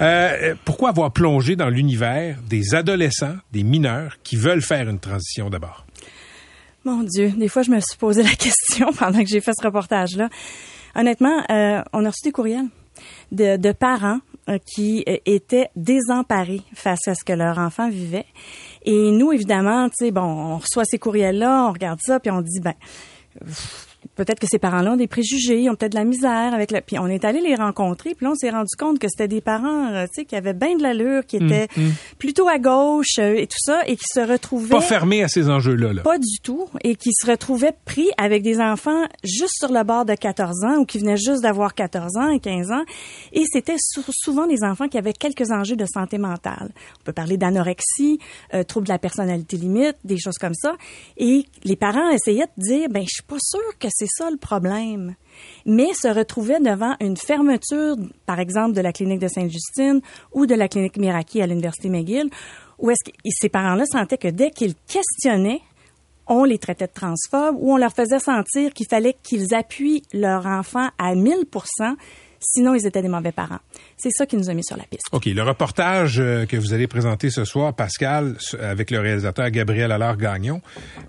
Euh, 0.00 0.54
pourquoi 0.64 0.90
avoir 0.90 1.12
plongé 1.12 1.54
dans 1.54 1.68
l'univers 1.68 2.38
des 2.48 2.74
adolescents, 2.74 3.36
des 3.52 3.62
mineurs 3.62 4.16
qui 4.24 4.36
veulent 4.36 4.62
faire 4.62 4.88
une 4.88 4.98
transition 4.98 5.50
d'abord? 5.50 5.86
Mon 6.84 7.02
Dieu, 7.02 7.30
des 7.30 7.48
fois, 7.48 7.62
je 7.62 7.70
me 7.70 7.80
suis 7.80 7.96
posé 7.96 8.22
la 8.22 8.30
question 8.38 8.92
pendant 8.92 9.20
que 9.20 9.28
j'ai 9.28 9.40
fait 9.40 9.52
ce 9.58 9.64
reportage-là. 9.64 10.28
Honnêtement, 10.94 11.42
euh, 11.50 11.82
on 11.92 12.04
a 12.04 12.08
reçu 12.08 12.22
des 12.24 12.32
courriels 12.32 12.66
de, 13.32 13.72
parents 13.72 14.20
euh, 14.48 14.58
qui 14.58 15.04
euh, 15.08 15.16
étaient 15.26 15.68
désemparés 15.74 16.62
face 16.74 17.08
à 17.08 17.14
ce 17.14 17.24
que 17.24 17.32
leur 17.32 17.58
enfant 17.58 17.88
vivait. 17.88 18.26
Et 18.84 19.10
nous, 19.10 19.32
évidemment, 19.32 19.88
tu 19.88 20.06
sais, 20.06 20.10
bon, 20.10 20.22
on 20.22 20.58
reçoit 20.58 20.84
ces 20.84 20.98
courriels-là, 20.98 21.66
on 21.68 21.72
regarde 21.72 21.98
ça, 22.02 22.20
puis 22.20 22.30
on 22.30 22.40
dit, 22.40 22.60
ben, 22.60 22.74
peut-être 24.16 24.38
que 24.40 24.46
ces 24.48 24.58
parents-là 24.58 24.92
ont 24.92 24.96
des 24.96 25.06
préjugés, 25.06 25.60
ils 25.60 25.70
ont 25.70 25.74
peut-être 25.74 25.92
de 25.92 25.98
la 25.98 26.04
misère 26.04 26.54
avec 26.54 26.70
le. 26.70 26.80
Puis 26.80 26.98
on 26.98 27.06
est 27.06 27.24
allé 27.24 27.40
les 27.40 27.54
rencontrer, 27.54 28.14
puis 28.14 28.24
là 28.26 28.32
on 28.32 28.34
s'est 28.34 28.50
rendu 28.50 28.74
compte 28.78 28.98
que 28.98 29.08
c'était 29.08 29.28
des 29.28 29.40
parents, 29.40 29.92
euh, 29.92 30.04
tu 30.06 30.20
sais, 30.20 30.24
qui 30.24 30.36
avaient 30.36 30.52
bien 30.54 30.76
de 30.76 30.82
l'allure, 30.82 31.24
qui 31.26 31.36
étaient 31.36 31.68
Mm, 31.76 31.82
mm. 31.82 31.92
plutôt 32.18 32.48
à 32.48 32.58
gauche 32.58 33.18
euh, 33.18 33.34
et 33.36 33.46
tout 33.46 33.58
ça, 33.58 33.82
et 33.86 33.96
qui 33.96 34.04
se 34.12 34.20
retrouvaient 34.20 34.68
Pas 34.70 34.80
fermé 34.80 35.22
à 35.22 35.28
ces 35.28 35.48
enjeux-là. 35.50 35.92
Là. 35.92 36.02
pas 36.02 36.18
du 36.18 36.38
tout, 36.42 36.66
et 36.82 36.96
qui 36.96 37.10
se 37.12 37.26
retrouvaient 37.30 37.74
pris 37.84 38.08
avec 38.18 38.42
des 38.42 38.60
enfants 38.60 39.04
juste 39.24 39.54
sur 39.58 39.72
le 39.72 39.82
bord 39.84 40.04
de 40.04 40.14
14 40.14 40.64
ans 40.64 40.76
ou 40.78 40.84
qui 40.84 40.98
venaient 40.98 41.16
juste 41.16 41.42
d'avoir 41.42 41.74
14 41.74 42.16
ans 42.16 42.28
et 42.30 42.40
15 42.40 42.70
ans. 42.70 42.84
Et 43.32 43.44
c'était 43.50 43.76
sou- 43.78 44.02
souvent 44.10 44.46
des 44.46 44.62
enfants 44.64 44.88
qui 44.88 44.98
avaient 44.98 45.12
quelques 45.12 45.50
enjeux 45.50 45.76
de 45.76 45.86
santé 45.86 46.18
mentale. 46.18 46.70
On 47.00 47.04
peut 47.04 47.12
parler 47.12 47.36
d'anorexie, 47.36 48.18
euh, 48.54 48.62
trouble 48.64 48.86
de 48.86 48.92
la 48.92 48.98
personnalité 48.98 49.56
limite, 49.56 49.96
des 50.04 50.18
choses 50.18 50.38
comme 50.38 50.54
ça. 50.54 50.74
Et 51.16 51.44
les 51.64 51.76
parents 51.76 52.10
essayaient 52.10 52.46
de 52.58 52.62
dire, 52.62 52.88
ben, 52.90 53.02
je 53.02 53.08
suis 53.14 53.22
pas 53.22 53.36
sûr 53.40 53.60
que 53.78 53.88
c'est 53.90 54.03
ça 54.08 54.30
le 54.30 54.36
problème. 54.36 55.14
Mais 55.66 55.92
se 55.94 56.08
retrouvaient 56.08 56.60
devant 56.60 56.94
une 57.00 57.16
fermeture, 57.16 57.96
par 58.26 58.40
exemple, 58.40 58.74
de 58.74 58.80
la 58.80 58.92
clinique 58.92 59.20
de 59.20 59.28
Sainte-Justine 59.28 60.00
ou 60.32 60.46
de 60.46 60.54
la 60.54 60.68
clinique 60.68 60.96
Miraki 60.96 61.42
à 61.42 61.46
l'Université 61.46 61.88
McGill, 61.88 62.30
où 62.78 62.90
est-ce 62.90 63.10
que 63.10 63.16
ces 63.30 63.48
parents-là 63.48 63.84
sentaient 63.86 64.18
que 64.18 64.28
dès 64.28 64.50
qu'ils 64.50 64.74
questionnaient, 64.86 65.60
on 66.26 66.44
les 66.44 66.58
traitait 66.58 66.86
de 66.86 66.92
transphobes 66.92 67.56
ou 67.58 67.72
on 67.72 67.76
leur 67.76 67.92
faisait 67.92 68.18
sentir 68.18 68.72
qu'il 68.72 68.86
fallait 68.86 69.16
qu'ils 69.22 69.54
appuient 69.54 70.02
leur 70.12 70.46
enfant 70.46 70.88
à 70.98 71.14
1000 71.14 71.46
sinon 72.52 72.74
ils 72.74 72.86
étaient 72.86 73.02
des 73.02 73.08
mauvais 73.08 73.32
parents. 73.32 73.58
C'est 73.96 74.10
ça 74.12 74.26
qui 74.26 74.36
nous 74.36 74.50
a 74.50 74.54
mis 74.54 74.64
sur 74.64 74.76
la 74.76 74.84
piste. 74.84 75.02
OK. 75.12 75.26
Le 75.26 75.42
reportage 75.42 76.18
euh, 76.20 76.46
que 76.46 76.56
vous 76.56 76.72
allez 76.72 76.86
présenter 76.86 77.30
ce 77.30 77.44
soir, 77.44 77.74
Pascal, 77.74 78.36
s- 78.38 78.56
avec 78.60 78.90
le 78.90 79.00
réalisateur 79.00 79.50
Gabriel 79.50 79.90
Allard-Gagnon, 79.92 80.60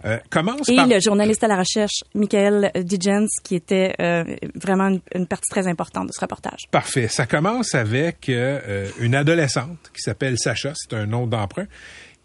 euh, 0.06 0.18
commence 0.30 0.70
Et 0.70 0.76
par... 0.76 0.88
le 0.88 1.00
journaliste 1.00 1.44
à 1.44 1.48
la 1.48 1.58
recherche, 1.58 2.04
Michael 2.14 2.72
Digens, 2.84 3.28
qui 3.44 3.56
était 3.56 3.94
euh, 4.02 4.24
vraiment 4.56 4.88
une, 4.88 5.02
une 5.14 5.28
partie 5.28 5.50
très 5.50 5.68
importante 5.68 6.08
de 6.08 6.12
ce 6.14 6.22
reportage. 6.22 6.62
Parfait. 6.72 7.08
Ça 7.08 7.26
commence 7.26 7.76
avec 7.76 8.30
euh, 8.30 8.60
euh, 8.68 8.90
une 9.00 9.16
adolescente 9.16 9.78
qui 9.94 10.02
s'appelle 10.02 10.38
Sacha, 10.38 10.74
c'est 10.76 10.96
un 10.96 11.06
nom 11.06 11.28
d'emprunt, 11.28 11.66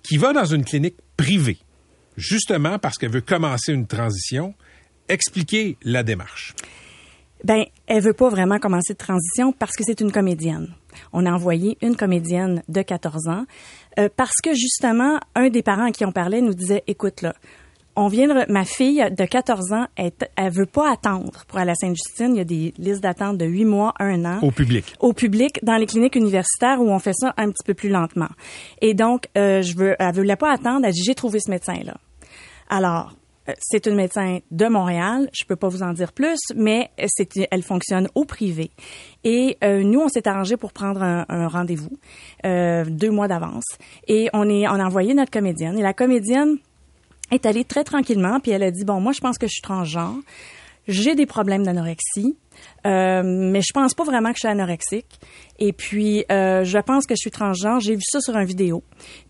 qui 0.03 0.16
va 0.16 0.33
dans 0.33 0.44
une 0.46 0.64
clinique 0.64 0.96
privée, 1.16 1.59
justement 2.16 2.79
parce 2.79 2.96
qu'elle 2.99 3.11
veut 3.11 3.20
commencer 3.20 3.73
une 3.73 3.87
transition. 3.87 4.55
Expliquer 5.09 5.76
la 5.82 6.05
démarche. 6.05 6.55
Ben, 7.45 7.64
elle 7.86 8.03
veut 8.03 8.12
pas 8.12 8.28
vraiment 8.28 8.59
commencer 8.59 8.93
de 8.93 8.99
transition 8.99 9.53
parce 9.53 9.72
que 9.72 9.84
c'est 9.84 10.01
une 10.01 10.12
comédienne. 10.12 10.68
On 11.12 11.26
a 11.26 11.32
envoyé 11.32 11.78
une 11.82 11.97
comédienne 11.97 12.62
de 12.68 12.82
14 12.82 13.28
ans 13.28 13.45
euh, 13.99 14.09
parce 14.14 14.36
que 14.43 14.55
justement, 14.55 15.18
un 15.34 15.49
des 15.49 15.62
parents 15.62 15.86
à 15.86 15.91
qui 15.91 16.05
on 16.05 16.12
parlait 16.12 16.41
nous 16.41 16.55
disait, 16.55 16.82
écoute 16.86 17.22
là, 17.22 17.34
on 17.97 18.09
vient 18.09 18.28
de, 18.28 18.51
ma 18.51 18.64
fille 18.64 19.05
de 19.11 19.24
14 19.24 19.72
ans, 19.72 19.86
elle, 19.97 20.12
elle 20.36 20.53
veut 20.53 20.66
pas 20.66 20.93
attendre 20.93 21.45
pour 21.49 21.59
aller 21.59 21.72
à 21.72 21.74
Sainte-Justine. 21.74 22.34
Il 22.34 22.38
y 22.38 22.41
a 22.41 22.45
des 22.45 22.72
listes 22.78 23.03
d'attente 23.03 23.36
de 23.36 23.45
8 23.45 23.64
mois, 23.64 23.95
1 23.99 24.24
an. 24.24 24.38
Au 24.43 24.51
public. 24.51 24.95
Au 25.01 25.12
public, 25.12 25.59
dans 25.62 25.76
les 25.76 25.86
cliniques 25.86 26.14
universitaires 26.14 26.80
où 26.80 26.88
on 26.88 26.99
fait 26.99 27.14
ça 27.14 27.34
un 27.36 27.51
petit 27.51 27.64
peu 27.64 27.74
plus 27.74 27.88
lentement. 27.88 28.28
Et 28.80 28.95
donc, 28.95 29.26
euh, 29.36 29.62
je 29.62 29.76
veux, 29.76 29.97
elle 29.99 30.14
voulait 30.14 30.36
pas 30.36 30.53
attendre. 30.53 30.84
Elle 30.84 30.93
dit, 30.93 31.03
j'ai 31.05 31.14
trouvé 31.14 31.41
ce 31.41 31.51
médecin-là. 31.51 31.97
Alors, 32.68 33.12
C'est 33.59 33.86
une 33.86 33.94
médecin 33.94 34.38
de 34.51 34.66
Montréal. 34.66 35.28
Je 35.32 35.44
peux 35.44 35.57
pas 35.57 35.68
vous 35.68 35.82
en 35.82 35.92
dire 35.92 36.12
plus, 36.12 36.38
mais 36.55 36.90
elle 37.51 37.62
fonctionne 37.62 38.09
au 38.14 38.24
privé. 38.24 38.70
Et 39.24 39.57
euh, 39.64 39.82
nous, 39.82 40.01
on 40.01 40.09
s'est 40.09 40.28
arrangé 40.28 40.57
pour 40.57 40.72
prendre 40.72 41.03
un, 41.03 41.24
un 41.28 41.48
rendez-vous 41.48 41.98
euh, 42.44 42.84
deux 42.86 43.11
mois 43.11 43.28
d'avance. 43.28 43.64
Et 44.09 44.28
on 44.32 44.48
est, 44.48 44.66
on 44.68 44.74
a 44.74 44.84
envoyé 44.84 45.14
notre 45.14 45.30
comédienne. 45.30 45.78
Et 45.78 45.82
la 45.82 45.94
comédienne 45.94 46.59
est 47.30 47.46
allée 47.46 47.64
très 47.64 47.84
tranquillement, 47.84 48.40
puis 48.40 48.51
elle 48.53 48.62
a 48.62 48.70
dit 48.70 48.84
bon, 48.84 49.01
moi, 49.01 49.12
je 49.12 49.20
pense 49.20 49.38
que 49.38 49.46
je 49.46 49.53
suis 49.53 49.62
transgenre. 49.62 50.18
J'ai 50.88 51.14
des 51.14 51.26
problèmes 51.26 51.64
d'anorexie. 51.64 52.36
Euh, 52.86 53.22
mais 53.24 53.61
je 53.62 53.72
pense 53.72 53.94
pas 53.94 54.05
vraiment 54.05 54.30
que 54.30 54.36
je 54.36 54.40
suis 54.40 54.48
anorexique. 54.48 55.20
Et 55.59 55.72
puis, 55.72 56.24
euh, 56.30 56.64
je 56.64 56.78
pense 56.78 57.07
que 57.07 57.14
je 57.14 57.20
suis 57.20 57.30
transgenre. 57.30 57.80
J'ai 57.80 57.94
vu 57.94 58.03
ça 58.05 58.20
sur 58.20 58.36
une 58.36 58.46
vidéo. 58.46 58.82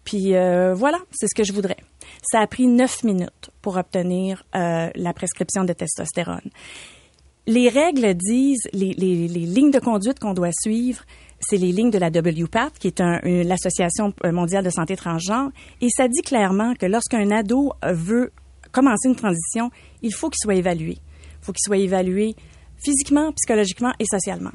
Puis 0.04 0.34
euh, 0.34 0.74
voilà, 0.74 0.98
c'est 1.10 1.26
ce 1.28 1.34
que 1.34 1.44
je 1.44 1.52
voudrais. 1.52 1.76
Ça 2.22 2.40
a 2.40 2.46
pris 2.46 2.66
neuf 2.66 3.02
minutes 3.04 3.50
pour 3.62 3.76
obtenir 3.76 4.44
euh, 4.54 4.90
la 4.94 5.12
prescription 5.12 5.64
de 5.64 5.72
testostérone. 5.72 6.50
Les 7.46 7.68
règles 7.68 8.14
disent, 8.14 8.68
les, 8.72 8.92
les, 8.92 9.26
les 9.26 9.46
lignes 9.46 9.70
de 9.70 9.80
conduite 9.80 10.18
qu'on 10.18 10.34
doit 10.34 10.52
suivre, 10.52 11.02
c'est 11.40 11.56
les 11.56 11.72
lignes 11.72 11.90
de 11.90 11.98
la 11.98 12.08
WPATH, 12.08 12.78
qui 12.78 12.86
est 12.86 13.00
un, 13.00 13.20
l'Association 13.24 14.12
mondiale 14.24 14.64
de 14.64 14.70
santé 14.70 14.94
transgenre, 14.96 15.50
et 15.80 15.88
ça 15.88 16.06
dit 16.06 16.22
clairement 16.22 16.74
que 16.74 16.86
lorsqu'un 16.86 17.30
ado 17.30 17.72
veut 17.82 18.30
commencer 18.72 19.08
une 19.08 19.16
transition, 19.16 19.70
il 20.02 20.12
faut 20.12 20.28
qu'il 20.28 20.40
soit 20.42 20.54
évalué. 20.54 20.98
Il 20.98 21.44
faut 21.44 21.52
qu'il 21.52 21.64
soit 21.64 21.78
évalué 21.78 22.36
physiquement, 22.84 23.32
psychologiquement 23.32 23.92
et 23.98 24.04
socialement. 24.04 24.52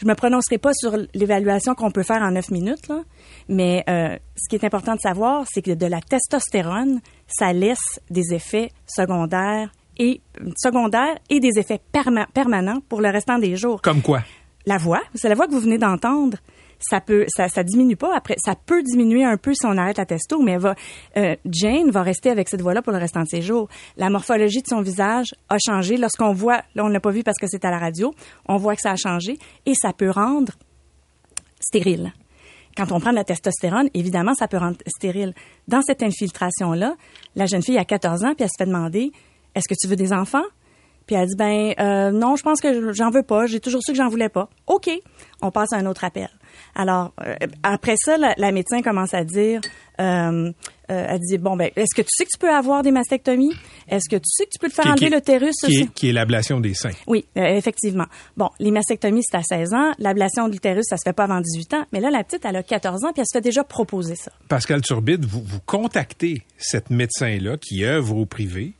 Je 0.00 0.06
me 0.06 0.14
prononcerai 0.14 0.58
pas 0.58 0.72
sur 0.74 0.96
l'évaluation 1.14 1.74
qu'on 1.74 1.90
peut 1.90 2.02
faire 2.04 2.22
en 2.22 2.30
neuf 2.30 2.50
minutes, 2.50 2.88
là, 2.88 3.00
mais 3.48 3.84
euh, 3.88 4.16
ce 4.36 4.48
qui 4.48 4.56
est 4.56 4.64
important 4.64 4.94
de 4.94 5.00
savoir, 5.00 5.44
c'est 5.52 5.62
que 5.62 5.72
de 5.72 5.86
la 5.86 6.00
testostérone, 6.00 7.00
ça 7.26 7.52
laisse 7.52 8.00
des 8.08 8.32
effets 8.32 8.70
secondaires 8.86 9.70
et 9.98 10.20
secondaires 10.56 11.18
et 11.30 11.40
des 11.40 11.58
effets 11.58 11.80
perma- 11.92 12.28
permanents 12.32 12.80
pour 12.88 13.00
le 13.00 13.10
restant 13.10 13.38
des 13.38 13.56
jours. 13.56 13.82
Comme 13.82 14.02
quoi? 14.02 14.22
La 14.66 14.78
voix, 14.78 15.02
c'est 15.14 15.28
la 15.28 15.34
voix 15.34 15.46
que 15.46 15.52
vous 15.52 15.60
venez 15.60 15.78
d'entendre. 15.78 16.36
Ça 16.80 17.00
peut, 17.00 17.26
ça, 17.28 17.48
diminue 17.62 17.96
pas 17.96 18.16
après. 18.16 18.36
Ça 18.38 18.54
peut 18.54 18.82
diminuer 18.82 19.24
un 19.24 19.36
peu 19.36 19.52
si 19.54 19.66
on 19.66 19.76
arrête 19.76 19.98
la 19.98 20.06
testo, 20.06 20.40
mais 20.40 20.58
va, 20.58 20.74
euh, 21.16 21.34
Jane 21.44 21.90
va 21.90 22.02
rester 22.02 22.30
avec 22.30 22.48
cette 22.48 22.62
voix-là 22.62 22.82
pour 22.82 22.92
le 22.92 22.98
restant 22.98 23.22
de 23.22 23.28
ses 23.28 23.42
jours. 23.42 23.68
La 23.96 24.10
morphologie 24.10 24.62
de 24.62 24.68
son 24.68 24.80
visage 24.80 25.34
a 25.48 25.56
changé. 25.58 25.96
Lorsqu'on 25.96 26.32
voit, 26.32 26.62
là 26.74 26.84
on 26.84 26.88
l'a 26.88 27.00
pas 27.00 27.10
vu 27.10 27.22
parce 27.22 27.38
que 27.38 27.46
c'est 27.48 27.64
à 27.64 27.70
la 27.70 27.78
radio, 27.78 28.14
on 28.48 28.56
voit 28.56 28.76
que 28.76 28.82
ça 28.82 28.92
a 28.92 28.96
changé 28.96 29.38
et 29.66 29.74
ça 29.74 29.92
peut 29.92 30.10
rendre 30.10 30.52
stérile. 31.60 32.12
Quand 32.76 32.92
on 32.92 33.00
prend 33.00 33.10
de 33.10 33.16
la 33.16 33.24
testostérone, 33.24 33.88
évidemment, 33.92 34.34
ça 34.34 34.46
peut 34.46 34.58
rendre 34.58 34.76
stérile. 34.86 35.34
Dans 35.66 35.82
cette 35.82 36.00
infiltration-là, 36.00 36.94
la 37.34 37.46
jeune 37.46 37.62
fille 37.62 37.76
a 37.76 37.84
14 37.84 38.24
ans, 38.24 38.34
puis 38.34 38.44
elle 38.44 38.48
se 38.48 38.54
fait 38.56 38.66
demander, 38.66 39.10
est-ce 39.56 39.68
que 39.68 39.74
tu 39.76 39.88
veux 39.88 39.96
des 39.96 40.12
enfants? 40.12 40.44
Puis 41.08 41.16
elle 41.16 41.26
dit, 41.26 41.34
ben 41.36 41.74
euh, 41.80 42.10
non, 42.12 42.36
je 42.36 42.42
pense 42.44 42.60
que 42.60 42.92
j'en 42.92 43.10
veux 43.10 43.24
pas. 43.24 43.46
J'ai 43.46 43.58
toujours 43.60 43.82
su 43.82 43.92
que 43.92 43.96
j'en 43.96 44.08
voulais 44.08 44.28
pas. 44.28 44.48
OK, 44.66 44.90
on 45.42 45.50
passe 45.50 45.72
à 45.72 45.78
un 45.78 45.86
autre 45.86 46.04
appel. 46.04 46.28
Alors, 46.74 47.12
euh, 47.24 47.34
après 47.62 47.94
ça, 47.98 48.16
la, 48.16 48.34
la 48.36 48.52
médecin 48.52 48.82
commence 48.82 49.14
à 49.14 49.24
dire, 49.24 49.60
euh, 50.00 50.52
euh, 50.90 51.06
elle 51.08 51.20
dit, 51.20 51.38
bon, 51.38 51.56
ben, 51.56 51.70
est-ce 51.76 51.94
que 51.94 52.02
tu 52.02 52.08
sais 52.10 52.24
que 52.24 52.30
tu 52.32 52.38
peux 52.38 52.50
avoir 52.52 52.82
des 52.82 52.90
mastectomies? 52.92 53.52
Est-ce 53.88 54.08
que 54.08 54.16
tu 54.16 54.24
sais 54.26 54.44
que 54.44 54.50
tu 54.50 54.58
peux 54.60 54.68
te 54.68 54.74
faire 54.74 54.84
Qui- 54.94 55.04
enlever 55.04 55.10
l'utérus? 55.16 55.54
Qui 55.64 55.80
est, 55.80 55.92
qui 55.92 56.08
est 56.08 56.12
l'ablation 56.12 56.60
des 56.60 56.74
seins. 56.74 56.90
Oui, 57.06 57.26
euh, 57.36 57.42
effectivement. 57.44 58.06
Bon, 58.36 58.48
les 58.58 58.70
mastectomies, 58.70 59.22
c'est 59.22 59.36
à 59.36 59.42
16 59.42 59.74
ans. 59.74 59.92
L'ablation 59.98 60.46
de 60.48 60.52
l'utérus, 60.52 60.84
ça 60.88 60.96
se 60.96 61.02
fait 61.04 61.12
pas 61.12 61.24
avant 61.24 61.40
18 61.40 61.74
ans. 61.74 61.84
Mais 61.92 62.00
là, 62.00 62.10
la 62.10 62.24
petite, 62.24 62.44
elle 62.44 62.56
a 62.56 62.62
14 62.62 63.04
ans, 63.04 63.12
puis 63.12 63.20
elle 63.20 63.26
se 63.26 63.36
fait 63.36 63.42
déjà 63.42 63.64
proposer 63.64 64.14
ça. 64.16 64.30
Pascal 64.48 64.80
Turbide, 64.82 65.24
vous, 65.24 65.42
vous 65.42 65.60
contactez 65.66 66.42
cette 66.56 66.90
médecin-là 66.90 67.56
qui 67.58 67.84
œuvre 67.84 68.16
au 68.16 68.24
privé 68.26 68.72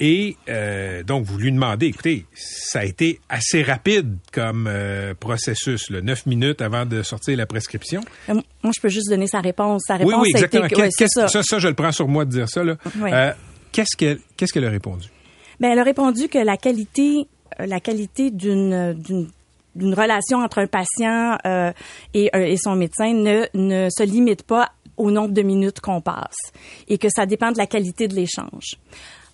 et 0.00 0.36
euh, 0.48 1.02
donc 1.02 1.24
vous 1.24 1.38
lui 1.38 1.52
demandez, 1.52 1.86
écoutez, 1.86 2.26
ça 2.34 2.80
a 2.80 2.84
été 2.84 3.20
assez 3.28 3.62
rapide 3.62 4.16
comme 4.32 4.66
euh, 4.68 5.14
processus, 5.14 5.90
là, 5.90 6.00
neuf 6.00 6.26
minutes 6.26 6.62
avant 6.62 6.84
de 6.84 7.02
sortir 7.02 7.36
la 7.36 7.46
prescription. 7.46 8.00
Euh, 8.28 8.34
Moi, 8.62 8.72
je 8.74 8.80
peux 8.80 8.88
juste 8.88 9.08
donner 9.08 9.26
sa 9.28 9.40
réponse. 9.40 9.82
Sa 9.86 9.96
réponse 9.96 10.14
oui, 10.14 10.32
oui, 10.34 10.34
a 10.34 10.46
été 10.46 10.56
exactement. 10.58 10.82
ouais, 10.82 10.90
ça. 10.90 11.28
ça, 11.28 11.42
ça, 11.42 11.58
je 11.58 11.68
le 11.68 11.74
prends 11.74 11.92
sur 11.92 12.08
moi 12.08 12.24
de 12.24 12.30
dire 12.30 12.48
ça. 12.48 12.62
Oui. 12.64 13.10
Euh, 13.12 13.32
qu'est-ce 13.72 13.96
qu'elle 13.96 14.18
qu'est-ce 14.36 14.52
qu'elle 14.52 14.64
a 14.64 14.70
répondu? 14.70 15.08
Ben, 15.60 15.70
elle 15.70 15.78
a 15.78 15.84
répondu 15.84 16.28
que 16.28 16.38
la 16.38 16.56
qualité, 16.56 17.28
euh, 17.60 17.66
la 17.66 17.80
qualité 17.80 18.30
d'une 18.30 18.94
d'une 18.94 19.28
d'une 19.76 19.94
relation 19.94 20.38
entre 20.38 20.58
un 20.58 20.66
patient 20.66 21.36
euh, 21.46 21.72
et, 22.14 22.30
euh, 22.36 22.44
et 22.46 22.56
son 22.56 22.76
médecin 22.76 23.12
ne, 23.12 23.46
ne 23.54 23.88
se 23.90 24.04
limite 24.04 24.44
pas 24.44 24.70
au 24.96 25.10
nombre 25.10 25.34
de 25.34 25.42
minutes 25.42 25.80
qu'on 25.80 26.00
passe 26.00 26.36
et 26.86 26.98
que 26.98 27.08
ça 27.10 27.26
dépend 27.26 27.50
de 27.50 27.58
la 27.58 27.66
qualité 27.66 28.06
de 28.06 28.14
l'échange. 28.14 28.76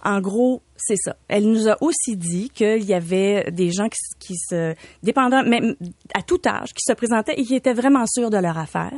En 0.05 0.21
gros, 0.21 0.63
c'est 0.77 0.97
ça. 0.97 1.17
Elle 1.29 1.51
nous 1.51 1.69
a 1.69 1.77
aussi 1.83 2.17
dit 2.17 2.51
qu'il 2.51 2.85
y 2.85 2.95
avait 2.95 3.51
des 3.51 3.71
gens 3.71 3.89
qui, 4.19 4.37
se, 4.37 4.75
dépendant, 5.03 5.43
même 5.43 5.77
à 6.15 6.23
tout 6.23 6.41
âge, 6.47 6.73
qui 6.73 6.83
se 6.87 6.93
présentaient 6.93 7.35
et 7.35 7.45
qui 7.45 7.55
étaient 7.55 7.75
vraiment 7.75 8.07
sûrs 8.07 8.31
de 8.31 8.39
leur 8.39 8.59
affaire 8.59 8.93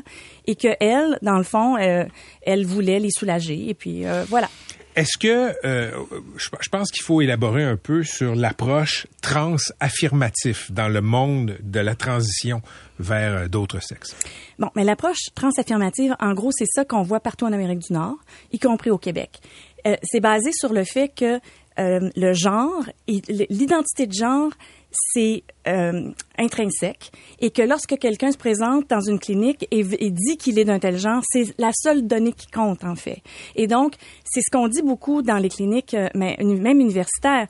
et 0.46 0.55
que 0.55 0.68
elle, 0.80 1.18
dans 1.22 1.38
le 1.38 1.44
fond, 1.44 1.76
euh, 1.76 2.05
elle 2.42 2.66
voulait 2.66 3.00
les 3.00 3.11
soulager 3.11 3.68
et 3.68 3.74
puis 3.74 4.07
euh, 4.07 4.24
voilà. 4.28 4.48
Est-ce 4.94 5.16
que 5.16 5.55
euh, 5.64 5.90
je, 6.36 6.50
je 6.61 6.68
pense 6.68 6.90
qu'il 6.90 7.03
faut 7.03 7.22
élaborer 7.22 7.64
un 7.64 7.78
peu 7.78 8.03
sur 8.03 8.34
l'approche 8.34 9.07
trans-affirmatif 9.22 10.70
dans 10.70 10.88
le 10.88 11.00
monde 11.00 11.57
de 11.62 11.80
la 11.80 11.94
transition 11.94 12.61
vers 12.98 13.48
d'autres 13.48 13.80
sexes? 13.80 14.14
Bon, 14.59 14.68
mais 14.76 14.84
l'approche 14.84 15.30
transaffirmative, 15.34 16.14
en 16.20 16.34
gros, 16.34 16.50
c'est 16.53 16.66
ça 16.66 16.84
qu'on 16.84 17.03
voit 17.03 17.20
partout 17.20 17.46
en 17.46 17.53
Amérique 17.53 17.78
du 17.78 17.94
Nord, 17.94 18.16
y 18.53 18.59
compris 18.59 18.90
au 18.90 18.98
Québec. 18.98 19.40
Euh, 19.86 19.96
c'est 20.02 20.20
basé 20.20 20.50
sur 20.52 20.72
le 20.72 20.84
fait 20.84 21.08
que 21.08 21.40
euh, 21.78 22.10
le 22.16 22.32
genre, 22.34 22.84
l'identité 23.08 24.06
de 24.06 24.12
genre, 24.12 24.50
c'est 24.90 25.42
euh, 25.66 26.10
intrinsèque 26.38 27.10
et 27.40 27.50
que 27.50 27.62
lorsque 27.62 27.98
quelqu'un 27.98 28.30
se 28.30 28.36
présente 28.36 28.90
dans 28.90 29.00
une 29.00 29.18
clinique 29.18 29.66
et, 29.70 29.82
dit 29.82 30.36
qu'il 30.36 30.58
est 30.58 30.66
d'un 30.66 30.78
tel 30.78 30.98
genre, 30.98 31.22
c'est 31.24 31.54
la 31.58 31.70
seule 31.72 32.06
donnée 32.06 32.32
qui 32.32 32.46
compte 32.46 32.84
en 32.84 32.94
fait. 32.94 33.22
Et 33.56 33.66
donc, 33.66 33.94
c'est 34.24 34.42
ce 34.42 34.50
qu'on 34.50 34.68
dit 34.68 34.82
beaucoup 34.82 35.22
dans 35.22 35.38
les 35.38 35.48
cliniques, 35.48 35.96
mais 36.14 36.36
même 36.42 36.80
universitaires. 36.80 37.46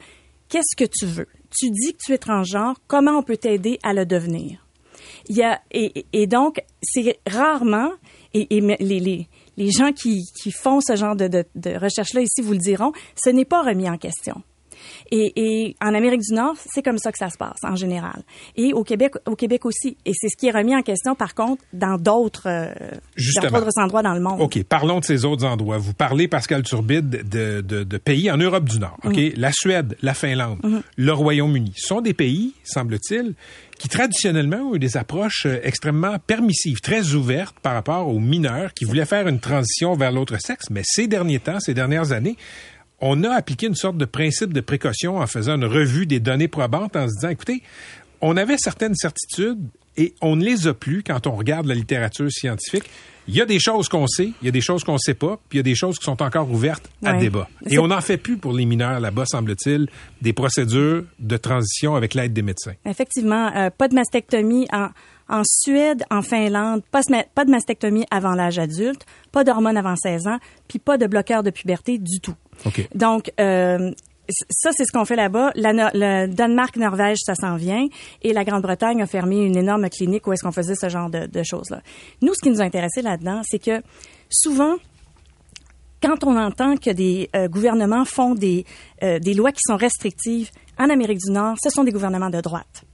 Qu'est-ce 0.48 0.76
que 0.76 0.88
tu 0.88 1.06
veux? 1.06 1.28
Tu 1.58 1.70
dis 1.70 1.94
que 1.94 1.98
tu 2.04 2.12
es 2.12 2.18
transgenre, 2.18 2.76
comment 2.86 3.18
on 3.18 3.22
peut 3.22 3.36
t'aider 3.36 3.78
à 3.82 3.92
le 3.92 4.06
devenir? 4.06 4.64
Il 5.28 5.36
y 5.36 5.42
a 5.42 5.60
et, 5.72 6.26
donc 6.26 6.62
c'est 6.82 7.18
rarement 7.26 7.90
et, 8.34 8.46
les, 8.80 9.28
les 9.56 9.70
gens 9.70 9.92
qui, 9.92 10.24
qui 10.40 10.50
font 10.50 10.80
ce 10.80 10.96
genre 10.96 11.16
de, 11.16 11.28
de, 11.28 11.44
de 11.54 11.70
recherche 11.78 12.14
là 12.14 12.20
ici 12.20 12.40
vous 12.42 12.52
le 12.52 12.58
diront, 12.58 12.92
ce 13.22 13.30
n'est 13.30 13.44
pas 13.44 13.62
remis 13.62 13.88
en 13.88 13.98
question. 13.98 14.42
Et, 15.10 15.32
et 15.36 15.76
en 15.82 15.94
Amérique 15.94 16.20
du 16.20 16.34
Nord, 16.34 16.54
c'est 16.72 16.82
comme 16.82 16.98
ça 16.98 17.12
que 17.12 17.18
ça 17.18 17.30
se 17.30 17.36
passe 17.38 17.58
en 17.62 17.76
général. 17.76 18.22
Et 18.56 18.72
au 18.72 18.84
Québec, 18.84 19.14
au 19.26 19.36
Québec 19.36 19.64
aussi. 19.66 19.96
Et 20.04 20.12
c'est 20.14 20.28
ce 20.28 20.36
qui 20.36 20.48
est 20.48 20.50
remis 20.52 20.74
en 20.74 20.82
question, 20.82 21.14
par 21.14 21.34
contre, 21.34 21.62
dans 21.72 21.96
d'autres, 21.96 22.48
euh, 22.48 22.72
Justement. 23.16 23.50
dans 23.50 23.58
d'autres 23.60 23.78
endroits 23.80 24.02
dans 24.02 24.14
le 24.14 24.20
monde. 24.20 24.40
OK, 24.40 24.62
parlons 24.64 25.00
de 25.00 25.04
ces 25.04 25.24
autres 25.24 25.44
endroits. 25.44 25.78
Vous 25.78 25.94
parlez, 25.94 26.28
Pascal 26.28 26.62
Turbide, 26.62 27.28
de, 27.28 27.60
de, 27.60 27.84
de 27.84 27.96
pays 27.98 28.30
en 28.30 28.36
Europe 28.36 28.64
du 28.64 28.78
Nord. 28.78 28.98
OK? 29.04 29.16
Mhm. 29.16 29.32
La 29.36 29.50
Suède, 29.52 29.96
la 30.02 30.14
Finlande, 30.14 30.58
Mhm. 30.62 30.82
le 30.96 31.12
Royaume-Uni. 31.12 31.72
Sont 31.76 32.00
des 32.00 32.14
pays, 32.14 32.54
semble-t-il, 32.64 33.34
qui 33.78 33.88
traditionnellement 33.88 34.58
ont 34.70 34.74
eu 34.76 34.78
des 34.78 34.96
approches 34.96 35.46
euh, 35.46 35.58
extrêmement 35.64 36.16
permissives, 36.24 36.80
très 36.80 37.14
ouvertes 37.14 37.56
par 37.62 37.74
rapport 37.74 38.08
aux 38.08 38.20
mineurs 38.20 38.74
qui 38.74 38.84
voulaient 38.84 39.04
faire 39.06 39.26
une 39.26 39.40
transition 39.40 39.94
vers 39.94 40.12
l'autre 40.12 40.36
sexe. 40.40 40.66
Mais 40.70 40.82
ces 40.84 41.06
derniers 41.08 41.40
temps, 41.40 41.58
ces 41.58 41.74
dernières 41.74 42.12
années, 42.12 42.36
on 43.02 43.24
a 43.24 43.30
appliqué 43.30 43.66
une 43.66 43.74
sorte 43.74 43.98
de 43.98 44.04
principe 44.06 44.52
de 44.54 44.60
précaution 44.62 45.18
en 45.18 45.26
faisant 45.26 45.56
une 45.56 45.64
revue 45.66 46.06
des 46.06 46.20
données 46.20 46.48
probantes 46.48 46.96
en 46.96 47.06
se 47.08 47.14
disant, 47.16 47.28
écoutez, 47.28 47.62
on 48.20 48.36
avait 48.36 48.56
certaines 48.56 48.94
certitudes 48.94 49.58
et 49.96 50.14
on 50.22 50.36
ne 50.36 50.44
les 50.44 50.68
a 50.68 50.72
plus 50.72 51.02
quand 51.02 51.26
on 51.26 51.32
regarde 51.32 51.66
la 51.66 51.74
littérature 51.74 52.30
scientifique. 52.30 52.84
Il 53.28 53.34
y 53.36 53.40
a 53.40 53.44
des 53.44 53.58
choses 53.60 53.88
qu'on 53.88 54.06
sait, 54.06 54.30
il 54.40 54.46
y 54.46 54.48
a 54.48 54.50
des 54.52 54.60
choses 54.60 54.82
qu'on 54.84 54.94
ne 54.94 54.98
sait 54.98 55.14
pas, 55.14 55.38
puis 55.48 55.56
il 55.56 55.58
y 55.58 55.60
a 55.60 55.62
des 55.64 55.74
choses 55.74 55.98
qui 55.98 56.04
sont 56.04 56.22
encore 56.22 56.50
ouvertes 56.50 56.88
à 57.04 57.12
Ouais. 57.12 57.18
débat. 57.20 57.48
Et 57.68 57.78
on 57.78 57.88
n'en 57.88 58.00
fait 58.00 58.16
plus 58.16 58.36
pour 58.36 58.52
les 58.52 58.64
mineurs 58.64 58.98
là-bas, 59.00 59.26
semble-t-il, 59.26 59.88
des 60.22 60.32
procédures 60.32 61.04
de 61.18 61.36
transition 61.36 61.94
avec 61.94 62.14
l'aide 62.14 62.32
des 62.32 62.42
médecins. 62.42 62.72
Effectivement, 62.84 63.54
euh, 63.56 63.70
pas 63.70 63.86
de 63.88 63.94
mastectomie 63.94 64.66
en, 64.72 64.88
en 65.32 65.42
Suède, 65.44 66.04
en 66.10 66.22
Finlande, 66.22 66.82
pas, 66.92 67.00
de 67.02 67.10
ma- 67.10 67.24
pas 67.24 67.44
de 67.44 67.50
mastectomie 67.50 68.04
avant 68.10 68.32
l'âge 68.34 68.58
adulte, 68.58 69.04
pas 69.32 69.42
d'hormones 69.42 69.76
avant 69.76 69.96
16 69.96 70.26
ans, 70.28 70.38
puis 70.68 70.78
pas 70.78 70.98
de 70.98 71.06
bloqueur 71.06 71.42
de 71.42 71.50
puberté 71.50 71.98
du 71.98 72.20
tout. 72.20 72.34
Donc, 72.94 73.32
euh, 73.40 73.90
ça, 74.50 74.70
c'est 74.72 74.84
ce 74.84 74.92
qu'on 74.92 75.04
fait 75.04 75.16
là-bas. 75.16 75.50
Le 75.56 76.26
Danemark, 76.28 76.76
Norvège, 76.76 77.18
ça 77.24 77.34
s'en 77.34 77.56
vient. 77.56 77.86
Et 78.22 78.32
la 78.32 78.44
Grande-Bretagne 78.44 79.02
a 79.02 79.06
fermé 79.06 79.44
une 79.44 79.56
énorme 79.56 79.90
clinique 79.90 80.26
où 80.26 80.32
est-ce 80.32 80.42
qu'on 80.44 80.52
faisait 80.52 80.76
ce 80.76 80.88
genre 80.88 81.10
de, 81.10 81.26
de 81.26 81.42
choses-là. 81.42 81.80
Nous, 82.22 82.32
ce 82.34 82.40
qui 82.42 82.50
nous 82.50 82.60
a 82.60 82.64
intéressé 82.64 83.02
là-dedans, 83.02 83.40
c'est 83.44 83.58
que 83.58 83.82
souvent, 84.30 84.76
quand 86.02 86.24
on 86.24 86.36
entend 86.36 86.76
que 86.76 86.90
des 86.90 87.30
euh, 87.36 87.48
gouvernements 87.48 88.04
font 88.04 88.34
des, 88.34 88.64
euh, 89.02 89.18
des 89.18 89.34
lois 89.34 89.52
qui 89.52 89.60
sont 89.66 89.76
restrictives 89.76 90.50
en 90.78 90.88
Amérique 90.90 91.18
du 91.18 91.30
Nord, 91.32 91.56
ce 91.62 91.70
sont 91.70 91.84
des 91.84 91.92
gouvernements 91.92 92.30
de 92.30 92.40
droite. 92.40 92.84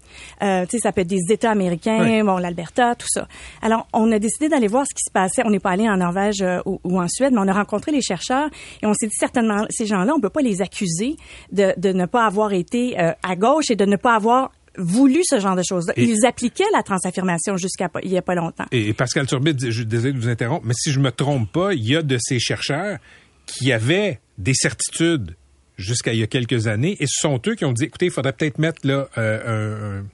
Euh, 0.42 0.64
tu 0.64 0.70
sais, 0.72 0.78
ça 0.78 0.92
peut 0.92 1.00
être 1.02 1.08
des 1.08 1.22
États 1.30 1.50
américains, 1.50 1.98
Oui. 2.02 2.22
bon, 2.22 2.36
l'Alberta, 2.38 2.94
tout 2.94 3.06
ça. 3.08 3.26
Alors, 3.62 3.86
on 3.92 4.10
a 4.12 4.18
décidé 4.18 4.48
d'aller 4.48 4.68
voir 4.68 4.84
ce 4.88 4.94
qui 4.94 5.02
se 5.06 5.12
passait. 5.12 5.42
On 5.44 5.50
n'est 5.50 5.60
pas 5.60 5.70
allé 5.70 5.88
en 5.88 5.96
Norvège 5.96 6.42
euh, 6.42 6.60
ou, 6.66 6.80
ou 6.84 7.00
en 7.00 7.08
Suède, 7.08 7.32
mais 7.32 7.40
on 7.40 7.48
a 7.48 7.52
rencontré 7.52 7.92
les 7.92 8.02
chercheurs 8.02 8.48
et 8.82 8.86
on 8.86 8.94
s'est 8.94 9.06
dit 9.06 9.16
certainement, 9.18 9.64
ces 9.70 9.86
gens-là, 9.86 10.12
on 10.16 10.20
peut 10.20 10.30
pas 10.30 10.42
les 10.42 10.62
accuser 10.62 11.16
de, 11.52 11.72
de 11.78 11.92
ne 11.92 12.06
pas 12.06 12.24
avoir 12.26 12.52
été 12.52 12.98
euh, 13.00 13.12
à 13.22 13.36
gauche 13.36 13.70
et 13.70 13.76
de 13.76 13.84
ne 13.84 13.96
pas 13.96 14.14
avoir 14.14 14.52
voulu 14.76 15.20
ce 15.24 15.40
genre 15.40 15.56
de 15.56 15.62
choses-là. 15.68 15.92
Et- 15.96 16.04
Ils 16.04 16.24
appliquaient 16.24 16.62
la 16.72 16.82
transaffirmation 16.84 17.56
jusqu'à 17.56 17.88
pas- 17.88 18.00
il 18.04 18.12
y 18.12 18.16
a 18.18 18.22
pas 18.22 18.34
longtemps. 18.36 18.66
Et 18.70 18.92
Pascal 18.94 19.26
Turbide, 19.26 19.58
je 19.60 19.70
suis 19.70 19.86
désolé 19.86 20.12
de 20.12 20.18
vous 20.20 20.28
interrompre, 20.28 20.64
mais 20.66 20.74
si 20.76 20.92
je 20.92 21.00
me 21.00 21.10
trompe 21.10 21.50
pas, 21.50 21.74
il 21.74 21.84
y 21.84 21.96
a 21.96 22.02
de 22.02 22.16
ces 22.20 22.38
chercheurs 22.38 22.98
qui 23.46 23.72
avaient 23.72 24.20
des 24.36 24.54
certitudes 24.54 25.34
jusqu'à 25.78 26.12
il 26.12 26.18
y 26.18 26.22
a 26.22 26.26
quelques 26.26 26.66
années, 26.66 26.96
et 27.00 27.06
ce 27.06 27.20
sont 27.20 27.40
eux 27.46 27.54
qui 27.54 27.64
ont 27.64 27.72
dit, 27.72 27.84
écoutez, 27.84 28.06
il 28.06 28.12
faudrait 28.12 28.32
peut-être 28.34 28.58
mettre 28.58 28.86
là 28.86 29.08
euh, 29.16 30.00
un- 30.00 30.06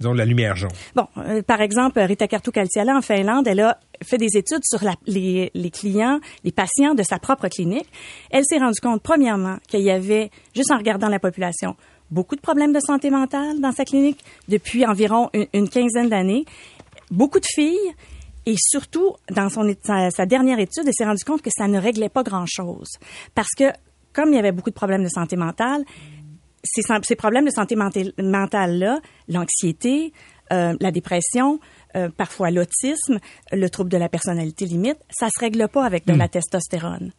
disons 0.00 0.12
la 0.12 0.24
lumière 0.24 0.56
jaune. 0.56 0.72
Bon, 0.94 1.06
euh, 1.18 1.42
par 1.42 1.60
exemple, 1.60 2.00
Rita 2.00 2.26
Kartu-Kaltiala 2.26 2.96
en 2.96 3.00
Finlande, 3.00 3.46
elle 3.46 3.60
a 3.60 3.78
fait 4.02 4.18
des 4.18 4.36
études 4.36 4.64
sur 4.64 4.80
les, 5.06 5.50
clients, 5.72 6.20
les 6.42 6.52
patients 6.52 6.94
de 6.94 7.02
sa 7.02 7.18
propre 7.18 7.48
clinique. 7.48 7.88
Elle 8.30 8.44
s'est 8.44 8.58
rendue 8.58 8.80
compte, 8.80 9.02
premièrement, 9.02 9.58
qu'il 9.68 9.80
y 9.80 9.90
avait, 9.90 10.30
juste 10.54 10.72
en 10.72 10.78
regardant 10.78 11.08
la 11.08 11.20
population, 11.20 11.76
beaucoup 12.10 12.36
de 12.36 12.40
problèmes 12.40 12.72
de 12.72 12.80
santé 12.80 13.10
mentale 13.10 13.60
dans 13.60 13.72
sa 13.72 13.84
clinique 13.84 14.18
depuis 14.48 14.84
environ 14.84 15.30
une, 15.52 15.68
quinzaine 15.68 16.08
d'années, 16.08 16.44
beaucoup 17.10 17.40
de 17.40 17.46
filles. 17.46 17.94
Et 18.46 18.56
surtout, 18.58 19.14
dans 19.30 19.48
son, 19.48 19.74
sa 19.82 20.26
dernière 20.26 20.58
étude, 20.58 20.84
elle 20.86 20.92
s'est 20.92 21.06
rendue 21.06 21.24
compte 21.24 21.40
que 21.40 21.50
ça 21.56 21.66
ne 21.66 21.78
réglait 21.78 22.10
pas 22.10 22.22
grand-chose. 22.22 22.90
Parce 23.34 23.48
que, 23.56 23.64
comme 24.14 24.30
il 24.30 24.36
y 24.36 24.38
avait 24.38 24.52
beaucoup 24.52 24.70
de 24.70 24.74
problèmes 24.74 25.02
de 25.04 25.08
santé 25.08 25.36
mentale, 25.36 25.84
ces, 26.62 26.82
ces 27.02 27.16
problèmes 27.16 27.44
de 27.44 27.50
santé 27.50 27.76
mentale-là, 28.18 29.00
l'anxiété, 29.28 30.12
euh, 30.52 30.74
la 30.80 30.90
dépression, 30.90 31.58
euh, 31.96 32.08
parfois 32.16 32.50
l'autisme, 32.50 33.18
le 33.52 33.68
trouble 33.68 33.90
de 33.90 33.96
la 33.98 34.08
personnalité 34.08 34.64
limite, 34.64 34.98
ça 35.10 35.28
se 35.34 35.38
règle 35.40 35.68
pas 35.68 35.84
avec 35.84 36.06
de 36.06 36.14
la 36.14 36.28
testostérone. 36.28 37.12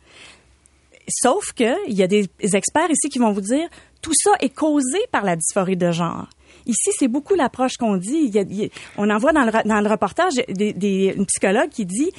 Sauf 1.07 1.53
que 1.53 1.87
il 1.87 1.95
y 1.95 2.01
a 2.03 2.07
des 2.07 2.27
experts 2.41 2.89
ici 2.89 3.09
qui 3.09 3.19
vont 3.19 3.31
vous 3.31 3.41
dire 3.41 3.69
tout 4.01 4.13
ça 4.15 4.31
est 4.39 4.49
causé 4.49 4.97
par 5.11 5.23
la 5.23 5.35
dysphorie 5.35 5.77
de 5.77 5.91
genre. 5.91 6.27
Ici, 6.65 6.89
c'est 6.97 7.07
beaucoup 7.07 7.35
l'approche 7.35 7.77
qu'on 7.77 7.95
dit. 7.97 8.23
Il 8.25 8.33
y 8.33 8.39
a- 8.39 8.41
il 8.41 8.55
y 8.55 8.65
a- 8.65 8.69
on 8.97 9.09
en 9.11 9.17
voit 9.19 9.31
dans 9.33 9.43
le, 9.45 9.51
ra- 9.51 9.63
dans 9.63 9.81
le 9.81 9.87
reportage 9.89 10.33
des, 10.49 10.73
des, 10.73 11.13
une 11.15 11.27
psychologue 11.27 11.69
qui 11.69 11.85
dit 11.85 12.11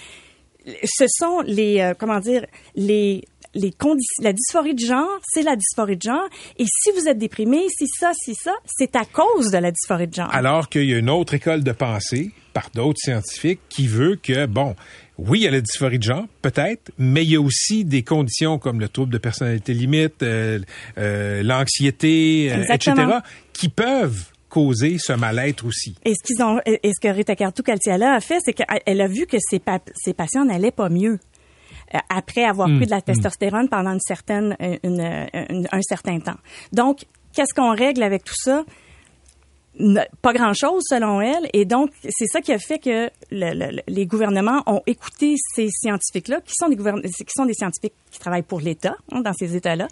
ce 0.85 1.05
sont 1.09 1.41
les 1.47 1.81
euh, 1.81 1.95
comment 1.99 2.19
dire 2.21 2.45
les 2.77 3.25
les 3.57 3.73
conditions 3.73 4.23
la 4.23 4.33
dysphorie 4.33 4.75
de 4.75 4.85
genre, 4.87 5.09
c'est 5.27 5.43
la 5.43 5.57
dysphorie 5.57 5.97
de 5.97 6.03
genre 6.03 6.29
et 6.59 6.65
si 6.67 6.91
vous 6.93 7.09
êtes 7.09 7.19
déprimé, 7.19 7.63
si 7.69 7.87
ça, 7.89 8.13
si 8.15 8.35
ça, 8.35 8.53
c'est 8.67 8.95
à 8.95 9.05
cause 9.05 9.51
de 9.51 9.59
la 9.59 9.71
dysphorie 9.71 10.07
de 10.07 10.15
genre. 10.15 10.33
Alors 10.33 10.69
qu'il 10.69 10.85
y 10.85 10.95
a 10.95 10.99
une 10.99 11.11
autre 11.11 11.35
école 11.35 11.65
de 11.65 11.73
pensée 11.73 12.31
par 12.53 12.71
d'autres 12.75 12.99
scientifiques 13.03 13.61
qui 13.69 13.87
veut 13.87 14.17
que, 14.23 14.47
bon, 14.47 14.77
oui, 15.19 15.41
il 15.41 15.45
y 15.45 15.49
a 15.49 15.51
la 15.51 15.61
dysphorie 15.61 15.99
de 15.99 16.05
genre, 16.05 16.25
peut-être, 16.43 16.91
mais 16.99 17.25
il 17.25 17.31
y 17.31 17.37
a 17.37 17.41
aussi 17.41 17.85
des 17.85 18.03
conditions 18.03 18.59
comme 18.59 18.81
le 18.81 18.89
trouble 18.89 19.13
de 19.13 19.19
personnalité 19.19 19.73
limite, 19.75 20.23
euh, 20.23 20.59
euh, 20.99 21.43
l'anxiété, 21.43 22.53
euh, 22.53 22.65
etc., 22.73 22.95
qui 23.53 23.69
peuvent 23.69 24.27
causer 24.49 24.97
ce 24.99 25.13
mal-être 25.13 25.67
aussi. 25.67 25.95
Et 26.05 26.13
ce 26.15 26.23
qu'ils 26.23 26.43
ont, 26.43 26.61
et 26.65 26.81
ce 26.95 27.01
que 27.01 27.13
Rita 27.13 27.35
Kartu-Kaltiala 27.35 28.15
a 28.15 28.21
fait, 28.21 28.39
c'est 28.45 28.53
qu'elle 28.53 29.01
a 29.01 29.09
vu 29.09 29.27
que 29.27 29.37
ses, 29.41 29.59
pa- 29.59 29.81
ses 29.95 30.15
patients 30.15 30.45
n'allaient 30.45 30.71
pas 30.71 30.89
mieux 30.89 31.19
après 32.09 32.45
avoir 32.45 32.69
pris 32.69 32.87
de 32.87 32.91
la 32.91 32.99
mm. 32.99 33.03
testostérone 33.03 33.69
pendant 33.69 33.93
une 33.93 34.01
certaine, 34.01 34.57
une- 34.83 35.01
une- 35.51 35.69
un 35.71 35.83
certain 35.83 36.19
temps. 36.21 36.37
Donc, 36.73 37.05
qu'est-ce 37.35 37.55
qu'on 37.55 37.75
règle 37.75 38.03
avec 38.03 38.25
tout 38.25 38.35
ça? 38.37 38.65
Pas 40.23 40.33
grand-chose 40.33 40.83
selon 40.89 41.21
elle. 41.21 41.51
Et 41.53 41.67
donc, 41.67 41.91
c'est 42.03 42.25
ça 42.33 42.41
qui 42.41 42.51
a 42.51 42.59
fait 42.59 42.79
que 42.79 43.11
le- 43.31 43.53
le- 43.53 43.83
les 43.87 44.07
gouvernements 44.07 44.63
ont 44.67 44.81
écouté 44.87 45.35
ces 45.55 45.69
scientifiques-là, 45.69 46.41
qui 46.41 46.55
sont 46.59 46.71
des 46.71 46.77
qui 46.77 47.25
sont 47.37 47.45
des 47.45 47.53
scientifiques 47.53 47.93
qui 48.11 48.19
travaillent 48.19 48.41
pour 48.41 48.61
l'État 48.61 48.97
hein, 49.13 49.21
dans 49.21 49.35
ces 49.35 49.55
États-là, 49.55 49.87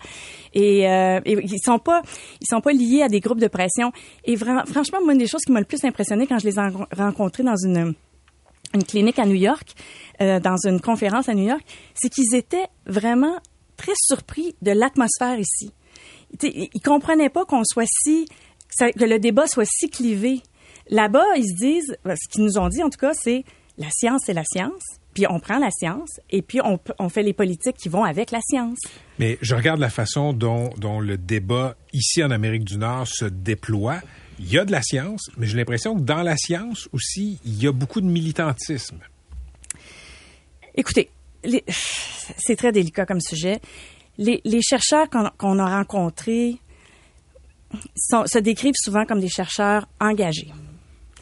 et, 0.55 0.89
euh, 0.89 1.21
et 1.27 1.33
ils 1.33 1.61
sont 1.63 1.79
pas 1.79 2.01
ils 2.41 2.47
sont 2.49 2.63
pas 2.63 2.73
liés 2.73 3.03
à 3.03 3.09
des 3.09 3.21
groupes 3.21 3.41
de 3.41 3.47
pression. 3.49 3.93
Et 4.25 4.37
vra- 4.37 4.65
franchement, 4.67 5.01
moi, 5.05 5.13
une 5.13 5.19
des 5.19 5.27
choses 5.27 5.43
qui 5.43 5.53
m'a 5.53 5.61
le 5.61 5.67
plus 5.67 5.85
impressionné 5.85 6.27
quand 6.27 6.39
je 6.39 6.47
les 6.47 6.55
ai 6.59 6.63
ren- 6.63 6.87
rencontrés 6.97 7.43
dans 7.43 7.57
une 7.57 7.95
une 8.75 8.85
clinique 8.85 9.19
à 9.21 9.27
New 9.27 9.35
York, 9.37 9.69
euh, 10.21 10.41
dans 10.41 10.57
une 10.67 10.81
conférence 10.81 11.29
à 11.29 11.35
New 11.35 11.49
York, 11.49 11.63
c'est 11.95 12.09
qu'ils 12.09 12.35
étaient 12.35 12.67
vraiment 12.87 13.37
très 13.77 13.93
surpris 13.97 14.55
de 14.63 14.71
l'atmosphère 14.71 15.39
ici. 15.39 15.73
Tu 16.39 16.49
sais, 16.49 16.71
Ils 16.73 16.81
comprenaient 16.81 17.31
pas 17.31 17.45
qu'on 17.45 17.63
soit 17.65 17.89
si, 17.89 18.27
que 18.79 19.05
le 19.05 19.19
débat 19.19 19.47
soit 19.47 19.67
si 19.67 19.89
clivé. 19.89 20.41
Là-bas, 20.89 21.25
ils 21.37 21.49
se 21.49 21.57
disent, 21.57 21.97
ben, 22.05 22.15
ce 22.17 22.29
qu'ils 22.29 22.45
nous 22.45 22.59
ont 22.59 22.69
dit 22.69 22.83
en 22.83 22.91
tout 22.91 22.99
cas, 22.99 23.13
c'est 23.15 23.45
la 23.79 23.89
science, 23.91 24.23
c'est 24.27 24.35
la 24.35 24.45
science. 24.45 24.83
Puis 25.15 25.27
on 25.31 25.39
prend 25.39 25.59
la 25.59 25.71
science 25.71 26.21
et 26.29 26.43
puis 26.43 26.59
on, 26.63 27.09
fait 27.09 27.23
les 27.23 27.33
politiques 27.33 27.77
qui 27.77 27.89
vont 27.89 28.03
avec 28.03 28.33
la 28.33 28.41
science. 28.41 28.79
Mais 29.21 29.39
je 29.41 29.55
regarde 29.55 29.79
la 29.79 29.89
façon 29.89 30.33
dont 30.33 31.01
le 31.01 31.17
débat 31.17 31.77
ici 31.93 32.23
en 32.25 32.33
Amérique 32.33 32.65
du 32.65 32.79
Nord 32.79 33.07
se 33.07 33.25
déploie. 33.25 34.01
Il 34.41 34.53
y 34.53 34.59
a 34.59 34.65
de 34.65 34.73
la 34.73 34.83
science, 34.83 35.31
mais 35.37 35.47
j'ai 35.47 35.57
l'impression 35.57 35.95
que 35.95 36.01
dans 36.01 36.23
la 36.23 36.37
science 36.37 36.89
aussi, 36.93 37.39
il 37.45 37.63
y 37.63 37.69
a 37.69 37.73
beaucoup 37.73 38.01
de 38.01 38.07
militantisme. 38.07 38.99
Écoutez, 40.75 41.11
c'est 42.39 42.57
très 42.57 42.73
délicat 42.73 43.07
comme 43.07 43.21
sujet. 43.21 43.61
Les, 44.19 44.41
les 44.45 44.63
chercheurs 44.63 45.09
qu'on 45.11 45.59
a 45.59 45.77
rencontrés 45.79 46.57
sont- 47.97 48.27
se 48.27 48.39
décrivent 48.39 48.75
souvent 48.77 49.05
comme 49.05 49.21
des 49.21 49.29
chercheurs 49.29 49.87
engagés. 50.01 50.53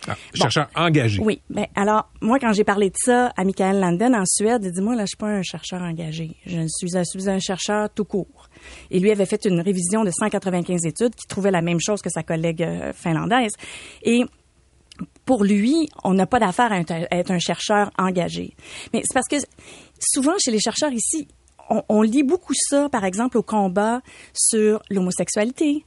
Ah, 0.09 0.17
chercheurs 0.35 0.69
engagés. 0.75 1.23
Oui. 1.23 1.41
Ben, 1.49 1.67
alors, 1.77 2.11
moi, 2.21 2.41
quand 2.41 2.53
j'ai 2.53 2.65
parlé 2.65 2.91
de 2.91 2.97
ça 2.99 3.29
à 3.37 3.45
Michael 3.45 3.79
Landen 3.79 4.15
en 4.17 4.25
Suède, 4.27 4.63
il 4.65 4.73
dit, 4.73 4.81
moi, 4.81 4.97
là, 4.97 5.03
je 5.05 5.09
suis 5.11 5.17
pas 5.17 5.29
un 5.29 5.43
chercheur 5.43 5.81
engagé. 5.81 6.35
Je 6.45 6.67
suis 6.67 6.97
un, 6.97 7.03
je 7.05 7.21
suis 7.21 7.31
un 7.31 7.39
chercheur 7.39 7.89
tout 7.95 8.05
court. 8.05 8.49
Et 8.91 8.99
lui 8.99 9.13
avait 9.13 9.27
fait 9.27 9.45
une 9.45 9.61
révision 9.61 10.03
de 10.03 10.11
195 10.11 10.85
études 10.87 11.15
qui 11.15 11.27
trouvait 11.29 11.53
la 11.53 11.63
même 11.63 11.79
chose 11.81 12.03
que 12.03 12.11
sa 12.11 12.25
collègue 12.25 12.63
euh, 12.65 12.93
finlandaise. 12.93 13.53
Et 14.03 14.25
pour 15.25 15.45
lui, 15.45 15.89
on 16.05 16.15
n'a 16.15 16.27
pas 16.27 16.39
d'affaire 16.39 16.73
à 16.73 16.81
être 16.81 17.31
un 17.31 17.39
chercheur 17.39 17.91
engagé. 17.99 18.55
Mais 18.93 19.03
c'est 19.05 19.15
parce 19.15 19.29
que 19.29 19.37
souvent, 19.99 20.35
chez 20.39 20.51
les 20.51 20.61
chercheurs 20.61 20.93
ici, 20.93 21.29
on, 21.71 21.83
on 21.89 22.03
lit 22.03 22.23
beaucoup 22.23 22.55
ça, 22.55 22.89
par 22.91 23.05
exemple, 23.05 23.39
au 23.39 23.43
combat 23.43 24.01
sur 24.35 24.83
l'homosexualité. 24.91 25.85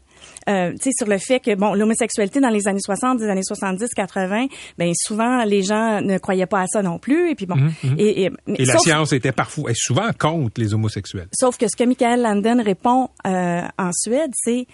Euh, 0.50 0.72
tu 0.74 0.84
sais, 0.86 0.90
sur 0.98 1.08
le 1.08 1.18
fait 1.18 1.40
que, 1.40 1.54
bon, 1.56 1.74
l'homosexualité 1.74 2.40
dans 2.40 2.50
les 2.50 2.68
années 2.68 2.80
60, 2.80 3.20
des 3.20 3.28
années 3.30 3.44
70, 3.44 3.90
80, 3.96 4.48
ben 4.78 4.92
souvent, 4.96 5.44
les 5.44 5.62
gens 5.62 6.02
ne 6.02 6.18
croyaient 6.18 6.46
pas 6.48 6.62
à 6.62 6.68
ça 6.68 6.82
non 6.82 6.98
plus. 6.98 7.30
Et 7.32 7.36
puis 7.36 7.46
bon, 7.46 7.56
Mhm, 7.56 7.74
mhm. 7.84 7.96
et, 8.00 8.24
et, 8.24 8.32
Et 8.56 8.66
la 8.66 8.78
science 8.78 9.14
était 9.14 9.32
parfois, 9.32 9.72
est 9.72 9.78
souvent 9.78 10.10
contre 10.18 10.60
les 10.60 10.74
homosexuels. 10.74 11.28
Sauf 11.34 11.58
que 11.58 11.68
ce 11.68 11.76
que 11.76 11.84
Michael 11.84 12.22
Landen 12.22 12.62
répond 12.62 13.10
euh, 13.28 13.62
en 13.78 13.92
Suède, 13.94 14.32
c'est 14.36 14.66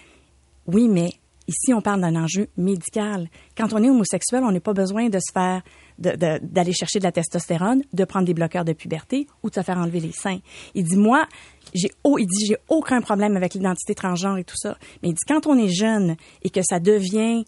oui, 0.66 0.88
mais 0.88 1.10
ici 1.48 1.72
on 1.74 1.80
parle 1.80 2.00
d'un 2.00 2.16
enjeu 2.16 2.48
médical. 2.56 3.28
Quand 3.56 3.72
on 3.72 3.82
est 3.82 3.90
homosexuel, 3.90 4.42
on 4.44 4.52
n'a 4.52 4.60
pas 4.60 4.72
besoin 4.72 5.08
de 5.08 5.18
se 5.18 5.32
faire 5.32 5.62
d'aller 5.98 6.72
chercher 6.72 6.98
de 6.98 7.04
la 7.04 7.12
testostérone, 7.12 7.82
de 7.92 8.04
prendre 8.04 8.26
des 8.26 8.34
bloqueurs 8.34 8.64
de 8.64 8.72
puberté 8.72 9.26
ou 9.42 9.50
de 9.50 9.54
se 9.54 9.60
faire 9.60 9.78
enlever 9.78 10.00
les 10.00 10.12
seins. 10.12 10.38
Il 10.74 10.84
dit 10.84 10.96
moi, 10.96 11.26
j'ai 11.74 11.90
il 12.18 12.26
dit 12.26 12.46
j'ai 12.46 12.56
aucun 12.68 13.00
problème 13.00 13.36
avec 13.36 13.54
l'identité 13.54 13.94
transgenre 13.94 14.38
et 14.38 14.44
tout 14.44 14.56
ça. 14.56 14.76
Mais 15.02 15.10
il 15.10 15.14
dit 15.14 15.24
quand 15.28 15.46
on 15.46 15.56
est 15.56 15.68
jeune 15.68 16.16
et 16.42 16.50
que 16.50 16.60
ça 16.62 16.80
devient 16.80 17.44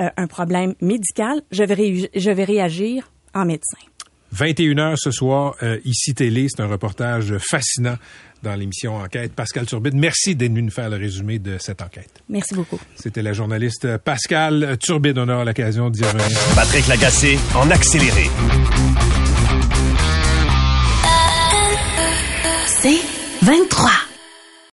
euh, 0.00 0.08
un 0.16 0.26
problème 0.26 0.74
médical, 0.80 1.42
je 1.50 1.64
vais 1.64 2.44
réagir 2.44 3.12
en 3.34 3.44
médecin. 3.44 3.78
21h 4.36 4.94
ce 4.96 5.10
soir, 5.10 5.54
euh, 5.62 5.78
ici 5.84 6.14
Télé, 6.14 6.46
c'est 6.48 6.62
un 6.62 6.66
reportage 6.66 7.36
fascinant 7.38 7.96
dans 8.42 8.54
l'émission 8.54 8.96
Enquête. 8.96 9.32
Pascal 9.34 9.66
Turbide, 9.66 9.94
merci 9.94 10.34
d'être 10.34 10.50
venu 10.50 10.62
nous 10.62 10.70
faire 10.70 10.90
le 10.90 10.96
résumé 10.96 11.38
de 11.38 11.58
cette 11.58 11.82
enquête. 11.82 12.22
Merci 12.28 12.54
beaucoup. 12.54 12.78
C'était 12.96 13.22
la 13.22 13.32
journaliste 13.32 13.98
Pascal 13.98 14.76
Turbide. 14.78 15.18
On 15.18 15.28
aura 15.28 15.44
l'occasion 15.44 15.90
d'y 15.90 16.02
revenir. 16.04 16.38
Patrick 16.54 16.86
Lagacé 16.88 17.38
en 17.54 17.70
accéléré. 17.70 18.30
C'est 22.66 23.00
23. 23.42 24.11